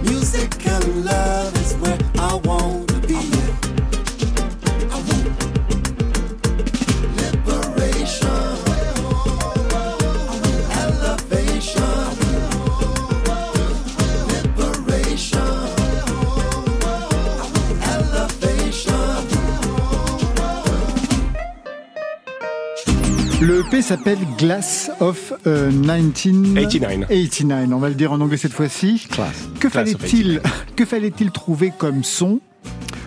Music 0.05 0.67
and 0.67 1.05
love 1.05 1.53
is 1.63 1.77
where 1.81 2.02
Le 23.43 23.59
EP 23.67 23.83
s'appelle 23.83 24.21
Glass 24.39 24.89
of 25.01 25.33
euh, 25.49 25.73
1989. 25.73 27.09
89. 27.09 27.73
On 27.73 27.79
va 27.79 27.89
le 27.89 27.97
dire 27.97 28.13
en 28.13 28.21
anglais 28.21 28.37
cette 28.37 28.53
fois-ci. 28.53 29.09
Que 29.59 29.69
fallait-il 29.69 30.41
que 30.77 30.85
fallait-il 30.85 31.33
trouver 31.33 31.73
comme 31.77 32.05
son 32.05 32.39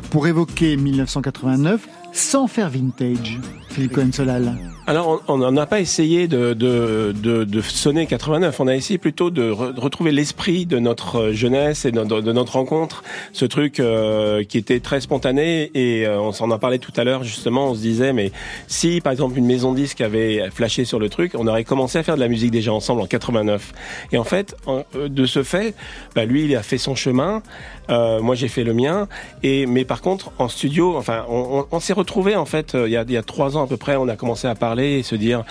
pour 0.09 0.27
évoquer 0.27 0.75
1989 0.75 1.87
sans 2.11 2.47
faire 2.47 2.69
vintage? 2.69 3.39
Philippe 3.75 3.91
Cohen-Solal. 3.91 4.53
Alors, 4.87 5.21
on 5.27 5.51
n'a 5.51 5.65
pas 5.65 5.81
essayé 5.81 6.27
de, 6.27 7.61
sonner 7.61 8.05
89. 8.05 8.59
On 8.59 8.67
a 8.67 8.75
essayé 8.75 8.97
plutôt 8.97 9.31
de, 9.31 9.51
re- 9.51 9.73
de 9.73 9.79
retrouver 9.81 10.11
l'esprit 10.11 10.65
de 10.65 10.79
notre 10.79 11.17
euh, 11.17 11.33
jeunesse 11.33 11.83
et 11.83 11.91
de, 11.91 12.31
notre 12.31 12.53
rencontre. 12.53 13.03
Ce 13.33 13.43
truc 13.43 13.79
euh, 13.79 14.43
qui 14.43 14.57
était 14.57 14.79
très 14.79 15.01
spontané 15.01 15.71
et 15.73 16.05
euh, 16.05 16.21
on 16.21 16.31
s'en 16.31 16.51
a 16.51 16.59
parlé 16.59 16.79
tout 16.79 16.93
à 16.95 17.03
l'heure 17.03 17.23
justement. 17.23 17.71
On 17.71 17.73
se 17.75 17.81
disait, 17.81 18.13
mais 18.13 18.31
si 18.67 19.01
par 19.01 19.11
exemple 19.11 19.37
une 19.37 19.45
maison 19.45 19.73
disque 19.73 19.99
avait 19.99 20.49
flashé 20.51 20.85
sur 20.85 20.99
le 20.99 21.09
truc, 21.09 21.33
on 21.35 21.47
aurait 21.47 21.65
commencé 21.65 21.97
à 21.97 22.03
faire 22.03 22.15
de 22.15 22.21
la 22.21 22.29
musique 22.29 22.51
déjà 22.51 22.71
ensemble 22.71 23.01
en 23.01 23.07
89. 23.07 23.73
Et 24.13 24.17
en 24.17 24.23
fait, 24.23 24.55
de 24.95 25.25
ce 25.25 25.43
fait, 25.43 25.75
bah, 26.15 26.23
lui, 26.23 26.45
il 26.45 26.55
a 26.55 26.63
fait 26.63 26.77
son 26.77 26.95
chemin. 26.95 27.41
Moi, 27.89 28.35
j'ai 28.35 28.47
fait 28.47 28.63
le 28.63 28.73
mien. 28.73 29.07
Mais 29.43 29.83
par 29.83 30.01
contre, 30.01 30.31
en 30.37 30.47
studio, 30.47 30.95
enfin, 30.95 31.25
on, 31.27 31.79
s'est 31.79 31.93
retrouvés 31.93 32.35
en 32.35 32.45
fait 32.45 32.75
il 32.75 32.91
y 32.91 33.17
a 33.17 33.23
trois 33.23 33.57
ans 33.57 33.64
à 33.65 33.67
peu 33.67 33.77
près. 33.77 33.95
On 33.95 34.07
a 34.07 34.15
commencé 34.15 34.47
à 34.47 34.55
parler 34.55 34.99
et 34.99 35.03
se 35.03 35.15
dire. 35.15 35.43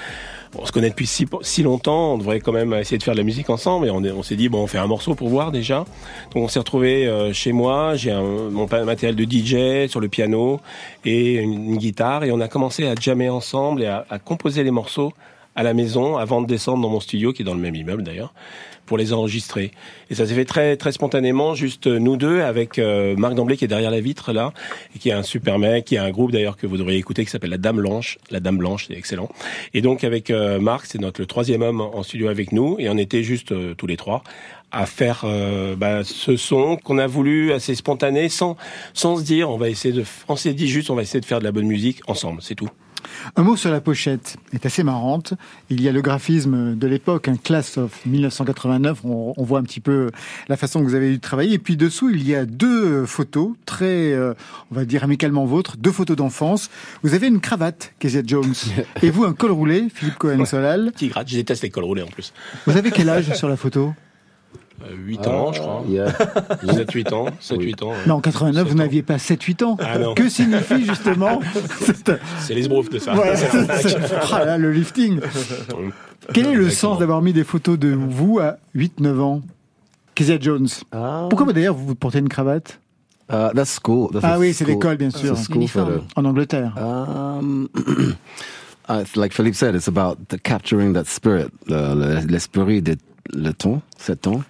On 0.57 0.67
se 0.67 0.71
connaît 0.71 0.91
depuis 0.91 1.09
si, 1.09 1.63
longtemps, 1.65 2.15
on 2.15 2.19
devrait 2.19 2.39
quand 2.39 2.53
même 2.53 2.73
essayer 2.75 2.97
de 2.97 3.03
faire 3.03 3.15
de 3.15 3.19
la 3.19 3.25
musique 3.25 3.51
ensemble. 3.51 3.89
Et 3.89 3.91
on, 3.91 4.05
est- 4.05 4.13
on 4.13 4.23
s'est 4.23 4.37
dit 4.37 4.49
bon, 4.49 4.63
on 4.63 4.67
fait 4.69 4.79
un 4.79 4.87
morceau 4.87 5.17
pour 5.17 5.29
voir 5.29 5.51
déjà. 5.51 5.79
Donc 6.33 6.45
on 6.45 6.49
s'est 6.49 6.61
retrouvé 6.61 7.31
chez 7.33 7.51
moi. 7.53 7.97
J'ai 7.97 8.13
mon 8.15 8.69
matériel 8.85 9.17
de 9.17 9.25
DJ 9.25 9.89
sur 9.91 9.99
le 9.99 10.09
piano 10.09 10.61
et 11.05 11.35
une, 11.35 11.77
guitare. 11.77 12.23
Et 12.23 12.31
on 12.31 12.41
a 12.41 12.47
commencé 12.47 12.87
à 12.87 12.95
jammer 12.95 13.29
ensemble 13.29 13.83
et 13.83 13.87
à 13.87 14.19
composer 14.25 14.63
les 14.63 14.71
morceaux 14.71 15.13
à 15.57 15.63
la 15.63 15.75
maison 15.75 16.17
avant 16.17 16.43
de 16.43 16.47
descendre 16.47 16.83
dans 16.83 16.89
mon 16.89 17.01
studio 17.01 17.33
qui 17.33 17.43
est 17.43 17.45
dans 17.45 17.55
le 17.55 17.61
même 17.61 17.75
immeuble 17.75 18.03
d'ailleurs 18.03 18.35
pour 18.87 18.99
les 18.99 19.15
enregistrer. 19.15 19.71
Et 20.11 20.15
ça 20.15 20.27
s'est 20.27 20.35
fait 20.35 20.45
très 20.45 20.77
très 20.77 20.93
spontanément, 20.93 21.55
juste 21.55 21.87
nous 21.87 22.17
deux 22.17 22.43
avec 22.43 22.79
euh, 22.79 23.17
Marc 23.17 23.35
Damblé 23.35 23.57
qui 23.57 23.65
est 23.65 23.69
derrière 23.69 23.91
la 23.91 24.01
vitre 24.01 24.33
là 24.33 24.53
et 24.95 24.99
qui 24.99 25.09
est 25.09 25.13
un 25.13 25.23
super 25.23 25.59
mec, 25.59 25.87
qui 25.87 25.97
a 25.97 26.05
un 26.05 26.11
groupe 26.11 26.33
d'ailleurs 26.33 26.57
que 26.57 26.67
vous 26.67 26.77
devriez 26.77 26.99
écouter 26.99 27.25
qui 27.25 27.31
s'appelle 27.31 27.51
la 27.51 27.59
Dame 27.59 27.77
Blanche. 27.77 28.19
La 28.31 28.41
Dame 28.41 28.59
Blanche, 28.59 28.87
c'est 28.89 28.95
excellent. 28.95 29.31
Et 29.73 29.81
donc 29.81 30.05
avec 30.05 30.31
euh, 30.31 30.61
Marc, 30.61 30.87
c'est 30.87 31.01
notre 31.01 31.21
le 31.21 31.27
troisième 31.27 31.63
homme 31.63 31.81
en 31.81 32.03
studio 32.03 32.29
avec 32.29 32.53
nous 32.53 32.77
et 32.79 32.89
on 32.91 32.99
était 32.99 33.23
juste 33.23 33.53
euh, 33.53 33.75
tous 33.75 33.87
les 33.87 33.97
trois 33.97 34.23
à 34.73 34.87
faire 34.87 35.23
euh, 35.25 35.77
bah, 35.77 36.03
ce 36.05 36.37
son 36.37 36.77
qu'on 36.77 36.99
a 36.99 37.07
voulu 37.07 37.53
assez 37.53 37.75
spontané 37.75 38.29
sans 38.29 38.57
sans 38.93 39.17
se 39.17 39.23
dire 39.23 39.49
on 39.49 39.57
va 39.57 39.69
essayer 39.69 39.95
de 39.95 40.05
on 40.29 40.37
s'est 40.37 40.53
dit 40.53 40.69
juste 40.69 40.91
on 40.91 40.97
va 40.97 41.03
essayer 41.03 41.21
de 41.21 41.25
faire 41.25 41.39
de 41.39 41.45
la 41.45 41.53
bonne 41.53 41.67
musique 41.67 42.01
ensemble, 42.09 42.43
c'est 42.43 42.57
tout. 42.57 42.69
Un 43.37 43.43
mot 43.43 43.57
sur 43.57 43.71
la 43.71 43.81
pochette 43.81 44.37
est 44.53 44.67
assez 44.67 44.83
marrante. 44.83 45.35
Il 45.71 45.83
y 45.83 45.89
a 45.89 45.93
le 45.93 46.03
graphisme 46.03 46.77
de 46.77 46.87
l'époque, 46.87 47.29
un 47.29 47.37
Class 47.37 47.79
of 47.79 48.05
1989. 48.07 49.01
On, 49.05 49.35
on 49.37 49.45
voit 49.45 49.59
un 49.59 49.63
petit 49.63 49.81
peu 49.81 50.11
la 50.49 50.57
façon 50.57 50.81
que 50.81 50.85
vous 50.85 50.95
avez 50.95 51.11
eu 51.11 51.17
de 51.17 51.21
travailler. 51.21 51.55
Et 51.55 51.59
puis 51.59 51.77
dessous, 51.77 52.11
il 52.11 52.27
y 52.27 52.35
a 52.35 52.45
deux 52.47 53.07
photos 53.07 53.51
très, 53.67 54.13
euh, 54.13 54.35
on 54.71 54.75
va 54.75 54.85
dire 54.85 55.05
amicalement 55.05 55.45
vôtres, 55.45 55.77
deux 55.77 55.93
photos 55.93 56.17
d'enfance. 56.17 56.71
Vous 57.03 57.15
avez 57.15 57.27
une 57.27 57.41
cravate, 57.41 57.93
Kezia 57.99 58.23
Jones, 58.25 58.55
et 59.03 59.11
vous 59.11 59.25
un 59.25 59.33
col 59.33 59.53
roulé, 59.53 59.89
Philippe 59.93 60.17
Cohen-Solal. 60.17 60.93
Petit 60.93 61.09
gratte, 61.09 61.29
je 61.29 61.37
déteste 61.37 61.63
les 61.63 61.71
cols 61.71 61.85
roulés 61.85 62.03
en 62.03 62.07
plus. 62.07 62.33
Vous 62.67 62.77
avez 62.77 62.91
quel 62.91 63.09
âge 63.09 63.35
sur 63.35 63.49
la 63.49 63.57
photo? 63.57 63.95
Euh, 64.85 64.95
8 65.07 65.27
ans, 65.27 65.53
je 65.53 65.61
crois. 65.61 65.83
Yeah. 65.89 66.09
7-8 66.65 67.15
ans, 67.15 67.27
7-8 67.41 67.85
ans. 67.85 67.91
ouais. 67.91 67.97
Non, 68.07 68.15
en 68.17 68.21
89, 68.21 68.69
vous 68.69 68.75
n'aviez 68.75 69.03
pas 69.03 69.17
7-8 69.17 69.65
ans. 69.65 69.77
Ah 69.81 69.99
non. 69.99 70.15
Que 70.15 70.29
signifie 70.29 70.85
justement 70.85 71.41
C'est 72.41 72.55
les 72.55 72.63
sbroufs 72.65 72.91
de 72.91 72.99
ça. 72.99 73.15
L'arnaque. 73.15 73.39
c'est- 73.81 73.97
ah 74.33 74.45
là, 74.45 74.59
le 74.59 74.73
lifting. 74.73 75.21
Quel 76.33 76.47
est 76.47 76.55
le 76.55 76.65
Exactement. 76.67 76.93
sens 76.95 76.99
d'avoir 76.99 77.23
mis 77.23 77.33
des 77.33 77.45
photos 77.45 77.79
de 77.79 77.89
vous 77.89 78.39
à 78.41 78.57
8-9 78.77 79.21
ans? 79.21 79.41
Kezia 80.15 80.39
Jones. 80.41 80.69
Ah. 80.93 81.27
Pourquoi 81.29 81.53
d'ailleurs 81.53 81.75
vous 81.75 81.95
portez 81.95 82.19
une 82.19 82.29
cravate? 82.29 82.79
Uh, 83.33 83.49
that's 83.55 83.71
school. 83.83 84.11
That's 84.13 84.23
Ah 84.25 84.39
oui, 84.39 84.53
c'est 84.53 84.67
l'école, 84.67 84.97
bien 84.99 85.11
sûr. 85.11 85.37
school 85.39 85.67
for 85.67 85.87
the- 85.87 86.03
en 86.15 86.25
Angleterre 86.27 86.75
Um, 86.77 87.69
uh, 88.89 89.03
like 89.17 89.33
Philippe 89.33 89.55
said, 89.57 89.75
it's 89.75 89.89
about 89.89 90.17
the 90.29 90.37
capturing 90.39 90.93
that 90.93 91.05
spirit, 91.07 91.49
le- 91.67 91.95
le- 91.95 92.27
l'esprit 92.27 92.83
de 92.83 92.97
le 93.33 93.53
temps, 93.53 93.81
ce 93.99 94.13
temps. 94.13 94.43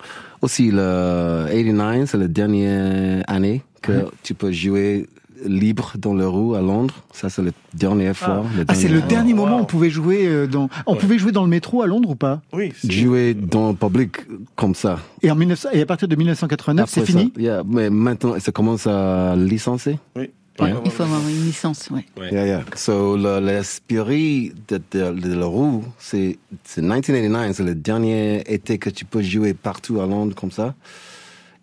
Aussi, 0.43 0.71
le 0.71 1.47
89, 1.51 2.11
c'est 2.11 2.19
la 2.19 2.29
dernière 2.29 3.23
année 3.29 3.63
que 3.83 4.07
tu 4.23 4.35
peux 4.35 4.53
jouer 4.53 5.07
libre 5.45 5.93
dans 5.99 6.15
le 6.15 6.27
roue 6.27 6.55
à 6.55 6.61
Londres. 6.63 6.95
Ça, 7.13 7.29
c'est 7.29 7.43
la 7.43 7.51
dernière 7.75 8.17
fois. 8.17 8.45
le 8.57 8.65
Ah, 8.69 8.75
c'est 8.75 8.89
le 8.89 9.01
dernier- 9.01 9.09
dernier 9.15 9.35
moment 9.35 9.59
où 9.59 9.61
on 9.63 9.65
pouvait 9.65 9.91
jouer 9.91 10.27
euh, 10.27 10.47
dans. 10.47 10.69
On 10.87 10.95
pouvait 10.97 11.19
jouer 11.19 11.33
dans 11.33 11.43
le 11.43 11.51
métro 11.51 11.83
à 11.83 11.87
Londres 11.87 12.11
ou 12.11 12.15
pas? 12.15 12.41
Oui, 12.53 12.73
Jouer 12.89 13.35
dans 13.35 13.71
le 13.71 13.75
public 13.75 14.19
comme 14.57 14.75
ça. 14.75 14.99
et, 15.23 15.31
en 15.31 15.35
1900 15.35 15.71
et 15.73 15.83
à 15.83 15.87
partir 15.87 16.09
de 16.09 16.17
1989, 16.17 16.89
c'est 16.89 17.05
fini? 17.05 17.33
yeah, 17.37 17.63
mais 17.67 17.91
maintenant, 17.91 18.35
ça 18.39 18.53
commence 18.53 18.87
à 18.87 19.35
licencier? 19.37 19.99
oui. 20.17 20.31
Ouais, 20.61 20.73
il 20.85 20.91
faut 20.91 21.03
avoir 21.03 21.21
une 21.29 21.45
licence, 21.45 21.91
ouais. 21.91 22.05
Yeah, 22.33 22.47
yeah. 22.47 22.65
So, 22.77 23.17
le- 23.17 23.41
l'esprit 23.41 24.53
de, 24.69 24.81
de, 24.93 25.11
de 25.21 25.35
la 25.35 25.47
roue, 25.47 25.85
c'est 25.99 26.39
c'est 26.65 26.81
1989, 26.81 27.57
c'est 27.57 27.65
le 27.65 27.75
dernier 27.75 28.43
été 28.53 28.79
que 28.79 28.89
tu 28.91 29.05
peux 29.05 29.23
jouer 29.23 29.53
partout 29.55 30.01
à 30.01 30.07
Londres 30.07 30.35
comme 30.35 30.53
ça. 30.53 30.75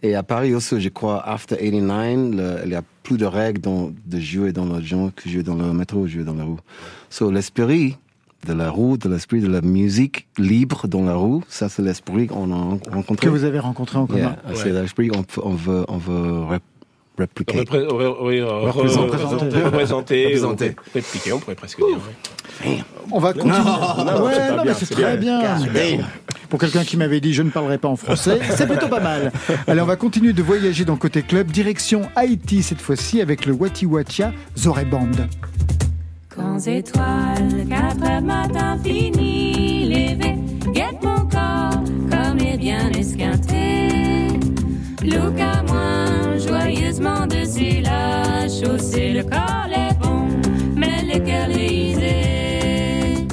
Et 0.04 0.16
à 0.16 0.24
Paris 0.24 0.54
aussi, 0.56 0.82
je 0.82 0.90
crois, 0.90 1.26
after 1.28 1.56
89, 1.58 2.36
le- 2.36 2.60
il 2.64 2.70
n'y 2.70 2.76
a 2.76 2.82
plus 3.04 3.18
de 3.18 3.26
règles 3.26 3.62
dans- 3.62 3.92
de 4.06 4.20
jouer 4.20 4.52
dans 4.52 4.66
le 4.66 4.82
genre 4.82 5.12
que 5.16 5.30
jouer 5.30 5.44
dans 5.44 5.56
le 5.56 5.72
métro, 5.74 6.06
jouer 6.08 6.24
dans 6.24 6.34
la 6.36 6.44
roue. 6.44 6.60
So, 7.10 7.32
l'esprit 7.32 7.98
de 8.48 8.54
la 8.54 8.72
roue, 8.72 8.98
de 8.98 9.08
l'esprit 9.08 9.40
de 9.40 9.48
la 9.48 9.62
musique 9.62 10.28
libre 10.40 10.88
dans 10.88 11.04
la 11.04 11.14
roue, 11.16 11.44
ça, 11.48 11.70
c'est 11.70 11.84
l'esprit 11.84 12.26
qu'on 12.28 12.52
a 12.52 12.56
rencontré. 12.92 13.28
que 13.28 13.30
vous 13.30 13.44
avez 13.44 13.60
rencontré 13.60 14.00
en 14.00 14.08
commun. 14.08 14.20
Yeah, 14.50 14.56
C'est 14.56 14.72
l'esprit 14.72 15.08
qu'on 15.10 15.24
on 15.44 15.54
veut, 15.54 15.86
on 15.88 15.98
veut. 15.98 16.58
Repré- 17.20 17.86
re- 17.86 18.16
oui, 18.22 18.40
re- 18.40 18.72
Représenter. 18.72 19.18
re- 19.18 19.64
représenter, 19.66 20.26
Représenter. 20.26 20.70
ou 20.70 20.94
répliquer, 20.96 21.34
on 21.34 21.40
pourrait 21.40 21.56
presque 21.56 21.78
dire. 21.78 21.88
oui. 22.66 22.82
On 23.12 23.20
va 23.20 23.34
continuer. 23.34 23.54
non, 23.58 24.24
Ouais, 24.26 24.34
c'est 24.34 24.48
pas 24.48 24.56
non, 24.56 24.64
mais 24.66 24.74
c'est 24.74 24.90
très 24.90 25.18
bien. 25.18 25.40
bien. 25.70 26.00
Pour 26.50 26.60
quelqu'un 26.60 26.84
qui 26.84 26.98
m'avait 26.98 27.20
dit 27.20 27.34
je 27.34 27.44
ne 27.44 27.50
parlerai 27.50 27.78
pas 27.78 27.88
en 27.90 27.96
français, 27.96 28.40
c'est 28.56 28.68
plutôt 28.68 28.88
pas 28.88 29.00
mal. 29.00 29.32
Allez, 29.68 29.82
on 29.82 29.86
va 29.86 29.96
continuer 29.98 30.34
de 30.34 30.42
voyager 30.42 30.84
dans 30.86 30.96
Côté 30.98 31.22
Club, 31.22 31.52
direction 31.52 32.04
Haïti 32.16 32.64
cette 32.64 32.82
fois-ci 32.82 33.22
avec 33.22 33.46
le 33.46 33.54
Wati 33.54 33.86
Watia 33.86 34.32
Zoré 34.58 34.86
Band. 34.86 35.12
Quand 36.34 36.58
étoiles, 36.66 37.66
quatre 37.70 38.04
heures 38.10 38.22
matin 38.22 38.78
fini, 38.84 39.86
levé, 39.90 40.36
guette 40.74 41.02
mon 41.04 41.20
corps 41.28 41.84
comme 42.10 42.40
est 42.40 42.58
bien 42.58 42.90
esquinté. 42.92 44.28
Look 45.04 45.40
à 45.40 45.64
moi, 45.64 46.31
joyeusement 46.92 47.26
dessus 47.26 47.82
la 47.82 48.48
chaussée, 48.48 49.14
le 49.14 49.24
corps 49.24 49.70
est 49.72 49.94
bon, 50.00 50.28
mais 50.76 51.04
le 51.04 51.20
cœur 51.20 51.48
lisé. 51.48 53.28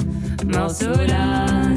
Morceau 0.45 0.95
là, 1.07 1.68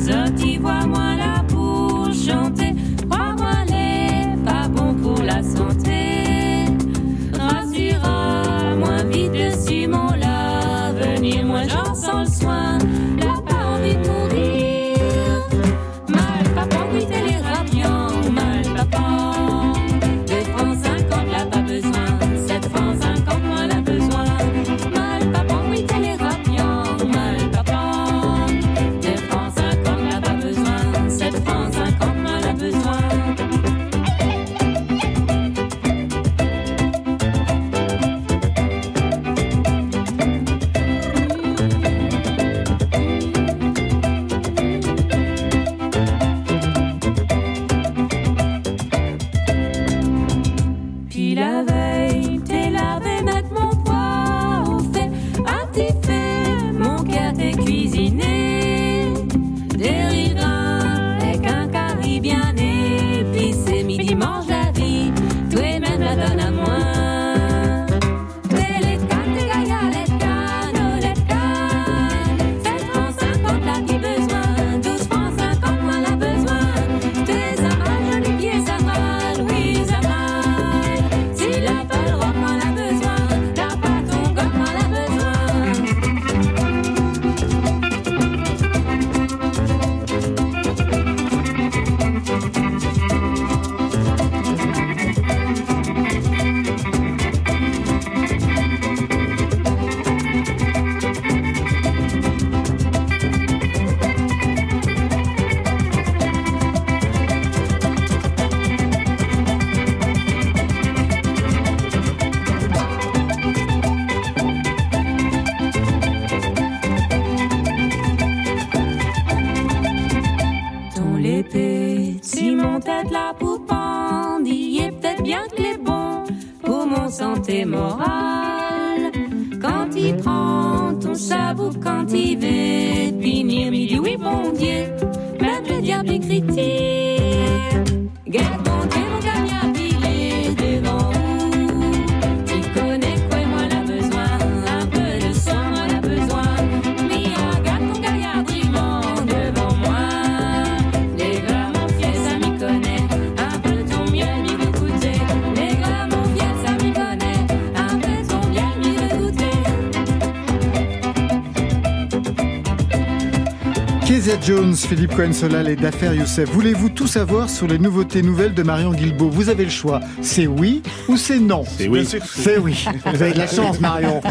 Philippe 165.12 165.26
Cohen-Solal 165.26 165.68
et 165.68 165.76
Dafer 165.76 166.14
Youssef. 166.16 166.48
Voulez-vous 166.48 166.88
tout 166.88 167.06
savoir 167.06 167.50
sur 167.50 167.66
les 167.66 167.78
nouveautés 167.78 168.22
nouvelles 168.22 168.54
de 168.54 168.62
Marion 168.62 168.92
Guilbault? 168.92 169.28
Vous 169.28 169.50
avez 169.50 169.64
le 169.64 169.70
choix. 169.70 170.00
C'est 170.22 170.46
oui 170.46 170.82
ou 171.06 171.18
c'est 171.18 171.38
non? 171.38 171.64
C'est 171.66 171.86
oui. 171.86 172.06
C'est 172.06 172.56
oui. 172.56 172.82
Vous 173.04 173.22
avez 173.22 173.32
de 173.32 173.38
la 173.38 173.46
chance, 173.46 173.78
Marion. 173.78 174.22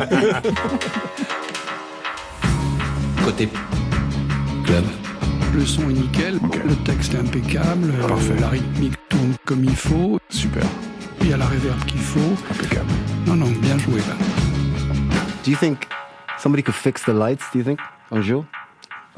Côté 3.24 3.48
club. 4.65 4.84
Le 5.54 5.65
son 5.65 5.88
est 5.89 5.94
nickel, 5.94 6.39
le 6.65 6.76
texte 6.84 7.13
est 7.13 7.20
impeccable, 7.20 7.94
euh, 8.02 8.39
la 8.39 8.48
rythmique 8.48 8.96
tourne 9.10 9.36
comme 9.46 9.63
il 9.63 9.76
faut. 9.76 10.20
Super. 10.30 10.63
Il 11.20 11.30
y 11.30 11.34
a 11.34 11.38
la 11.38 11.46
réverb 11.46 11.78
qu'il 11.86 12.00
faut. 12.00 12.34
Impeccable. 12.50 12.89
Non, 13.28 13.36
non, 13.36 13.52
bien 13.62 13.78
joué 13.78 14.00
là. 14.00 14.15
Do 15.44 15.52
you 15.52 15.58
think 15.58 15.88
somebody 16.39 16.63
could 16.63 16.76
fix 16.76 17.04
the 17.04 17.10
lights, 17.10 17.44
do 17.54 17.60
you 17.60 17.65
think, 17.65 17.80
un 18.12 18.22
jour? 18.22 18.46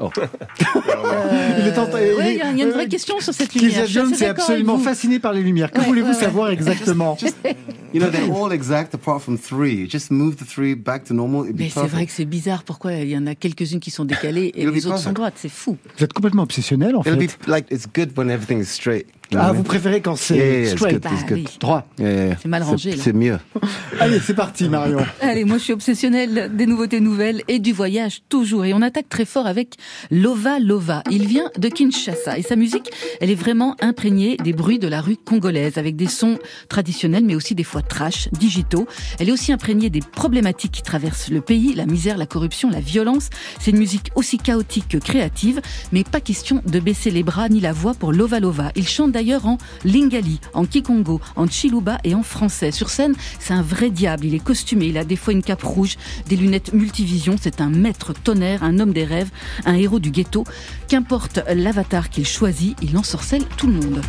Oh. 0.00 0.10
Il 1.58 1.66
est 1.68 1.78
en- 1.78 1.84
Ouais, 1.94 2.32
il 2.34 2.38
y, 2.38 2.42
a- 2.42 2.50
une 2.50 2.70
vraie 2.72 2.84
euh, 2.86 2.88
question 2.88 3.20
sur 3.20 3.32
cette 3.32 3.54
lumière. 3.54 3.84
Suis 3.84 3.94
Jones 3.94 4.12
est 4.20 4.24
absolument 4.26 4.78
fasciné 4.78 5.20
par 5.20 5.32
les 5.32 5.42
lumières. 5.42 5.70
Que 5.70 5.78
Ouais, 5.78 5.86
voulez-vous 5.86 6.08
ouais, 6.08 6.14
savoir 6.14 6.48
ouais. 6.48 6.54
exactement 6.54 7.16
You 7.94 8.00
know, 8.00 8.10
they're 8.10 8.32
all 8.34 8.52
exact 8.52 8.94
apart 8.94 9.20
from 9.20 9.38
three. 9.38 9.88
Just 9.88 10.10
move 10.10 10.34
the 10.36 10.44
three 10.46 10.74
back 10.74 11.04
to 11.04 11.14
normal. 11.14 11.44
It'd 11.44 11.56
be 11.56 11.60
Mais 11.60 11.70
c'est 11.70 11.86
vrai 11.86 12.06
que 12.06 12.12
c'est 12.12 12.24
bizarre. 12.24 12.64
Pourquoi 12.64 12.92
il 12.94 13.08
y 13.10 13.16
en 13.16 13.26
a 13.28 13.36
quelques-unes 13.36 13.78
qui 13.78 13.92
sont 13.92 14.04
décalées 14.04 14.46
et 14.54 14.62
It'll 14.62 14.74
les 14.74 14.86
autres 14.86 14.98
sont 14.98 15.12
droites 15.12 15.34
C'est 15.36 15.48
fou. 15.48 15.76
Vous 15.96 16.04
êtes 16.04 16.12
complètement 16.12 16.42
obsessionnel, 16.42 16.96
en 16.96 17.02
It'll 17.02 17.20
fait. 17.20 17.26
be 17.26 17.48
like 17.48 17.66
it's 17.70 17.86
good 17.86 18.10
when 18.18 18.30
everything 18.30 18.58
is 18.60 18.66
straight. 18.66 19.06
Ah, 19.38 19.52
vous 19.52 19.62
préférez 19.62 20.00
quand 20.00 20.16
c'est 20.16 20.66
straight, 20.66 21.02
Bah 21.02 21.10
oui. 21.30 21.44
droit. 21.60 21.86
C'est 21.98 22.46
mal 22.46 22.62
rangé, 22.62 22.92
là. 22.92 23.02
C'est 23.02 23.12
mieux. 23.12 23.38
Allez, 24.00 24.18
c'est 24.20 24.34
parti, 24.34 24.68
Marion. 24.68 24.98
Allez, 25.20 25.44
moi 25.44 25.58
je 25.58 25.64
suis 25.64 25.72
obsessionnelle 25.72 26.50
des 26.54 26.66
nouveautés 26.66 27.00
nouvelles 27.00 27.42
et 27.48 27.58
du 27.58 27.72
voyage 27.72 28.22
toujours. 28.28 28.64
Et 28.64 28.74
on 28.74 28.82
attaque 28.82 29.08
très 29.08 29.24
fort 29.24 29.46
avec 29.46 29.74
Lova 30.10 30.58
Lova. 30.58 31.02
Il 31.10 31.26
vient 31.26 31.50
de 31.58 31.68
Kinshasa 31.68 32.38
et 32.38 32.42
sa 32.42 32.56
musique, 32.56 32.90
elle 33.20 33.30
est 33.30 33.34
vraiment 33.36 33.76
imprégnée 33.80 34.36
des 34.36 34.52
bruits 34.52 34.78
de 34.78 34.88
la 34.88 35.00
rue 35.00 35.16
congolaise 35.16 35.78
avec 35.78 35.96
des 35.96 36.08
sons 36.08 36.38
traditionnels 36.68 37.24
mais 37.24 37.34
aussi 37.34 37.54
des 37.54 37.64
fois 37.64 37.82
trash, 37.82 38.28
digitaux. 38.32 38.86
Elle 39.18 39.28
est 39.28 39.32
aussi 39.32 39.52
imprégnée 39.52 39.90
des 39.90 40.00
problématiques 40.00 40.72
qui 40.72 40.82
traversent 40.82 41.30
le 41.30 41.40
pays, 41.40 41.74
la 41.74 41.86
misère, 41.86 42.16
la 42.18 42.26
corruption, 42.26 42.70
la 42.70 42.80
violence. 42.80 43.30
C'est 43.60 43.70
une 43.70 43.78
musique 43.78 44.10
aussi 44.16 44.38
chaotique 44.38 44.88
que 44.88 44.98
créative, 44.98 45.60
mais 45.92 46.04
pas 46.04 46.20
question 46.20 46.60
de 46.66 46.80
baisser 46.80 47.10
les 47.10 47.22
bras 47.22 47.48
ni 47.48 47.60
la 47.60 47.72
voix 47.72 47.94
pour 47.94 48.12
Lova 48.12 48.40
Lova. 48.40 48.72
Il 48.76 48.86
chante 48.88 49.12
en 49.32 49.58
lingali, 49.84 50.40
en 50.52 50.66
kikongo, 50.66 51.20
en 51.36 51.46
chiluba 51.46 51.98
et 52.04 52.14
en 52.14 52.22
français. 52.22 52.70
Sur 52.70 52.90
scène, 52.90 53.14
c'est 53.40 53.54
un 53.54 53.62
vrai 53.62 53.90
diable. 53.90 54.26
Il 54.26 54.34
est 54.34 54.44
costumé, 54.44 54.86
il 54.86 54.98
a 54.98 55.04
des 55.04 55.16
fois 55.16 55.32
une 55.32 55.42
cape 55.42 55.62
rouge, 55.62 55.96
des 56.28 56.36
lunettes 56.36 56.72
multivision. 56.72 57.36
C'est 57.40 57.60
un 57.60 57.70
maître 57.70 58.12
tonnerre, 58.12 58.62
un 58.62 58.78
homme 58.78 58.92
des 58.92 59.04
rêves, 59.04 59.30
un 59.64 59.74
héros 59.74 59.98
du 59.98 60.10
ghetto. 60.10 60.44
Qu'importe 60.88 61.40
l'avatar 61.54 62.10
qu'il 62.10 62.26
choisit, 62.26 62.76
il 62.82 62.96
ensorcelle 62.96 63.44
tout 63.56 63.66
le 63.66 63.74
monde. 63.74 64.00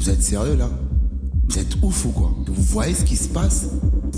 Vous 0.00 0.08
êtes 0.08 0.22
sérieux 0.22 0.56
là 0.56 0.70
Vous 1.46 1.58
êtes 1.58 1.76
ouf 1.82 2.06
ou 2.06 2.08
quoi 2.08 2.32
Vous 2.46 2.62
voyez 2.62 2.94
ce 2.94 3.04
qui 3.04 3.16
se 3.16 3.28
passe 3.28 3.66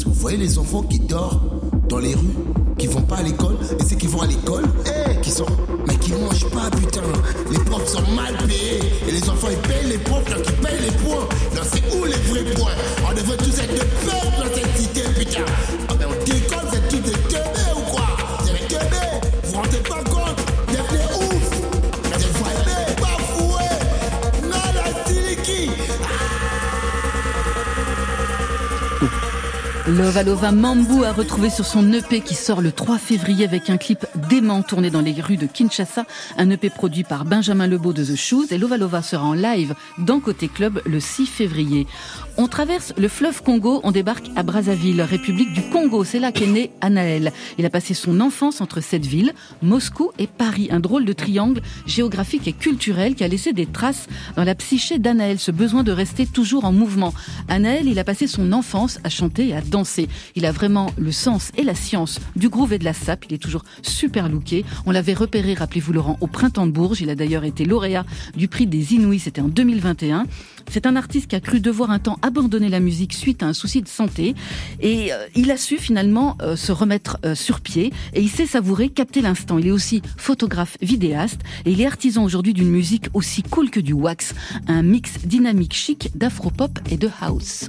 Vous 0.07 0.13
voyez 0.13 0.37
les 0.37 0.57
enfants 0.57 0.85
qui 0.85 1.01
dorment 1.01 1.41
dans 1.89 1.99
les 1.99 2.15
rues, 2.15 2.37
qui 2.79 2.87
vont 2.87 3.03
pas 3.03 3.17
à 3.17 3.23
l'école, 3.25 3.57
et 3.81 3.83
ceux 3.83 3.97
qui 3.97 4.07
vont 4.07 4.21
à 4.21 4.29
l'école, 4.29 4.63
eh, 4.87 5.21
qui 5.23 5.33
sont, 5.33 5.45
mais 5.89 5.97
qui 5.97 6.13
mangent 6.13 6.49
pas 6.51 6.71
putain. 6.71 7.03
Les 7.51 7.59
profs 7.59 7.89
sont 7.89 8.13
mal 8.15 8.37
payés 8.47 8.79
et 9.09 9.11
les 9.11 9.29
enfants 9.29 9.49
ils 9.51 9.69
payent 9.69 9.91
les 9.91 9.99
profs 9.99 10.31
là 10.31 10.37
qui 10.37 10.53
payent 10.53 10.83
les 10.83 10.97
points. 10.99 11.27
Non 11.57 11.63
c'est 11.65 11.97
où 11.97 12.05
les 12.05 12.13
vrais 12.13 12.55
points 12.55 12.73
On 13.11 13.15
devrait 13.15 13.37
tous 13.39 13.59
être 13.59 13.75
de 13.75 14.07
peur 14.07 14.23
dans 14.39 14.55
cette 14.55 14.77
cité 14.77 15.01
putain. 15.19 15.45
Ah 15.89 15.95
Lova 29.89 30.23
Lova 30.23 30.53
Mambu 30.53 31.05
a 31.05 31.13
retrouvé 31.13 31.51
sur 31.51 31.67
son 31.67 31.93
EP 31.93 32.21
qui 32.21 32.37
sort 32.37 32.61
le 32.61 32.71
3 32.71 32.99
février 32.99 33.45
avec 33.45 33.69
un 33.69 33.79
clip 33.79 34.07
dément 34.31 34.63
tourné 34.63 34.91
dans 34.91 35.01
les 35.01 35.21
rues 35.21 35.37
de 35.37 35.47
Kinshasa, 35.47 36.07
un 36.39 36.51
EP 36.51 36.71
produit 36.71 37.03
par 37.03 37.25
Benjamin 37.25 37.67
Lebeau 37.67 37.93
de 37.93 38.05
The 38.05 38.15
Shoes 38.15 38.47
et 38.53 38.59
Lova 38.59 38.77
Lova 38.77 39.03
sera 39.03 39.25
en 39.25 39.33
live 39.33 39.75
dans 39.99 40.21
Côté 40.21 40.47
Club 40.47 40.81
le 40.87 41.01
6 41.01 41.27
février. 41.27 41.89
On 42.37 42.47
traverse 42.47 42.95
le 42.97 43.09
fleuve 43.09 43.43
Congo, 43.43 43.81
on 43.83 43.91
débarque 43.91 44.31
à 44.37 44.45
Brazzaville, 44.45 45.03
République 45.03 45.53
du 45.53 45.63
Congo. 45.69 46.05
C'est 46.05 46.21
là 46.21 46.31
qu'est 46.31 46.47
né 46.47 46.71
Anaël. 46.81 47.33
Il 47.59 47.67
a 47.67 47.71
passé 47.71 47.93
son 47.93 48.21
enfance 48.21 48.61
entre 48.61 48.81
cette 48.81 49.05
ville, 49.05 49.35
Moscou 49.63 50.13
et 50.19 50.29
Paris. 50.29 50.69
Un 50.71 50.81
drôle 50.81 51.05
de 51.05 51.13
triangle 51.13 51.61
géographique 51.87 52.47
et 52.47 52.53
culturel 52.53 53.17
qui 53.17 53.25
a 53.25 53.29
laissé 53.29 53.53
des 53.53 53.67
traces 53.67 54.07
dans 54.37 54.45
la 54.45 54.55
psyché 54.55 54.99
d'Anaël, 55.01 55.41
ce 55.41 55.51
besoin 55.51 55.83
de 55.83 55.93
rester 55.93 56.25
toujours 56.25 56.65
en 56.65 56.73
mouvement. 56.73 57.13
Anaël, 57.49 57.89
il 57.89 57.99
a 57.99 58.05
passé 58.05 58.29
son 58.29 58.53
enfance 58.53 59.01
à 59.03 59.09
chanter 59.09 59.55
à 59.55 59.61
Il 60.37 60.45
a 60.45 60.53
vraiment 60.53 60.93
le 60.99 61.13
sens 61.13 61.51
et 61.57 61.63
la 61.63 61.75
science 61.75 62.21
du 62.37 62.49
groove 62.51 62.75
et 62.75 62.79
de 62.79 62.85
la 62.85 62.93
sap. 62.93 63.25
Il 63.29 63.35
est 63.35 63.39
toujours 63.39 63.65
super 63.81 64.29
looké. 64.29 64.65
On 64.85 64.91
l'avait 64.91 65.15
repéré, 65.15 65.55
rappelez-vous 65.55 65.95
Laurent, 65.95 66.19
au 66.21 66.27
printemps 66.27 66.67
de 66.67 66.73
Bourges. 66.73 67.01
Il 67.01 67.09
a 67.09 67.15
d'ailleurs 67.15 67.45
été 67.45 67.65
lauréat 67.65 68.05
du 68.37 68.49
prix 68.49 68.67
des 68.67 68.95
Inouïs, 68.95 69.21
c'était 69.21 69.41
en 69.41 69.49
2021. 69.49 70.27
C'est 70.71 70.87
un 70.87 70.95
artiste 70.95 71.29
qui 71.29 71.37
a 71.37 71.41
cru 71.41 71.61
devoir 71.61 71.91
un 71.91 71.99
temps 71.99 72.19
abandonner 72.23 72.69
la 72.69 72.81
musique 72.81 73.15
suite 73.15 73.43
à 73.43 73.47
un 73.47 73.53
souci 73.55 73.81
de 73.81 73.89
santé. 73.89 74.35
Et 74.81 75.13
euh, 75.13 75.27
il 75.35 75.51
a 75.51 75.57
su 75.57 75.79
finalement 75.79 76.37
euh, 76.43 76.55
se 76.55 76.73
remettre 76.73 77.19
euh, 77.25 77.35
sur 77.35 77.61
pied. 77.61 77.93
Et 78.13 78.21
il 78.21 78.29
sait 78.29 78.47
savourer, 78.47 78.91
capter 78.91 79.23
l'instant. 79.23 79.59
Il 79.59 79.67
est 79.67 79.73
aussi 79.73 80.03
photographe, 80.19 80.77
vidéaste. 80.83 81.41
Et 81.65 81.73
il 81.73 81.81
est 81.81 81.87
artisan 81.87 82.25
aujourd'hui 82.25 82.53
d'une 82.53 82.71
musique 82.71 83.07
aussi 83.15 83.43
cool 83.43 83.71
que 83.71 83.81
du 83.81 83.95
wax. 83.95 84.35
Un 84.69 84.83
mix 84.83 85.19
dynamique 85.25 85.75
chic 85.75 86.11
d'afropop 86.15 86.79
et 86.91 86.99
de 86.99 87.09
house. 87.21 87.67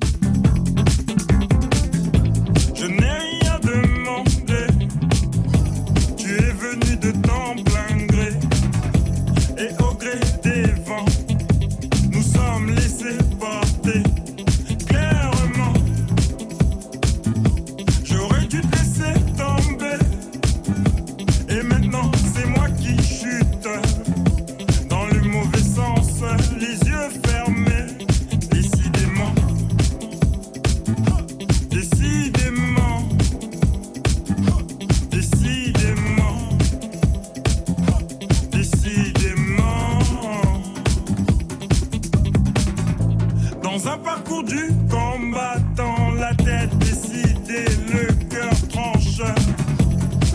Dans 43.73 43.87
un 43.87 43.97
parcours 43.97 44.43
du 44.43 44.69
combattant, 44.87 46.11
la 46.19 46.35
tête 46.35 46.77
décidée, 46.77 47.65
le 47.91 48.13
cœur 48.29 48.53
tranche, 48.69 49.17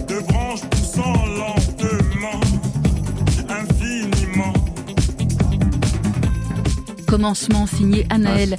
de 0.09 0.18
branches 0.26 0.62
poussant 0.68 1.24
lentement, 1.24 2.41
infiniment. 3.49 4.53
Commencement 7.07 7.66
signé 7.68 8.09
Anaël. 8.11 8.57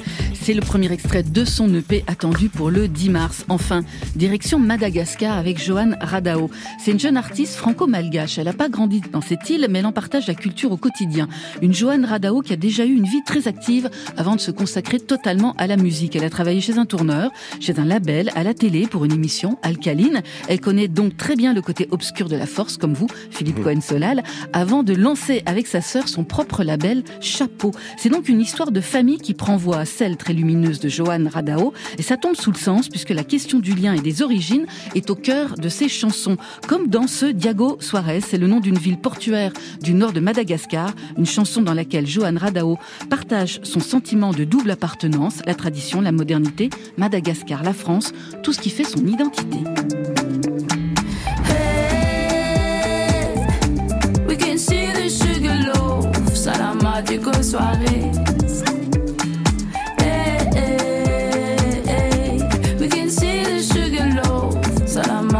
C'est 0.49 0.55
le 0.55 0.61
premier 0.61 0.91
extrait 0.91 1.21
de 1.21 1.45
son 1.45 1.71
EP 1.75 2.03
attendu 2.07 2.49
pour 2.49 2.71
le 2.71 2.87
10 2.87 3.09
mars. 3.11 3.45
Enfin, 3.49 3.83
direction 4.15 4.57
Madagascar 4.57 5.37
avec 5.37 5.63
Joanne 5.63 5.95
Radao. 6.01 6.49
C'est 6.83 6.89
une 6.89 6.99
jeune 6.99 7.17
artiste 7.17 7.53
franco-malgache. 7.53 8.39
Elle 8.39 8.45
n'a 8.45 8.53
pas 8.53 8.67
grandi 8.67 8.99
dans 9.11 9.21
cette 9.21 9.47
île, 9.51 9.67
mais 9.69 9.77
elle 9.77 9.85
en 9.85 9.91
partage 9.91 10.25
la 10.25 10.33
culture 10.33 10.71
au 10.71 10.77
quotidien. 10.77 11.27
Une 11.61 11.75
Joanne 11.75 12.03
Radao 12.03 12.41
qui 12.41 12.51
a 12.51 12.55
déjà 12.55 12.83
eu 12.83 12.95
une 12.95 13.05
vie 13.05 13.21
très 13.23 13.47
active 13.47 13.91
avant 14.17 14.35
de 14.35 14.41
se 14.41 14.49
consacrer 14.49 14.99
totalement 14.99 15.53
à 15.59 15.67
la 15.67 15.77
musique. 15.77 16.15
Elle 16.15 16.23
a 16.23 16.31
travaillé 16.31 16.61
chez 16.61 16.79
un 16.79 16.87
tourneur, 16.87 17.29
chez 17.59 17.79
un 17.79 17.85
label, 17.85 18.31
à 18.33 18.43
la 18.43 18.55
télé 18.55 18.87
pour 18.87 19.05
une 19.05 19.13
émission 19.13 19.59
alcaline. 19.61 20.23
Elle 20.47 20.61
connaît 20.61 20.87
donc 20.87 21.15
très 21.15 21.35
bien 21.35 21.53
le 21.53 21.61
côté 21.61 21.87
obscur 21.91 22.27
de 22.27 22.35
la 22.35 22.47
force, 22.47 22.77
comme 22.77 22.95
vous, 22.95 23.07
Philippe 23.29 23.61
Cohen-Solal, 23.61 24.23
avant 24.51 24.81
de 24.81 24.95
lancer 24.95 25.43
avec 25.45 25.67
sa 25.67 25.81
sœur 25.81 26.07
son 26.07 26.23
propre 26.23 26.63
label 26.63 27.03
Chapeau. 27.21 27.71
C'est 27.97 28.09
donc 28.09 28.29
une 28.29 28.41
histoire 28.41 28.71
de 28.71 28.81
famille 28.81 29.19
qui 29.19 29.35
prend 29.35 29.55
voix 29.55 29.77
à 29.77 29.85
celle 29.85 30.17
très 30.17 30.38
de 30.39 30.89
Joanne 30.89 31.27
Radao, 31.27 31.73
et 31.97 32.01
ça 32.01 32.17
tombe 32.17 32.35
sous 32.35 32.51
le 32.51 32.57
sens 32.57 32.87
puisque 32.87 33.09
la 33.09 33.23
question 33.23 33.59
du 33.59 33.73
lien 33.73 33.93
et 33.93 33.99
des 33.99 34.21
origines 34.21 34.65
est 34.95 35.09
au 35.09 35.15
cœur 35.15 35.55
de 35.55 35.69
ses 35.69 35.89
chansons, 35.89 36.37
comme 36.67 36.87
dans 36.87 37.07
ce 37.07 37.25
Diago 37.25 37.77
Suarez, 37.81 38.21
c'est 38.21 38.37
le 38.37 38.47
nom 38.47 38.59
d'une 38.59 38.77
ville 38.77 38.97
portuaire 38.97 39.51
du 39.81 39.93
nord 39.93 40.13
de 40.13 40.19
Madagascar, 40.19 40.93
une 41.17 41.25
chanson 41.25 41.61
dans 41.61 41.73
laquelle 41.73 42.07
Joanne 42.07 42.37
Radao 42.37 42.77
partage 43.09 43.59
son 43.63 43.79
sentiment 43.79 44.31
de 44.31 44.43
double 44.43 44.71
appartenance, 44.71 45.41
la 45.45 45.55
tradition, 45.55 46.01
la 46.01 46.11
modernité, 46.11 46.69
Madagascar, 46.97 47.63
la 47.63 47.73
France, 47.73 48.13
tout 48.41 48.53
ce 48.53 48.59
qui 48.59 48.69
fait 48.69 48.85
son 48.85 49.05
identité. 49.05 49.59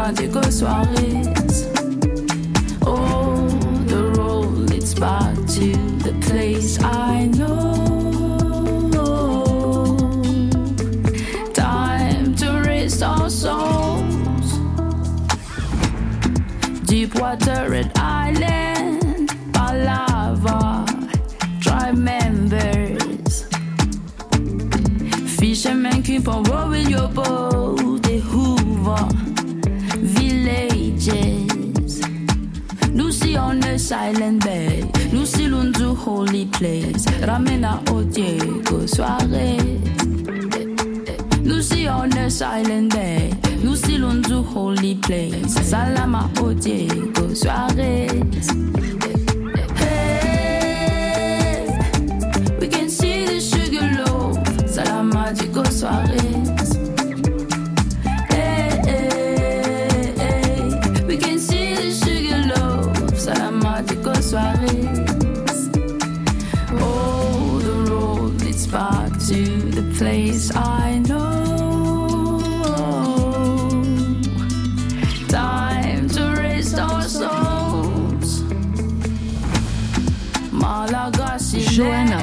Salamatico 0.10 0.52
soirée. 0.52 1.22
Oh, 2.86 3.48
the 3.86 4.12
road 4.18 4.70
leads 4.70 4.96
back 4.96 5.36
to 5.36 5.72
the 6.04 6.14
place 6.22 6.80
I 6.82 7.28
know. 7.28 7.76
Time 11.54 12.36
to 12.38 12.62
rest 12.66 13.04
our 13.04 13.30
souls. 13.30 14.60
Deepwater 16.86 17.70
Red 17.70 17.92
Island, 17.96 19.30
Palava, 19.52 20.86
tribe 21.62 21.98
members. 21.98 23.46
Fishermen 25.38 26.02
keep 26.02 26.28
on 26.28 26.44
rowing 26.44 26.90
your 26.90 27.08
boat, 27.10 27.49
silent 33.90 34.46
bay, 34.46 34.84
Lucy 35.12 35.48
Lundu 35.48 35.96
holy 35.96 36.46
place, 36.46 37.06
Ramena 37.26 37.82
Otiego 37.92 38.86
soirée. 38.86 39.58
Lucy 41.44 41.88
on 41.88 42.10
the 42.10 42.30
silent 42.30 42.94
bay, 42.94 43.32
Lucy 43.64 43.98
Lundu 43.98 44.44
holy 44.46 44.94
place, 44.94 45.56
Salama 45.68 46.30
Otiego 46.36 47.34
soirée. 47.34 48.08
Hey, 49.80 51.66
we 52.60 52.68
can 52.68 52.90
see 52.90 53.26
the 53.26 53.40
sugar 53.42 53.90
loaf, 54.06 54.38
Salama 54.70 55.34
Digo 55.34 55.66
soirée. 55.66 56.49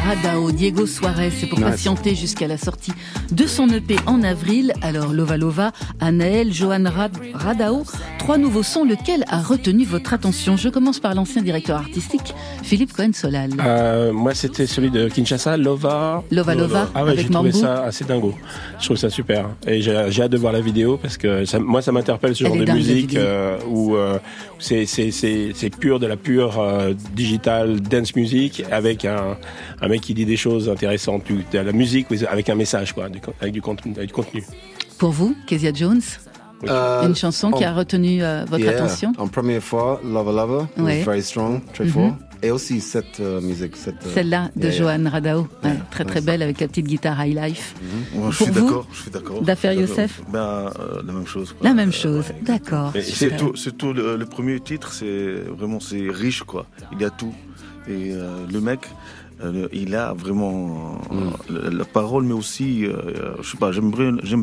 Radao, 0.07 0.53
Diego 0.53 0.87
Suarez, 0.87 1.33
c'est 1.33 1.49
pour 1.49 1.59
Nice. 1.59 1.69
patienter 1.71 2.15
jusqu'à 2.15 2.47
la 2.47 2.57
sortie 2.59 2.93
de 3.33 3.45
son 3.45 3.69
EP 3.71 3.97
en 4.07 4.23
avril. 4.23 4.73
Alors 4.81 5.13
Lova 5.13 5.37
Lova, 5.37 5.73
Anaël, 5.99 6.53
Rad- 6.87 7.19
Radao, 7.35 7.83
trois 8.27 8.39
nouveaux 8.39 8.65
sons, 8.65 8.85
lequel 8.85 9.23
a 9.29 9.41
retenu 9.41 9.85
votre 9.85 10.13
attention? 10.13 10.57
Je 10.57 10.69
commence 10.69 10.99
par 10.99 11.15
l'ancien 11.15 11.43
directeur 11.43 11.77
artistique, 11.77 12.35
Philippe 12.65 12.93
Cohen-Solal. 12.93 13.51
Euh, 13.65 14.13
moi, 14.13 14.35
c'était 14.35 14.67
celui 14.67 14.91
de 14.91 15.09
Kinshasa, 15.09 15.57
Lova. 15.57 16.25
Lova 16.33 16.57
Lova, 16.57 16.91
Ah 16.93 17.05
ouais, 17.05 17.13
avec 17.13 17.27
j'ai 17.27 17.31
trouvé 17.33 17.53
ça 17.53 17.85
assez 17.85 18.05
dingo. 18.05 18.35
Je 18.81 18.85
trouve 18.87 18.97
ça 18.97 19.11
super. 19.11 19.51
Et 19.65 19.81
j'ai 19.81 20.07
j'ai 20.11 20.23
hâte 20.25 20.33
de 20.33 20.39
voir 20.39 20.53
la 20.53 20.61
vidéo 20.61 20.97
parce 21.01 21.17
que 21.17 21.45
ça- 21.45 21.61
moi, 21.61 21.83
ça 21.83 21.93
m'interpelle 21.93 22.35
ce 22.35 22.43
Elle 22.43 22.49
genre 22.49 22.59
de 22.59 22.65
dingue, 22.65 22.75
musique 22.77 23.15
euh, 23.15 23.59
où 23.69 23.95
euh, 23.95 24.19
c'est 24.59 24.87
c'est- 24.87 25.13
c'est- 25.13 25.53
c'est 25.55 25.71
pur 25.71 26.01
de 26.01 26.09
la 26.09 26.17
pure 26.17 26.61
digital 27.15 27.81
dance 27.81 28.17
music 28.17 28.65
avec 28.73 29.05
un, 29.05 29.37
un 29.81 29.87
mec 29.89 30.01
qui 30.01 30.15
dit 30.15 30.27
des 30.27 30.37
choses 30.37 30.69
intéressantes, 30.69 31.23
de 31.53 31.59
la 31.61 31.71
musique 31.73 32.11
with- 32.11 32.27
avec 32.29 32.49
un 32.51 32.57
message, 32.57 32.93
quoi, 32.93 33.09
du- 33.09 33.21
avec 33.41 33.53
du 33.53 33.63
contenu. 33.63 33.93
Avec 33.97 34.09
du 34.09 34.15
contenu. 34.15 34.43
Pour 34.99 35.11
vous, 35.11 35.37
Kezia 35.47 35.73
Jones, 35.75 36.01
Euh, 36.69 37.07
une 37.07 37.15
chanson 37.15 37.51
qui 37.51 37.65
a 37.65 37.73
retenu 37.73 38.23
euh, 38.23 38.45
votre 38.49 38.65
yeah, 38.65 38.73
attention? 38.73 39.13
En 39.19 39.29
première 39.29 39.63
fois, 39.63 40.01
Lover 40.05 40.33
Lover, 40.33 40.65
it 40.77 40.79
was 40.79 40.85
Ouais. 40.85 41.03
very 41.03 41.23
strong, 41.23 41.61
très 41.75 41.85
Mhm. 41.85 41.91
fort. 41.91 42.17
Et 42.43 42.51
aussi 42.51 42.81
cette 42.81 43.19
euh, 43.21 43.41
musique, 43.41 43.77
cette. 43.77 43.95
euh, 44.07 44.15
Celle-là 44.15 44.51
de 44.57 44.63
yeah, 44.63 44.71
yeah. 44.71 44.79
Joanne 44.79 45.07
Radao, 45.09 45.49
Ouais, 45.65 45.71
très 45.91 46.05
très 46.05 46.21
belle 46.21 46.43
avec 46.43 46.61
la 46.61 46.69
petite 46.69 46.87
guitare 46.87 47.25
High 47.25 47.35
Life. 47.35 47.75
Moi, 48.15 48.31
je 48.31 48.37
Pour 48.39 48.47
suis 48.47 48.55
vous, 48.55 48.67
d'accord, 48.67 48.87
je 48.93 49.03
suis 49.03 49.11
d'accord. 49.11 49.43
D'affaires 49.43 49.73
Je 49.73 49.79
suis 49.79 49.87
d'accord. 49.87 50.03
Youssef? 50.03 50.23
Ben, 50.31 50.39
euh, 50.39 51.03
la 51.07 51.13
même 51.13 51.27
chose. 51.27 51.53
quoi. 51.59 51.69
La 51.69 51.75
même 51.75 51.89
Euh, 51.89 51.93
chose, 51.93 52.25
ouais. 52.29 52.37
d'accord. 52.43 52.93
Surtout, 53.03 53.57
surtout 53.57 53.93
le, 53.93 54.17
le 54.17 54.27
premier 54.27 54.61
titre, 54.61 54.93
c'est 54.93 55.35
vraiment 55.59 55.81
c'est 55.81 56.07
riche 56.11 56.43
quoi. 56.43 56.67
Il 56.93 57.01
y 57.01 57.05
a 57.05 57.11
tout. 57.11 57.35
Et 57.89 58.13
euh, 58.13 58.45
le 58.53 58.61
mec, 58.61 58.81
euh, 59.45 59.69
il 59.73 59.95
a 59.95 60.13
vraiment 60.15 60.99
euh, 61.13 61.31
la, 61.51 61.71
la 61.71 61.85
parole, 61.85 62.25
mais 62.25 62.33
aussi, 62.33 62.85
euh, 62.85 62.93
euh, 62.93 63.35
je 63.43 63.51
sais 63.51 63.57
pas, 63.59 63.71
j'aime 63.73 63.91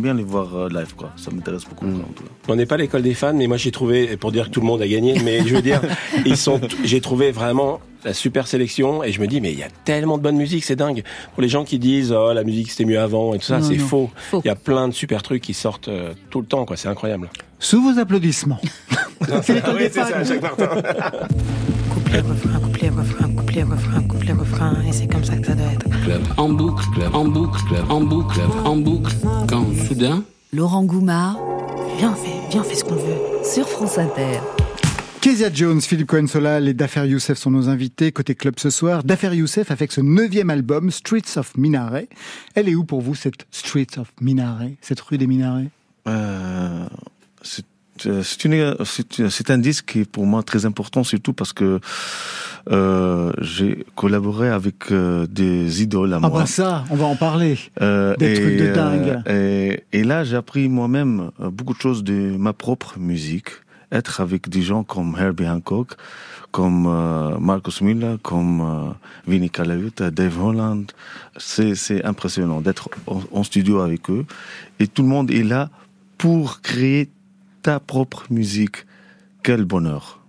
bien, 0.01 0.13
les 0.13 0.23
voir 0.23 0.55
euh, 0.55 0.69
live 0.69 0.93
quoi. 0.95 1.11
Ça 1.15 1.31
m'intéresse 1.31 1.63
beaucoup. 1.65 1.85
quoi, 1.85 1.95
en 1.95 2.13
tout 2.13 2.23
cas. 2.23 2.29
On 2.47 2.55
n'est 2.55 2.65
pas 2.65 2.77
l'école 2.77 3.01
des 3.01 3.13
fans, 3.13 3.33
mais 3.33 3.47
moi 3.47 3.57
j'ai 3.57 3.71
trouvé, 3.71 4.17
pour 4.17 4.31
dire 4.31 4.45
que 4.45 4.51
tout 4.51 4.61
le 4.61 4.67
monde 4.67 4.81
a 4.81 4.87
gagné, 4.87 5.19
mais 5.23 5.45
je 5.45 5.55
veux 5.55 5.61
dire, 5.61 5.81
ils 6.25 6.37
sont, 6.37 6.59
j'ai 6.83 7.01
trouvé 7.01 7.31
vraiment 7.31 7.79
la 8.05 8.13
super 8.13 8.47
sélection 8.47 9.03
et 9.03 9.11
je 9.11 9.21
me 9.21 9.27
dis 9.27 9.39
mais 9.39 9.53
il 9.53 9.59
y 9.59 9.63
a 9.63 9.69
tellement 9.85 10.17
de 10.17 10.23
bonne 10.23 10.35
musique, 10.35 10.63
c'est 10.65 10.75
dingue. 10.75 11.03
Pour 11.33 11.41
les 11.41 11.49
gens 11.49 11.63
qui 11.63 11.79
disent 11.79 12.11
oh 12.11 12.33
la 12.33 12.43
musique 12.43 12.69
c'était 12.69 12.85
mieux 12.85 12.99
avant 12.99 13.33
et 13.33 13.39
tout 13.39 13.45
ça, 13.45 13.61
c'est 13.61 13.77
faux. 13.77 14.09
faux. 14.15 14.41
Il 14.43 14.47
y 14.47 14.51
a 14.51 14.55
plein 14.55 14.87
de 14.87 14.93
super 14.93 15.23
trucs 15.23 15.41
qui 15.41 15.53
sortent 15.53 15.87
euh, 15.87 16.13
tout 16.29 16.41
le 16.41 16.45
temps, 16.45 16.65
quoi. 16.65 16.75
C'est 16.77 16.89
incroyable. 16.89 17.29
Sous 17.59 17.81
vos 17.81 17.97
applaudissements. 17.99 18.59
c'est 19.41 19.93
ça, 19.93 20.05
à 20.05 20.23
chaque 20.25 20.41
Martin. 20.41 20.69
Couplet, 22.13 22.29
refrain, 22.29 22.59
couplet, 22.59 22.89
refrain, 22.89 23.29
couplet, 23.33 23.63
refrain, 23.63 24.03
couplet, 24.03 24.33
refrain, 24.33 24.83
et 24.87 24.93
c'est 24.93 25.07
comme 25.07 25.23
ça 25.23 25.35
que 25.35 25.47
ça 25.47 25.55
doit 25.55 25.65
être. 25.65 25.89
Club. 26.03 26.21
En 26.37 26.49
boucle, 26.49 26.85
club. 26.93 27.15
En 27.15 27.25
boucle, 27.25 27.59
club. 27.63 27.85
En 27.89 28.01
boucle, 28.01 28.35
club. 28.35 28.49
En 28.65 28.75
boucle. 28.75 29.15
Quand 29.49 29.65
soudain, 29.87 30.23
Laurent 30.51 30.83
Goumard 30.83 31.39
Viens, 31.97 32.11
on 32.11 32.15
fait, 32.15 32.49
viens, 32.51 32.61
on 32.61 32.63
fait 32.63 32.75
ce 32.75 32.83
qu'on 32.83 32.93
veut. 32.97 33.17
sur 33.43 33.67
France 33.67 33.97
Inter. 33.97 34.41
Kezia 35.21 35.51
Jones, 35.51 35.81
Philippe 35.81 36.05
Cohen-Solal 36.05 36.67
et 36.67 36.75
Dafer 36.75 37.07
Youssef 37.07 37.39
sont 37.39 37.49
nos 37.49 37.67
invités. 37.67 38.11
Côté 38.11 38.35
club 38.35 38.59
ce 38.59 38.69
soir, 38.69 39.03
Dafer 39.03 39.35
Youssef 39.35 39.71
avec 39.71 39.91
ce 39.91 40.01
neuvième 40.01 40.51
album, 40.51 40.91
Streets 40.91 41.37
of 41.37 41.57
Minaret. 41.57 42.09
Elle 42.53 42.69
est 42.69 42.75
où 42.75 42.83
pour 42.83 43.01
vous, 43.01 43.15
cette 43.15 43.47
Streets 43.49 43.97
of 43.97 44.13
Minaret, 44.21 44.75
cette 44.81 45.01
rue 45.01 45.17
des 45.17 45.25
Minarets 45.25 45.71
Euh, 46.07 46.85
c'est 47.41 47.63
euh, 47.63 47.72
c'est 48.23 48.45
une- 48.45 48.75
c'est 48.85 49.29
c'est 49.29 49.49
un 49.51 49.57
disque 49.57 49.85
qui 49.93 49.99
est 50.01 50.09
pour 50.09 50.25
moi 50.25 50.43
très 50.43 50.65
important, 50.65 51.03
surtout 51.03 51.33
parce 51.33 51.53
que 51.53 51.79
euh, 52.71 53.31
j'ai 53.41 53.85
collaboré 53.95 54.49
avec 54.49 54.91
euh, 54.91 55.25
des 55.29 55.81
idoles 55.83 56.13
à 56.13 56.17
Ah 56.17 56.29
moi. 56.29 56.39
bah 56.41 56.45
ça, 56.45 56.85
on 56.89 56.95
va 56.95 57.05
en 57.05 57.15
parler. 57.15 57.57
Euh, 57.81 58.15
Des 58.17 58.31
et, 58.31 58.33
trucs 58.35 58.57
de 58.57 58.65
euh, 58.67 58.73
dingue. 58.73 59.21
et, 59.29 59.83
et 59.99 60.03
là, 60.03 60.23
j'ai 60.23 60.35
appris 60.37 60.69
moi-même 60.69 61.31
euh, 61.41 61.49
beaucoup 61.49 61.73
de 61.73 61.81
choses 61.81 62.03
de 62.03 62.35
ma 62.37 62.53
propre 62.53 62.95
musique. 62.97 63.49
Être 63.91 64.21
avec 64.21 64.49
des 64.49 64.63
gens 64.63 64.83
comme 64.83 65.15
Herbie 65.19 65.47
Hancock, 65.47 65.91
comme 66.49 66.87
euh, 66.87 67.37
Marcus 67.39 67.81
Miller, 67.81 68.17
comme 68.23 68.61
euh, 68.61 68.91
Vinnie 69.27 69.51
Colaiuta, 69.51 70.09
Dave 70.09 70.41
Holland. 70.43 70.91
C'est, 71.37 71.75
c'est 71.75 72.03
impressionnant 72.03 72.59
d'être 72.61 72.89
en, 73.05 73.21
en 73.31 73.43
studio 73.43 73.81
avec 73.81 74.09
eux. 74.09 74.25
Et 74.79 74.87
tout 74.87 75.03
le 75.03 75.09
monde 75.09 75.29
est 75.29 75.43
là 75.43 75.69
pour 76.17 76.61
créer 76.61 77.11
ta 77.63 77.79
propre 77.79 78.25
musique. 78.29 78.85
Quel 79.41 79.65
bonheur. 79.65 80.19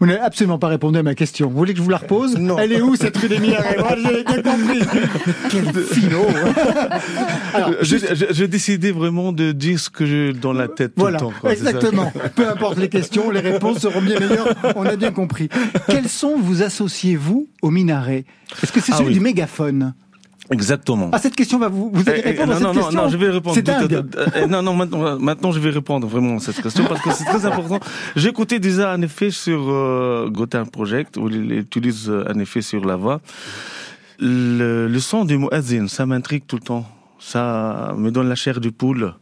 Vous 0.00 0.06
n'avez 0.06 0.18
absolument 0.20 0.58
pas 0.58 0.68
répondu 0.68 0.98
à 0.98 1.02
ma 1.04 1.14
question. 1.14 1.48
Vous 1.48 1.56
voulez 1.56 1.72
que 1.74 1.78
je 1.78 1.82
vous 1.84 1.90
la 1.90 1.98
repose? 1.98 2.36
Non. 2.36 2.58
Elle 2.58 2.72
est 2.72 2.80
où 2.80 2.96
cette 2.96 3.16
rue 3.16 3.28
des 3.28 3.38
Minarets 3.38 3.76
Moi, 3.78 3.94
j'ai 3.96 4.24
bien 4.24 4.42
compris. 4.42 4.80
Quel 5.50 5.72
je- 7.82 8.26
J'ai 8.32 8.48
décidé 8.48 8.90
vraiment 8.92 9.32
de 9.32 9.52
dire 9.52 9.78
ce 9.78 9.90
que 9.90 10.04
j'ai 10.06 10.32
dans 10.32 10.52
la 10.52 10.68
tête 10.68 10.92
Voilà, 10.96 11.18
tout 11.18 11.26
le 11.26 11.32
temps. 11.32 11.38
quoi, 11.40 11.52
exactement. 11.52 12.12
Peu 12.34 12.48
importe 12.48 12.78
les 12.78 12.88
questions, 12.88 13.30
les 13.30 13.40
réponses 13.40 13.78
seront 13.78 14.02
bien 14.02 14.18
meilleures. 14.18 14.54
On 14.76 14.84
a 14.84 14.96
bien 14.96 15.12
compris. 15.12 15.48
Quels 15.88 16.08
son 16.08 16.36
vous 16.38 16.62
associez-vous 16.62 17.48
au 17.62 17.70
minaret 17.70 18.24
Est-ce 18.62 18.72
que 18.72 18.80
c'est 18.80 18.92
Ah 18.92 18.96
celui 18.96 19.08
oui. 19.10 19.14
du 19.14 19.20
mégaphone? 19.20 19.94
Exactement. 20.52 21.08
Ah, 21.12 21.18
cette 21.18 21.34
question 21.34 21.58
va 21.58 21.68
vous, 21.68 21.90
vous 21.92 22.08
allez 22.08 22.20
Eh, 22.24 22.28
eh, 22.28 22.30
répondre 22.32 22.52
à 22.52 22.60
non, 22.60 22.60
cette 22.60 22.62
non, 22.66 22.74
non, 22.74 22.80
question 22.82 23.02
non, 23.04 23.08
je 23.08 23.16
vais 23.16 23.30
répondre. 23.30 23.54
C'est 23.54 23.62
tout- 23.62 23.88
dingue. 23.88 23.92
euh, 24.16 24.26
euh, 24.36 24.46
non, 24.46 24.62
non, 24.62 24.74
maintenant, 24.74 25.18
maintenant, 25.18 25.52
je 25.52 25.58
vais 25.60 25.70
répondre 25.70 26.06
vraiment 26.06 26.36
à 26.36 26.38
cette 26.40 26.60
question 26.62 26.84
parce 26.84 27.00
que 27.02 27.10
c'est 27.12 27.24
très 27.24 27.44
important. 27.46 27.80
J'ai 28.16 28.28
écouté 28.28 28.58
déjà 28.58 28.92
un 28.92 29.02
effet 29.02 29.30
sur 29.30 29.60
euh, 29.68 30.28
Gotham 30.30 30.68
Project 30.68 31.16
où 31.16 31.28
il 31.28 31.52
utilise 31.52 32.08
euh, 32.10 32.24
un 32.28 32.38
effet 32.38 32.60
sur 32.62 32.84
la 32.84 32.96
voix. 32.96 33.20
Le, 34.18 34.86
le 34.88 35.00
son 35.00 35.24
du 35.24 35.36
muezzin, 35.38 35.88
ça 35.88 36.06
m'intrigue 36.06 36.44
tout 36.46 36.56
le 36.56 36.62
temps. 36.62 36.86
Ça 37.18 37.94
me 37.96 38.10
donne 38.10 38.28
la 38.28 38.34
chair 38.34 38.60
de 38.60 38.68
poule. 38.70 39.14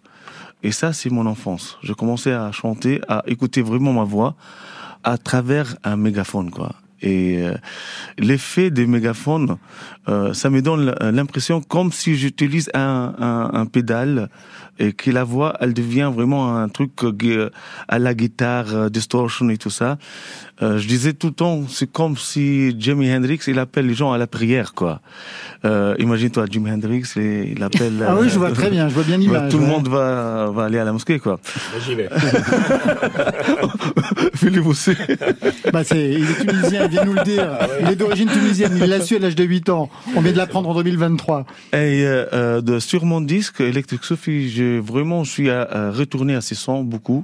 Et 0.63 0.73
ça, 0.73 0.93
c'est 0.93 1.11
mon 1.11 1.25
enfance. 1.27 1.79
Je 1.83 1.93
commençais 1.95 2.33
à 2.33 2.51
chanter, 2.53 3.01
à 3.09 3.23
écouter 3.27 3.63
vraiment 3.63 3.93
ma 3.93 4.05
voix 4.05 4.35
à 5.05 5.17
travers 5.17 5.77
un 5.85 5.97
mégaphone, 5.97 6.51
quoi. 6.51 6.73
Et 7.03 7.39
euh, 7.39 7.55
l'effet 8.19 8.71
des 8.71 8.87
mégaphones, 8.87 9.57
euh, 10.09 10.33
ça 10.35 10.51
me 10.51 10.61
donne 10.61 10.95
l'impression 11.01 11.61
comme 11.61 11.93
si 11.93 12.17
j'utilise 12.17 12.71
un, 12.75 13.15
un, 13.19 13.51
un 13.55 13.67
pédale 13.67 14.29
et 14.79 14.93
que 14.93 15.11
la 15.11 15.25
voix, 15.25 15.57
elle 15.61 15.75
devient 15.75 16.11
vraiment 16.15 16.57
un 16.57 16.69
truc 16.69 16.93
euh, 17.05 17.51
à 17.89 17.99
la 17.99 18.15
guitare, 18.15 18.91
distortion 18.91 19.49
et 19.51 19.59
tout 19.59 19.71
ça. 19.71 19.99
Euh, 20.63 20.79
je 20.79 20.87
disais 20.87 21.13
tout 21.13 21.29
le 21.29 21.33
temps, 21.33 21.63
c'est 21.69 21.91
comme 21.91 22.17
si 22.17 22.75
Jimi 22.79 23.13
Hendrix, 23.13 23.41
il 23.47 23.59
appelle 23.59 23.87
les 23.87 23.95
gens 23.95 24.13
à 24.13 24.19
la 24.19 24.27
prière, 24.27 24.75
quoi. 24.75 25.01
Euh, 25.65 25.95
Imagine-toi, 25.99 26.47
Jimi 26.51 26.71
Hendrix, 26.71 27.05
il 27.17 27.63
appelle. 27.63 28.05
Ah 28.07 28.17
oui, 28.19 28.29
je 28.29 28.39
vois 28.39 28.53
très 28.53 28.71
bien, 28.71 28.89
je 28.89 28.95
vois 28.95 29.05
bien 29.05 29.17
bah, 29.19 29.23
l'image. 29.23 29.51
Tout 29.51 29.59
le 29.59 29.67
monde 29.67 29.89
va, 29.89 30.51
va 30.51 30.65
aller 30.65 30.79
à 30.79 30.85
la 30.85 30.93
mosquée, 30.93 31.19
quoi. 31.19 31.41
J'y 31.85 31.95
vais. 31.95 32.09
Philippe 34.35 34.67
aussi. 34.67 34.93
Bah, 35.73 35.85
c'est, 35.85 36.11
il 36.11 36.29
est 36.29 36.45
tunisien, 36.45 36.85
il 36.85 36.91
vient 36.91 37.05
nous 37.05 37.13
le 37.13 37.23
dire. 37.23 37.47
Il 37.83 37.91
est 37.91 37.97
d'origine 37.97 38.29
tunisienne, 38.29 38.73
il 38.77 38.89
l'a 38.89 39.01
su 39.01 39.15
à 39.15 39.19
l'âge 39.21 39.37
de 39.37 39.45
8 39.45 39.69
ans. 39.69 39.89
On 40.17 40.21
vient 40.21 40.33
de 40.33 40.37
l'apprendre 40.37 40.69
en 40.69 40.75
2023. 40.75 41.47
Et 41.73 42.03
euh, 42.05 42.61
de, 42.61 42.81
sur 42.81 43.05
mon 43.05 43.21
disque 43.21 43.61
Electric 43.61 44.03
Sophie, 44.03 44.51
je 44.51 44.81
vraiment 44.81 45.23
je 45.23 45.31
suis 45.31 45.51
à, 45.51 45.63
à 45.63 45.91
retourner 45.93 46.35
à 46.35 46.41
ces 46.41 46.57
sons 46.57 46.83
beaucoup. 46.83 47.23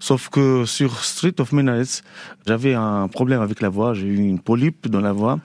Sauf 0.00 0.30
que 0.30 0.64
sur 0.64 1.04
Street 1.04 1.34
of 1.38 1.52
Minarets, 1.52 2.02
j'avais 2.46 2.71
un 2.74 3.08
problème 3.08 3.40
avec 3.40 3.60
la 3.60 3.68
voix, 3.68 3.94
j'ai 3.94 4.06
eu 4.06 4.18
une 4.18 4.40
polype 4.40 4.88
dans 4.88 5.00
la 5.00 5.12
voix 5.12 5.38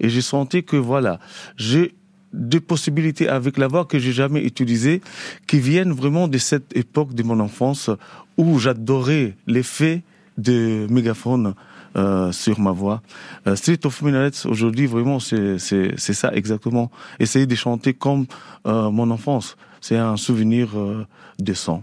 et 0.00 0.08
j'ai 0.08 0.20
senti 0.20 0.64
que 0.64 0.76
voilà, 0.76 1.18
j'ai 1.56 1.94
des 2.32 2.60
possibilités 2.60 3.28
avec 3.28 3.56
la 3.56 3.68
voix 3.68 3.84
que 3.84 3.98
j'ai 3.98 4.12
jamais 4.12 4.44
utilisées, 4.44 5.00
qui 5.46 5.60
viennent 5.60 5.92
vraiment 5.92 6.28
de 6.28 6.38
cette 6.38 6.76
époque 6.76 7.14
de 7.14 7.22
mon 7.22 7.40
enfance 7.40 7.90
où 8.36 8.58
j'adorais 8.58 9.34
l'effet 9.46 10.02
de 10.36 10.86
mégaphone 10.90 11.54
euh, 11.96 12.30
sur 12.32 12.60
ma 12.60 12.70
voix. 12.70 13.02
Euh, 13.46 13.56
Street 13.56 13.80
of 13.84 14.02
Minarets, 14.02 14.46
aujourd'hui, 14.46 14.86
vraiment, 14.86 15.18
c'est 15.20 15.58
ça 15.58 16.32
exactement. 16.34 16.90
Essayer 17.18 17.46
de 17.46 17.54
chanter 17.54 17.94
comme 17.94 18.26
euh, 18.66 18.90
mon 18.90 19.10
enfance. 19.10 19.56
C'est 19.80 19.96
un 19.96 20.16
souvenir 20.16 20.68
décent. 21.38 21.82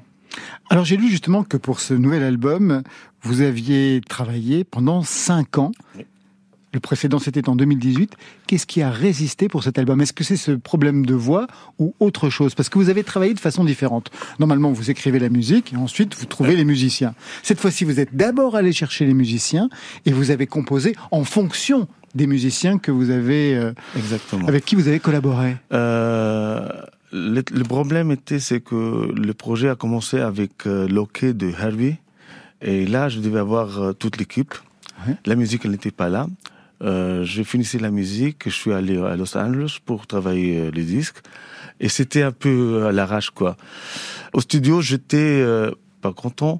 Alors 0.69 0.83
j'ai 0.83 0.97
lu 0.97 1.09
justement 1.09 1.43
que 1.43 1.57
pour 1.57 1.79
ce 1.79 1.93
nouvel 1.93 2.23
album, 2.23 2.83
vous 3.25 3.41
aviez 3.41 4.01
travaillé 4.07 4.63
pendant 4.63 5.01
5 5.01 5.57
ans. 5.57 5.71
Le 6.73 6.79
précédent, 6.81 7.19
c'était 7.19 7.47
en 7.47 7.55
2018. 7.55 8.15
Qu'est-ce 8.47 8.65
qui 8.67 8.81
a 8.81 8.89
résisté 8.91 9.47
pour 9.47 9.63
cet 9.63 9.79
album? 9.79 10.01
Est-ce 10.01 10.11
que 10.11 10.25
c'est 10.25 10.35
ce 10.35 10.51
problème 10.51 11.05
de 11.05 11.13
voix 11.13 11.47
ou 11.79 11.95
autre 12.01 12.29
chose? 12.29 12.53
Parce 12.53 12.67
que 12.67 12.77
vous 12.77 12.89
avez 12.89 13.03
travaillé 13.03 13.33
de 13.33 13.39
façon 13.39 13.63
différente. 13.63 14.11
Normalement, 14.39 14.73
vous 14.73 14.91
écrivez 14.91 15.17
la 15.19 15.29
musique 15.29 15.71
et 15.73 15.77
ensuite 15.77 16.15
vous 16.15 16.25
trouvez 16.25 16.55
les 16.55 16.65
musiciens. 16.65 17.15
Cette 17.43 17.61
fois-ci, 17.61 17.85
vous 17.85 17.99
êtes 18.01 18.15
d'abord 18.15 18.57
allé 18.57 18.73
chercher 18.73 19.05
les 19.05 19.13
musiciens 19.13 19.69
et 20.05 20.11
vous 20.11 20.31
avez 20.31 20.47
composé 20.47 20.95
en 21.11 21.23
fonction 21.23 21.87
des 22.13 22.27
musiciens 22.27 22.77
que 22.77 22.91
vous 22.91 23.09
avez, 23.09 23.55
euh, 23.55 23.71
Exactement. 23.95 24.45
avec 24.47 24.65
qui 24.65 24.75
vous 24.75 24.87
avez 24.89 24.99
collaboré. 24.99 25.55
Euh, 25.71 26.69
le, 27.13 27.41
le 27.49 27.63
problème 27.63 28.11
était, 28.11 28.39
c'est 28.39 28.59
que 28.59 29.13
le 29.15 29.33
projet 29.33 29.69
a 29.69 29.75
commencé 29.75 30.19
avec 30.19 30.67
euh, 30.67 30.87
l'OK 30.89 31.23
de 31.23 31.51
Herbie. 31.51 31.95
Et 32.61 32.85
là, 32.85 33.09
je 33.09 33.19
devais 33.19 33.39
avoir 33.39 33.81
euh, 33.81 33.93
toute 33.93 34.17
l'équipe. 34.17 34.53
Ouais. 35.07 35.15
La 35.25 35.35
musique, 35.35 35.63
elle 35.65 35.71
n'était 35.71 35.91
pas 35.91 36.09
là. 36.09 36.27
Euh, 36.81 37.23
je 37.23 37.43
finissais 37.43 37.79
la 37.79 37.91
musique, 37.91 38.43
je 38.45 38.53
suis 38.53 38.73
allé 38.73 38.97
à 38.97 39.15
Los 39.15 39.37
Angeles 39.37 39.77
pour 39.85 40.07
travailler 40.07 40.59
euh, 40.59 40.71
les 40.71 40.83
disques. 40.83 41.19
Et 41.79 41.89
c'était 41.89 42.21
un 42.21 42.31
peu 42.31 42.85
à 42.85 42.91
l'arrache, 42.91 43.29
quoi. 43.29 43.57
Au 44.33 44.41
studio, 44.41 44.81
j'étais 44.81 45.17
euh, 45.17 45.71
pas 46.01 46.13
content 46.13 46.59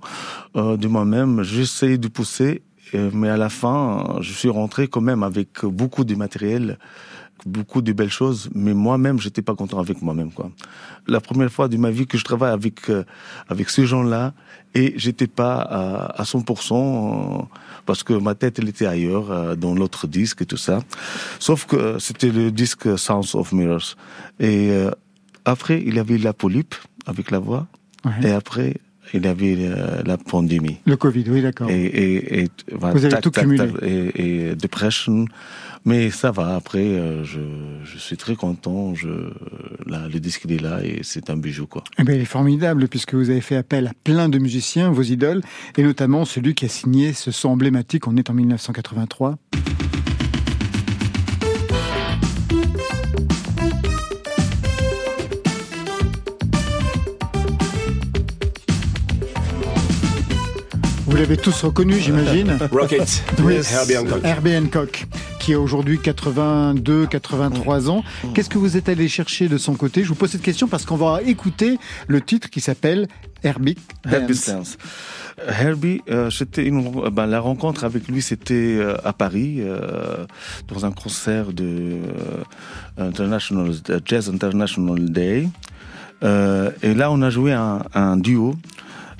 euh, 0.55 0.77
de 0.77 0.87
moi-même. 0.87 1.43
J'essayais 1.43 1.97
de 1.97 2.07
pousser, 2.07 2.63
euh, 2.93 3.09
mais 3.13 3.29
à 3.29 3.37
la 3.37 3.49
fin, 3.49 4.17
je 4.21 4.31
suis 4.31 4.49
rentré 4.49 4.87
quand 4.87 5.01
même 5.01 5.23
avec 5.23 5.63
beaucoup 5.63 6.03
de 6.03 6.15
matériel 6.15 6.77
beaucoup 7.45 7.81
de 7.81 7.93
belles 7.93 8.09
choses, 8.11 8.49
mais 8.55 8.73
moi-même, 8.73 9.19
j'étais 9.19 9.41
pas 9.43 9.53
content 9.55 9.79
avec 9.79 10.01
moi-même, 10.01 10.31
quoi. 10.31 10.49
La 11.07 11.19
première 11.21 11.51
fois 11.51 11.67
de 11.67 11.77
ma 11.77 11.91
vie 11.91 12.07
que 12.07 12.17
je 12.17 12.23
travaille 12.23 12.51
avec 12.51 12.89
euh, 12.89 13.03
avec 13.47 13.69
ces 13.69 13.85
gens-là, 13.85 14.33
et 14.73 14.93
j'étais 14.97 15.27
pas 15.27 15.55
à, 15.61 16.21
à 16.21 16.23
100% 16.23 16.73
euh, 16.73 17.43
parce 17.85 18.03
que 18.03 18.13
ma 18.13 18.33
tête 18.35 18.57
elle 18.59 18.67
était 18.69 18.87
ailleurs 18.87 19.31
euh, 19.31 19.55
dans 19.55 19.73
l'autre 19.75 20.07
disque 20.07 20.41
et 20.41 20.45
tout 20.45 20.57
ça. 20.57 20.79
Sauf 21.39 21.65
que 21.65 21.99
c'était 21.99 22.31
le 22.31 22.51
disque 22.51 22.97
Sounds 22.97 23.35
of 23.35 23.51
Mirrors. 23.53 23.95
Et 24.39 24.71
après, 25.45 25.81
il 25.85 25.95
y 25.95 25.99
avait 25.99 26.17
la 26.17 26.33
polype 26.33 26.73
avec 27.05 27.29
la 27.31 27.39
voix, 27.39 27.67
Ouais. 28.03 28.27
et 28.29 28.31
après, 28.31 28.77
il 29.13 29.23
y 29.23 29.27
avait 29.27 29.55
la 30.03 30.17
pandémie. 30.17 30.77
Le 30.85 30.95
Covid, 30.97 31.23
oui, 31.29 31.41
d'accord. 31.41 31.69
Et, 31.69 32.41
et, 32.43 32.47
Vous 32.71 33.05
avez 33.05 33.21
tout 33.21 33.31
cumulé. 33.31 33.67
et, 33.83 34.49
et 34.49 34.55
depression. 34.55 35.25
Mais 35.87 36.09
ça 36.09 36.31
va, 36.31 36.55
après, 36.55 36.79
euh, 36.79 37.23
je, 37.23 37.39
je 37.83 37.97
suis 37.99 38.17
très 38.17 38.35
content. 38.35 38.95
Je, 38.95 39.07
là, 39.85 40.07
le 40.11 40.19
disque, 40.19 40.41
il 40.45 40.53
est 40.53 40.61
là 40.61 40.83
et 40.83 41.01
c'est 41.03 41.29
un 41.29 41.37
bijou, 41.37 41.67
quoi. 41.67 41.83
Eh 41.99 42.03
ben, 42.03 42.15
il 42.15 42.21
est 42.21 42.25
formidable 42.25 42.87
puisque 42.87 43.13
vous 43.13 43.29
avez 43.29 43.41
fait 43.41 43.55
appel 43.55 43.85
à 43.87 43.91
plein 44.03 44.27
de 44.27 44.39
musiciens, 44.39 44.89
vos 44.89 45.03
idoles, 45.03 45.41
et 45.77 45.83
notamment 45.83 46.25
celui 46.25 46.55
qui 46.55 46.65
a 46.65 46.69
signé 46.69 47.13
ce 47.13 47.29
son 47.29 47.49
emblématique. 47.49 48.07
On 48.07 48.17
est 48.17 48.31
en 48.31 48.33
1983. 48.33 49.37
Vous 61.07 61.15
l'avez 61.17 61.37
tous 61.37 61.63
reconnu, 61.63 61.99
j'imagine. 61.99 62.57
Rocket, 62.71 63.23
Oui. 63.43 63.55
Herbie 63.71 63.97
Hancock. 63.97 64.23
Herbie 64.23 64.57
Hancock, 64.57 65.05
qui 65.45 65.53
a 65.53 65.59
aujourd'hui 65.59 65.99
82, 65.99 67.05
83 67.05 67.91
ans. 67.91 68.03
Qu'est-ce 68.33 68.49
que 68.49 68.57
vous 68.57 68.77
êtes 68.77 68.89
allé 68.89 69.07
chercher 69.07 69.47
de 69.47 69.59
son 69.59 69.75
côté? 69.75 70.03
Je 70.03 70.09
vous 70.09 70.15
pose 70.15 70.31
cette 70.31 70.41
question 70.41 70.67
parce 70.67 70.85
qu'on 70.85 70.95
va 70.95 71.21
écouter 71.21 71.77
le 72.07 72.19
titre 72.19 72.49
qui 72.49 72.61
s'appelle 72.61 73.07
Herbie 73.43 73.77
Herbie 74.11 74.33
Dance. 74.33 74.47
Dance. 74.49 74.77
Herbie, 75.47 76.01
euh, 76.09 76.31
c'était 76.31 76.65
une, 76.65 76.87
euh, 76.97 77.11
ben, 77.11 77.27
la 77.27 77.39
rencontre 77.39 77.83
avec 77.83 78.07
lui, 78.07 78.23
c'était 78.23 78.55
euh, 78.79 78.97
à 79.03 79.13
Paris, 79.13 79.57
euh, 79.59 80.25
dans 80.67 80.83
un 80.83 80.91
concert 80.91 81.53
de 81.53 81.99
International 82.97 83.71
Jazz 84.03 84.29
International 84.29 85.11
Day. 85.11 85.47
Et 86.23 86.93
là, 86.95 87.11
on 87.11 87.21
a 87.21 87.29
joué 87.29 87.53
un, 87.53 87.83
un 87.93 88.17
duo. 88.17 88.55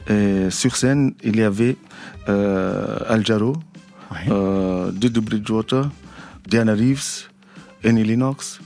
Et 0.09 0.49
sur 0.49 0.75
scène, 0.75 1.13
il 1.23 1.35
y 1.35 1.43
avait 1.43 1.77
Al 2.27 3.23
Jarreau, 3.23 3.57
Ouais. 4.11 4.31
Bridgewater, 5.21 5.89
Diana 6.47 6.73
Reeves, 6.73 7.29
Annie 7.83 8.03
Lennox. 8.03 8.59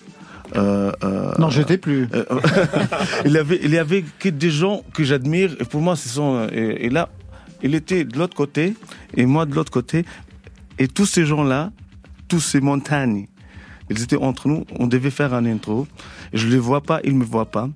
Euh, 0.55 0.91
euh, 1.03 1.33
Non, 1.37 1.49
je 1.49 1.61
t'ai 1.61 1.77
plus. 1.77 2.07
euh, 2.13 2.25
il 3.25 3.31
y 3.33 3.37
avait, 3.37 3.59
il 3.63 3.71
y 3.71 3.77
avait 3.77 4.03
que 4.19 4.29
des 4.29 4.49
gens 4.49 4.81
que 4.93 5.03
j'admire 5.03 5.55
et 5.59 5.65
pour 5.65 5.81
moi, 5.81 5.95
ce 5.95 6.09
sont 6.09 6.47
et, 6.51 6.85
et 6.85 6.89
là, 6.89 7.09
il 7.61 7.75
était 7.75 8.03
de 8.03 8.17
l'autre 8.17 8.35
côté 8.35 8.73
et 9.15 9.25
moi 9.25 9.45
de 9.45 9.53
l'autre 9.53 9.71
côté 9.71 10.05
et 10.79 10.87
tous 10.87 11.05
ces 11.05 11.25
gens-là, 11.25 11.71
tous 12.27 12.39
ces 12.39 12.61
montagnes, 12.61 13.27
ils 13.89 14.01
étaient 14.01 14.15
entre 14.17 14.47
nous. 14.47 14.65
On 14.79 14.87
devait 14.87 15.11
faire 15.11 15.33
un 15.33 15.45
intro. 15.45 15.87
Je 16.33 16.47
les 16.47 16.57
vois 16.59 16.81
pas, 16.81 16.99
ils 17.03 17.15
me 17.15 17.23
voient 17.25 17.49
pas. 17.51 17.69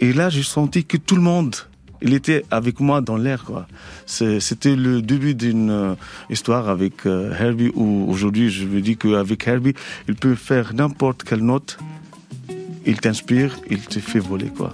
Et 0.00 0.12
là, 0.12 0.30
j'ai 0.30 0.42
senti 0.42 0.84
que 0.84 0.96
tout 0.96 1.16
le 1.16 1.22
monde, 1.22 1.54
il 2.04 2.12
était 2.12 2.44
avec 2.50 2.80
moi 2.80 3.00
dans 3.00 3.16
l'air, 3.16 3.44
quoi. 3.44 3.66
C'était 4.06 4.76
le 4.76 5.00
début 5.00 5.34
d'une 5.34 5.70
euh, 5.70 5.94
histoire 6.28 6.68
avec 6.68 7.06
euh, 7.06 7.34
Herbie 7.40 7.72
où 7.74 8.06
aujourd'hui, 8.08 8.50
je 8.50 8.66
me 8.66 8.80
dis 8.80 8.96
qu'avec 8.96 9.48
Herbie, 9.48 9.74
il 10.06 10.14
peut 10.14 10.34
faire 10.34 10.74
n'importe 10.74 11.24
quelle 11.24 11.44
note. 11.44 11.78
Il 12.84 13.00
t'inspire, 13.00 13.58
il 13.70 13.80
te 13.80 13.98
fait 13.98 14.18
voler, 14.18 14.50
quoi. 14.54 14.72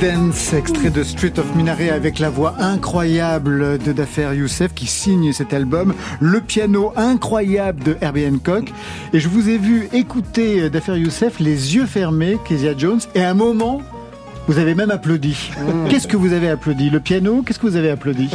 Dance, 0.00 0.52
extrait 0.52 0.90
de 0.90 1.02
Street 1.02 1.32
of 1.38 1.56
Minaret 1.56 1.90
avec 1.90 2.20
la 2.20 2.30
voix 2.30 2.54
incroyable 2.60 3.78
de 3.78 3.92
Dafer 3.92 4.32
Youssef 4.36 4.72
qui 4.72 4.86
signe 4.86 5.32
cet 5.32 5.52
album, 5.52 5.92
le 6.20 6.40
piano 6.40 6.92
incroyable 6.94 7.82
de 7.82 7.96
Herbie 8.00 8.26
Hancock. 8.26 8.72
Et 9.12 9.18
je 9.18 9.28
vous 9.28 9.48
ai 9.48 9.58
vu 9.58 9.88
écouter 9.92 10.70
Dafer 10.70 10.98
Youssef 10.98 11.40
les 11.40 11.74
yeux 11.74 11.86
fermés, 11.86 12.38
Kezia 12.44 12.76
Jones, 12.78 13.00
et 13.16 13.22
à 13.22 13.30
un 13.30 13.34
moment, 13.34 13.82
vous 14.46 14.58
avez 14.58 14.76
même 14.76 14.92
applaudi. 14.92 15.50
Qu'est-ce 15.88 16.06
que 16.06 16.16
vous 16.16 16.32
avez 16.32 16.48
applaudi? 16.48 16.90
Le 16.90 17.00
piano 17.00 17.42
Qu'est-ce 17.42 17.58
que 17.58 17.66
vous 17.66 17.76
avez 17.76 17.90
applaudi? 17.90 18.30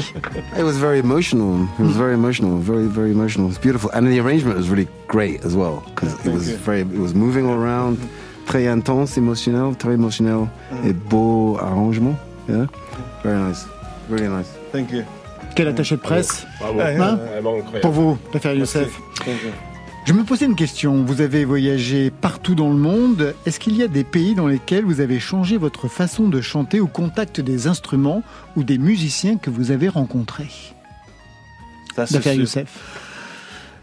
It 0.57 0.63
was 0.63 0.73
very 0.73 0.99
emotional. 0.99 1.65
It 1.79 1.85
was 1.85 1.93
very 1.93 2.13
emotional. 2.13 2.57
Very, 2.57 2.87
very 2.87 3.11
emotional. 3.11 3.49
It's 3.49 3.59
beautiful, 3.59 3.89
and 3.93 4.01
the 4.01 4.19
arrangement 4.19 4.57
was 4.57 4.69
really 4.69 4.89
great 5.07 5.45
as 5.45 5.55
well 5.55 5.81
because 5.95 6.13
it 6.25 6.33
was 6.33 6.49
very. 6.65 6.81
It 6.81 6.99
was 6.99 7.13
moving 7.13 7.45
all 7.45 7.55
around. 7.55 7.99
Très 8.45 8.67
intense, 8.67 9.17
émotionnel, 9.17 9.75
très 9.77 9.93
émotionnel 9.93 10.47
et 10.85 10.93
beau 10.93 11.57
arrangement. 11.59 12.15
Yeah, 12.49 12.67
very 13.23 13.41
nice, 13.41 13.65
really 14.09 14.27
nice. 14.27 14.49
Thank 14.71 14.91
you. 14.91 15.03
Quel 15.55 15.67
attaché 15.67 15.95
de 15.95 16.01
presse? 16.01 16.45
Bravo. 16.59 16.79
Hein? 16.81 17.15
Vraiment 17.15 17.55
incroyable. 17.55 17.81
Pour 17.81 17.91
vous, 17.91 18.17
Dafer 18.33 18.55
Youssef. 18.55 18.89
Je 20.05 20.11
me 20.11 20.23
posais 20.23 20.45
une 20.45 20.55
question. 20.55 21.05
Vous 21.05 21.21
avez 21.21 21.45
voyagé 21.45 22.11
partout 22.11 22.55
dans 22.55 22.69
le 22.69 22.75
monde. 22.75 23.33
Est-ce 23.45 23.59
qu'il 23.59 23.77
y 23.77 23.83
a 23.83 23.87
des 23.87 24.03
pays 24.03 24.35
dans 24.35 24.47
lesquels 24.47 24.83
vous 24.83 24.99
avez 24.99 25.19
changé 25.19 25.55
votre 25.57 25.87
façon 25.87 26.27
de 26.27 26.41
chanter 26.41 26.81
au 26.81 26.87
contact 26.87 27.39
des 27.39 27.67
instruments 27.67 28.23
ou 28.57 28.63
des 28.63 28.77
musiciens 28.77 29.37
que 29.37 29.49
vous 29.49 29.71
avez 29.71 29.87
rencontrés? 29.87 30.51
Ça. 31.95 32.33
Youssef. 32.33 32.67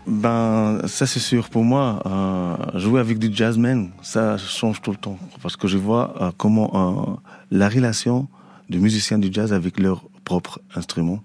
Ben, 0.07 0.81
ça 0.87 1.07
c'est 1.07 1.21
sûr. 1.21 1.49
Pour 1.51 1.65
moi, 1.65 2.03
euh, 2.07 2.79
jouer 2.79 3.01
avec 3.01 3.19
du 3.19 3.35
jazzman, 3.35 3.91
ça 4.03 4.39
change 4.39 4.81
tout 4.81 4.91
le 4.91 4.97
temps. 4.97 5.19
Parce 5.43 5.57
que 5.57 5.69
je 5.69 5.79
vois 5.79 6.15
euh, 6.21 6.31
comment 6.37 6.71
euh, 6.75 7.17
la 7.51 7.69
relation 7.69 8.27
des 8.71 8.79
musiciens 8.79 9.19
du 9.19 9.29
jazz 9.33 9.53
avec 9.53 9.79
leur 9.79 10.05
propre 10.25 10.61
instrument, 10.75 11.23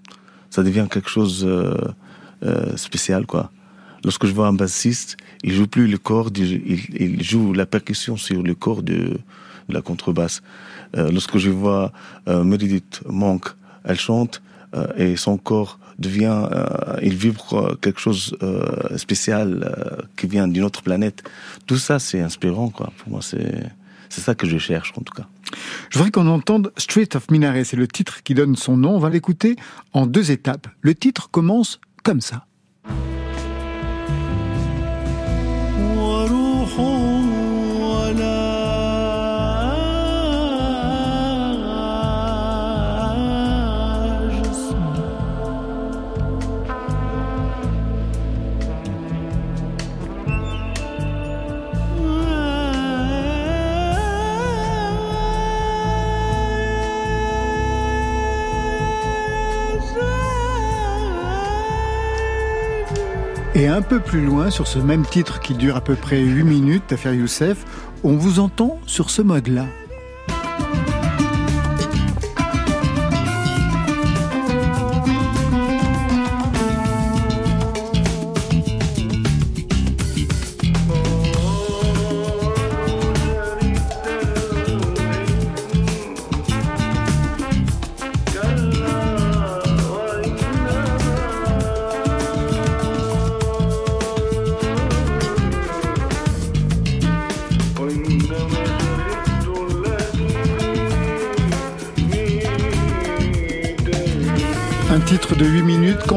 ça 0.49 0.63
devient 0.63 0.87
quelque 0.89 1.09
chose 1.09 1.47
spécial, 2.75 3.25
quoi. 3.25 3.51
Lorsque 4.03 4.25
je 4.27 4.33
vois 4.33 4.47
un 4.47 4.53
bassiste, 4.53 5.17
il 5.43 5.53
joue 5.53 5.67
plus 5.67 5.87
le 5.87 5.97
corps, 5.97 6.29
il, 6.35 7.23
joue 7.23 7.53
la 7.53 7.65
percussion 7.65 8.17
sur 8.17 8.43
le 8.43 8.53
corps 8.53 8.83
de, 8.83 9.17
de 9.69 9.73
la 9.73 9.81
contrebasse. 9.81 10.41
Lorsque 10.95 11.37
je 11.37 11.49
vois 11.49 11.91
Meredith 12.27 13.01
Monk, 13.07 13.49
elle 13.83 13.99
chante 13.99 14.41
et 14.97 15.15
son 15.17 15.37
corps 15.37 15.79
devient, 15.99 16.47
euh, 16.51 16.97
il 17.01 17.15
vibre 17.15 17.53
euh, 17.53 17.75
quelque 17.75 17.99
chose 17.99 18.35
euh, 18.43 18.97
spécial 18.97 19.63
euh, 19.63 20.01
qui 20.17 20.27
vient 20.27 20.47
d'une 20.47 20.63
autre 20.63 20.81
planète. 20.81 21.23
Tout 21.67 21.77
ça, 21.77 21.99
c'est 21.99 22.21
inspirant, 22.21 22.69
quoi. 22.69 22.91
Pour 22.97 23.11
moi, 23.11 23.21
c'est 23.21 23.63
c'est 24.09 24.21
ça 24.21 24.35
que 24.35 24.47
je 24.47 24.57
cherche, 24.57 24.93
en 24.95 25.01
tout 25.01 25.13
cas. 25.13 25.27
Je 25.89 25.97
voudrais 25.97 26.11
qu'on 26.11 26.27
entende 26.27 26.71
Street 26.77 27.09
of 27.15 27.29
Minaret. 27.31 27.63
C'est 27.63 27.75
le 27.75 27.87
titre 27.87 28.23
qui 28.23 28.33
donne 28.33 28.55
son 28.55 28.77
nom. 28.77 28.95
On 28.95 28.99
va 28.99 29.09
l'écouter 29.09 29.55
en 29.93 30.05
deux 30.05 30.31
étapes. 30.31 30.67
Le 30.81 30.95
titre 30.95 31.29
commence 31.29 31.79
comme 32.03 32.21
ça. 32.21 32.45
Un 63.75 63.81
peu 63.81 63.99
plus 63.99 64.23
loin, 64.23 64.51
sur 64.51 64.67
ce 64.67 64.79
même 64.79 65.05
titre 65.05 65.41
qui 65.41 65.53
dure 65.53 65.75
à 65.75 65.81
peu 65.81 65.95
près 65.95 66.21
8 66.21 66.43
minutes, 66.43 66.83
d'affaire 66.87 67.13
Youssef, 67.13 67.65
on 68.05 68.13
vous 68.13 68.39
entend 68.39 68.79
sur 68.85 69.09
ce 69.09 69.21
mode-là. 69.21 69.65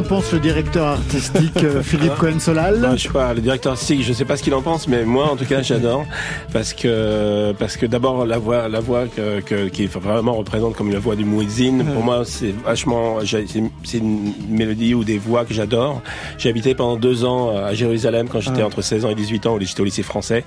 Pense 0.09 0.33
le 0.33 0.39
directeur 0.41 0.87
artistique 0.87 1.57
euh, 1.63 1.83
Philippe 1.83 2.15
Cohen-Solal 2.17 2.93
je 2.97 3.03
sais 3.03 3.09
pas, 3.11 3.35
le 3.35 3.41
directeur 3.41 3.73
artistique, 3.73 4.03
je 4.03 4.13
sais 4.13 4.25
pas 4.25 4.37
ce 4.37 4.43
qu'il 4.43 4.55
en 4.55 4.63
pense, 4.63 4.89
mais 4.89 5.05
moi, 5.05 5.31
en 5.31 5.37
tout 5.37 5.45
cas, 5.45 5.61
j'adore 5.63 6.07
parce 6.53 6.73
que 6.73 7.53
parce 7.59 7.77
que 7.77 7.85
d'abord 7.87 8.25
la 8.25 8.39
voix, 8.39 8.69
la 8.69 8.81
voix 8.81 9.05
que, 9.07 9.41
que- 9.41 9.69
qui 9.69 9.87
vraiment 9.87 10.35
représente 10.35 10.75
comme 10.77 10.91
la 10.93 10.99
voix 10.99 11.15
du 11.17 11.25
muezzin. 11.25 11.85
Pour 11.93 12.03
moi, 12.03 12.23
c'est 12.25 12.55
vachement, 12.65 13.19
c'est 13.25 13.99
une 13.99 14.33
mélodie 14.49 14.95
ou 14.95 15.05
des 15.05 15.19
voix 15.19 15.45
que 15.45 15.53
j'adore. 15.53 16.01
J'ai 16.39 16.49
habité 16.49 16.75
pendant 16.75 16.97
deux 16.97 17.25
ans 17.25 17.57
à 17.57 17.75
Jérusalem 17.75 18.29
quand 18.31 18.41
j'étais 18.41 18.63
Ah. 18.63 18.67
entre 18.67 18.83
16 18.83 19.05
ans 19.05 19.11
et 19.11 19.15
18 19.15 19.47
ans, 19.47 19.57
où 19.57 19.61
j'étais 19.61 19.81
au 19.81 19.85
lycée 19.85 20.03
français. 20.03 20.45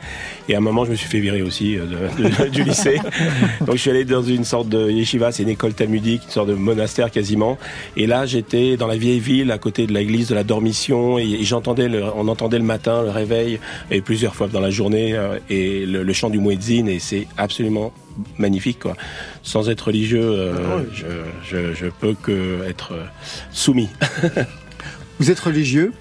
Et 0.50 0.56
à 0.56 0.58
un 0.58 0.62
moment, 0.62 0.86
je 0.86 0.92
me 0.92 0.96
suis 0.96 1.08
fait 1.08 1.20
virer 1.20 1.42
aussi 1.42 1.78
euh, 1.78 1.86
de- 2.18 2.46
de- 2.46 2.50
du 2.50 2.64
lycée. 2.64 3.00
Donc, 3.62 3.76
je 3.76 3.82
suis 3.82 3.90
allé 3.92 4.06
dans 4.06 4.24
une 4.24 4.44
sorte 4.46 4.70
de 4.70 4.90
yeshiva, 4.90 5.32
c'est 5.32 5.44
une 5.44 5.50
école 5.50 5.74
talmudique, 5.74 6.24
une 6.26 6.32
sorte 6.32 6.48
de 6.50 6.56
monastère 6.56 7.12
quasiment. 7.12 7.58
Et 7.98 8.08
là, 8.08 8.26
j'étais 8.26 8.78
dans 8.78 8.88
la 8.88 8.98
vieille 8.98 9.20
ville, 9.20 9.51
à 9.52 9.58
côté 9.58 9.88
de 9.88 9.94
l'église 9.94 10.28
de 10.30 10.36
la 10.36 10.44
Dormition, 10.44 11.20
et, 11.20 11.24
et 11.24 11.44
j'entendais, 11.44 11.88
le, 11.88 12.04
on 12.04 12.28
entendait 12.28 12.58
le 12.60 12.66
matin 12.66 13.04
le 13.04 13.10
réveil, 13.10 13.60
et 13.90 14.02
plusieurs 14.02 14.36
fois 14.36 14.48
dans 14.48 14.60
la 14.60 14.70
journée, 14.72 15.14
euh, 15.14 15.38
et 15.50 15.86
le, 15.86 16.04
le 16.04 16.14
chant 16.14 16.30
du 16.30 16.40
muezzin, 16.40 16.88
et 16.88 17.00
c'est 17.00 17.28
absolument 17.38 17.94
magnifique, 18.38 18.80
quoi. 18.80 18.96
Sans 19.44 19.70
être 19.70 19.88
religieux, 19.88 20.24
euh, 20.24 20.84
je, 20.94 21.06
je, 21.44 21.74
je 21.74 21.86
peux 21.88 22.14
que 22.14 22.64
être 22.68 22.94
euh, 22.94 23.04
soumis. 23.52 23.90
Vous 25.20 25.30
êtes 25.32 25.40
religieux? 25.40 25.94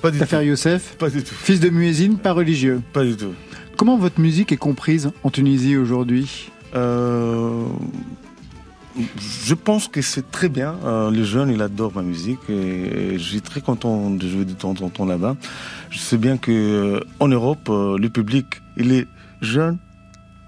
Pas 0.00 0.10
du 0.10 0.18
Tafer 0.18 0.44
Youssef 0.44 0.96
Pas 0.98 1.08
du 1.10 1.22
tout. 1.22 1.34
Fils 1.34 1.60
de 1.60 1.70
muezzin, 1.70 2.14
pas 2.14 2.32
religieux? 2.32 2.82
Pas 2.92 3.04
du 3.04 3.16
tout. 3.16 3.32
Comment 3.76 3.96
votre 3.96 4.20
musique 4.20 4.52
est 4.52 4.56
comprise 4.56 5.10
en 5.24 5.30
Tunisie 5.30 5.76
aujourd'hui? 5.76 6.50
Euh, 6.76 7.64
je 9.18 9.54
pense 9.54 9.88
que 9.88 10.02
c'est 10.02 10.30
très 10.30 10.48
bien. 10.48 10.76
Euh, 10.84 11.10
les 11.10 11.24
jeunes, 11.24 11.50
ils 11.50 11.62
adorent 11.62 11.94
ma 11.94 12.02
musique 12.02 12.40
et, 12.48 13.18
je 13.18 13.22
suis 13.22 13.40
très 13.40 13.60
content 13.60 14.10
de 14.10 14.28
jouer 14.28 14.44
de 14.44 14.52
temps 14.52 14.74
en 14.80 14.88
temps 14.88 15.04
là-bas. 15.04 15.36
Je 15.90 15.98
sais 15.98 16.18
bien 16.18 16.36
que 16.36 16.52
euh, 16.52 17.00
en 17.20 17.28
Europe, 17.28 17.68
euh, 17.68 17.98
le 17.98 18.08
public, 18.08 18.62
il 18.76 18.92
est 18.92 19.06
jeune 19.40 19.78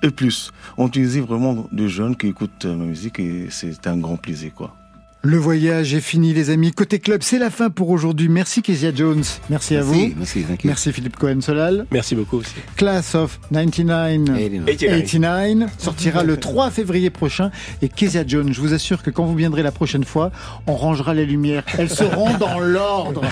et 0.02 0.10
plus. 0.10 0.52
En 0.76 0.88
Tunisie, 0.88 1.20
vraiment 1.20 1.66
des 1.72 1.88
jeunes 1.88 2.16
qui 2.16 2.28
écoutent 2.28 2.66
ma 2.66 2.84
musique 2.84 3.18
et 3.18 3.48
c'est 3.50 3.86
un 3.86 3.96
grand 3.96 4.16
plaisir, 4.16 4.52
quoi. 4.54 4.74
Le 5.22 5.38
voyage 5.38 5.92
est 5.92 6.00
fini, 6.00 6.32
les 6.34 6.50
amis. 6.50 6.70
Côté 6.70 7.00
club, 7.00 7.22
c'est 7.22 7.40
la 7.40 7.50
fin 7.50 7.68
pour 7.68 7.90
aujourd'hui. 7.90 8.28
Merci 8.28 8.62
Kezia 8.62 8.94
Jones. 8.94 9.24
Merci, 9.50 9.74
à 9.74 9.82
vous. 9.82 10.12
merci, 10.62 10.92
Philippe 10.92 11.16
Cohen-Solal. 11.16 11.86
Merci 11.90 12.14
beaucoup 12.14 12.36
aussi. 12.36 12.54
Class 12.76 13.16
of 13.16 13.40
99 13.50 14.36
89 14.78 15.70
sortira 15.78 16.22
le 16.22 16.36
3 16.36 16.70
février 16.70 17.10
prochain. 17.10 17.50
Et 17.82 17.88
Kezia 17.88 18.24
Jones, 18.24 18.52
je 18.52 18.60
vous 18.60 18.72
assure 18.72 19.02
que 19.02 19.10
quand 19.10 19.24
vous 19.24 19.34
viendrez 19.34 19.64
la 19.64 19.72
prochaine 19.72 20.04
fois, 20.04 20.30
on 20.68 20.76
rangera 20.76 21.12
les 21.12 21.26
lumières. 21.26 21.64
Elles 21.76 21.90
seront 21.90 22.32
dans 22.38 22.60
l'ordre. 22.60 23.22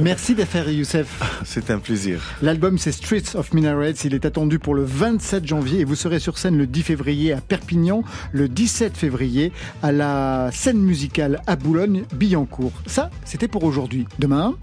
Merci 0.00 0.34
d'affaire 0.34 0.70
Youssef. 0.70 1.20
C'est 1.44 1.70
un 1.70 1.80
plaisir. 1.80 2.22
L'album 2.40 2.78
c'est 2.78 2.92
Streets 2.92 3.34
of 3.34 3.52
Minarets. 3.52 3.92
Il 4.04 4.14
est 4.14 4.24
attendu 4.24 4.58
pour 4.58 4.74
le 4.74 4.84
27 4.84 5.46
janvier 5.46 5.80
et 5.80 5.84
vous 5.84 5.96
serez 5.96 6.18
sur 6.18 6.38
scène 6.38 6.56
le 6.56 6.66
10 6.66 6.82
février 6.82 7.32
à 7.34 7.42
Perpignan, 7.42 8.04
le 8.32 8.48
17 8.48 8.96
février 8.96 9.52
à 9.82 9.92
la 9.92 10.50
scène 10.52 10.78
musicale 10.78 10.99
à 11.46 11.56
Boulogne-Billancourt. 11.56 12.72
Ça, 12.86 13.10
c'était 13.24 13.48
pour 13.48 13.64
aujourd'hui. 13.64 14.06
Demain, 14.18 14.56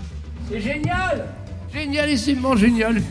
C'est 0.50 0.62
génial 0.62 1.28
Génialissimement 1.74 2.56
génial 2.56 3.02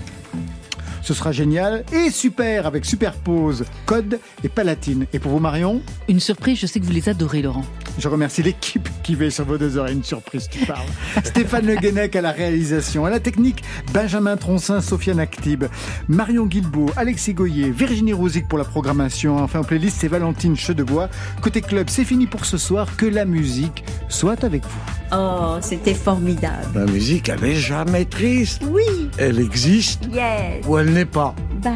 ce 1.06 1.14
sera 1.14 1.30
génial 1.30 1.84
et 1.92 2.10
super 2.10 2.66
avec 2.66 2.84
Superpose, 2.84 3.64
Code 3.86 4.18
et 4.42 4.48
Palatine. 4.48 5.06
Et 5.12 5.20
pour 5.20 5.30
vous, 5.30 5.38
Marion 5.38 5.80
Une 6.08 6.18
surprise, 6.18 6.58
je 6.58 6.66
sais 6.66 6.80
que 6.80 6.84
vous 6.84 6.90
les 6.90 7.08
adorez, 7.08 7.42
Laurent. 7.42 7.64
Je 7.98 8.08
remercie 8.08 8.42
l'équipe 8.42 8.88
qui 9.04 9.14
veille 9.14 9.30
sur 9.30 9.44
vos 9.44 9.56
deux 9.56 9.76
oreilles. 9.78 9.94
Une 9.94 10.02
surprise, 10.04 10.48
tu 10.50 10.66
parles. 10.66 10.84
Stéphane 11.24 11.64
Le 11.66 11.76
Guenec 11.76 12.16
à 12.16 12.20
la 12.20 12.32
réalisation, 12.32 13.06
à 13.06 13.10
la 13.10 13.20
technique, 13.20 13.62
Benjamin 13.94 14.36
Troncin, 14.36 14.80
Sofiane 14.80 15.20
Actib, 15.20 15.64
Marion 16.08 16.44
Guilbeault, 16.46 16.90
Alexis 16.96 17.34
Goyer, 17.34 17.70
Virginie 17.70 18.12
Rosic 18.12 18.48
pour 18.48 18.58
la 18.58 18.64
programmation. 18.64 19.36
Enfin, 19.38 19.60
en 19.60 19.64
playlist, 19.64 19.98
c'est 20.00 20.08
Valentine 20.08 20.56
Chedebois. 20.56 21.08
Côté 21.40 21.60
club, 21.60 21.86
c'est 21.88 22.04
fini 22.04 22.26
pour 22.26 22.44
ce 22.44 22.58
soir. 22.58 22.88
Que 22.96 23.06
la 23.06 23.24
musique 23.24 23.84
soit 24.08 24.42
avec 24.42 24.64
vous. 24.64 24.92
Oh, 25.12 25.56
c'était 25.60 25.94
formidable. 25.94 26.66
La 26.74 26.84
musique, 26.86 27.28
elle 27.28 27.40
n'est 27.40 27.54
jamais 27.54 28.04
triste. 28.04 28.62
Oui. 28.68 29.08
Elle 29.18 29.38
existe 29.38 30.08
Yes. 30.12 30.66
ou 30.66 30.76
elle 30.78 30.95
n'est 30.96 31.04
pas. 31.04 31.34
Bye, 31.62 31.72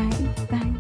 bye. 0.51 0.80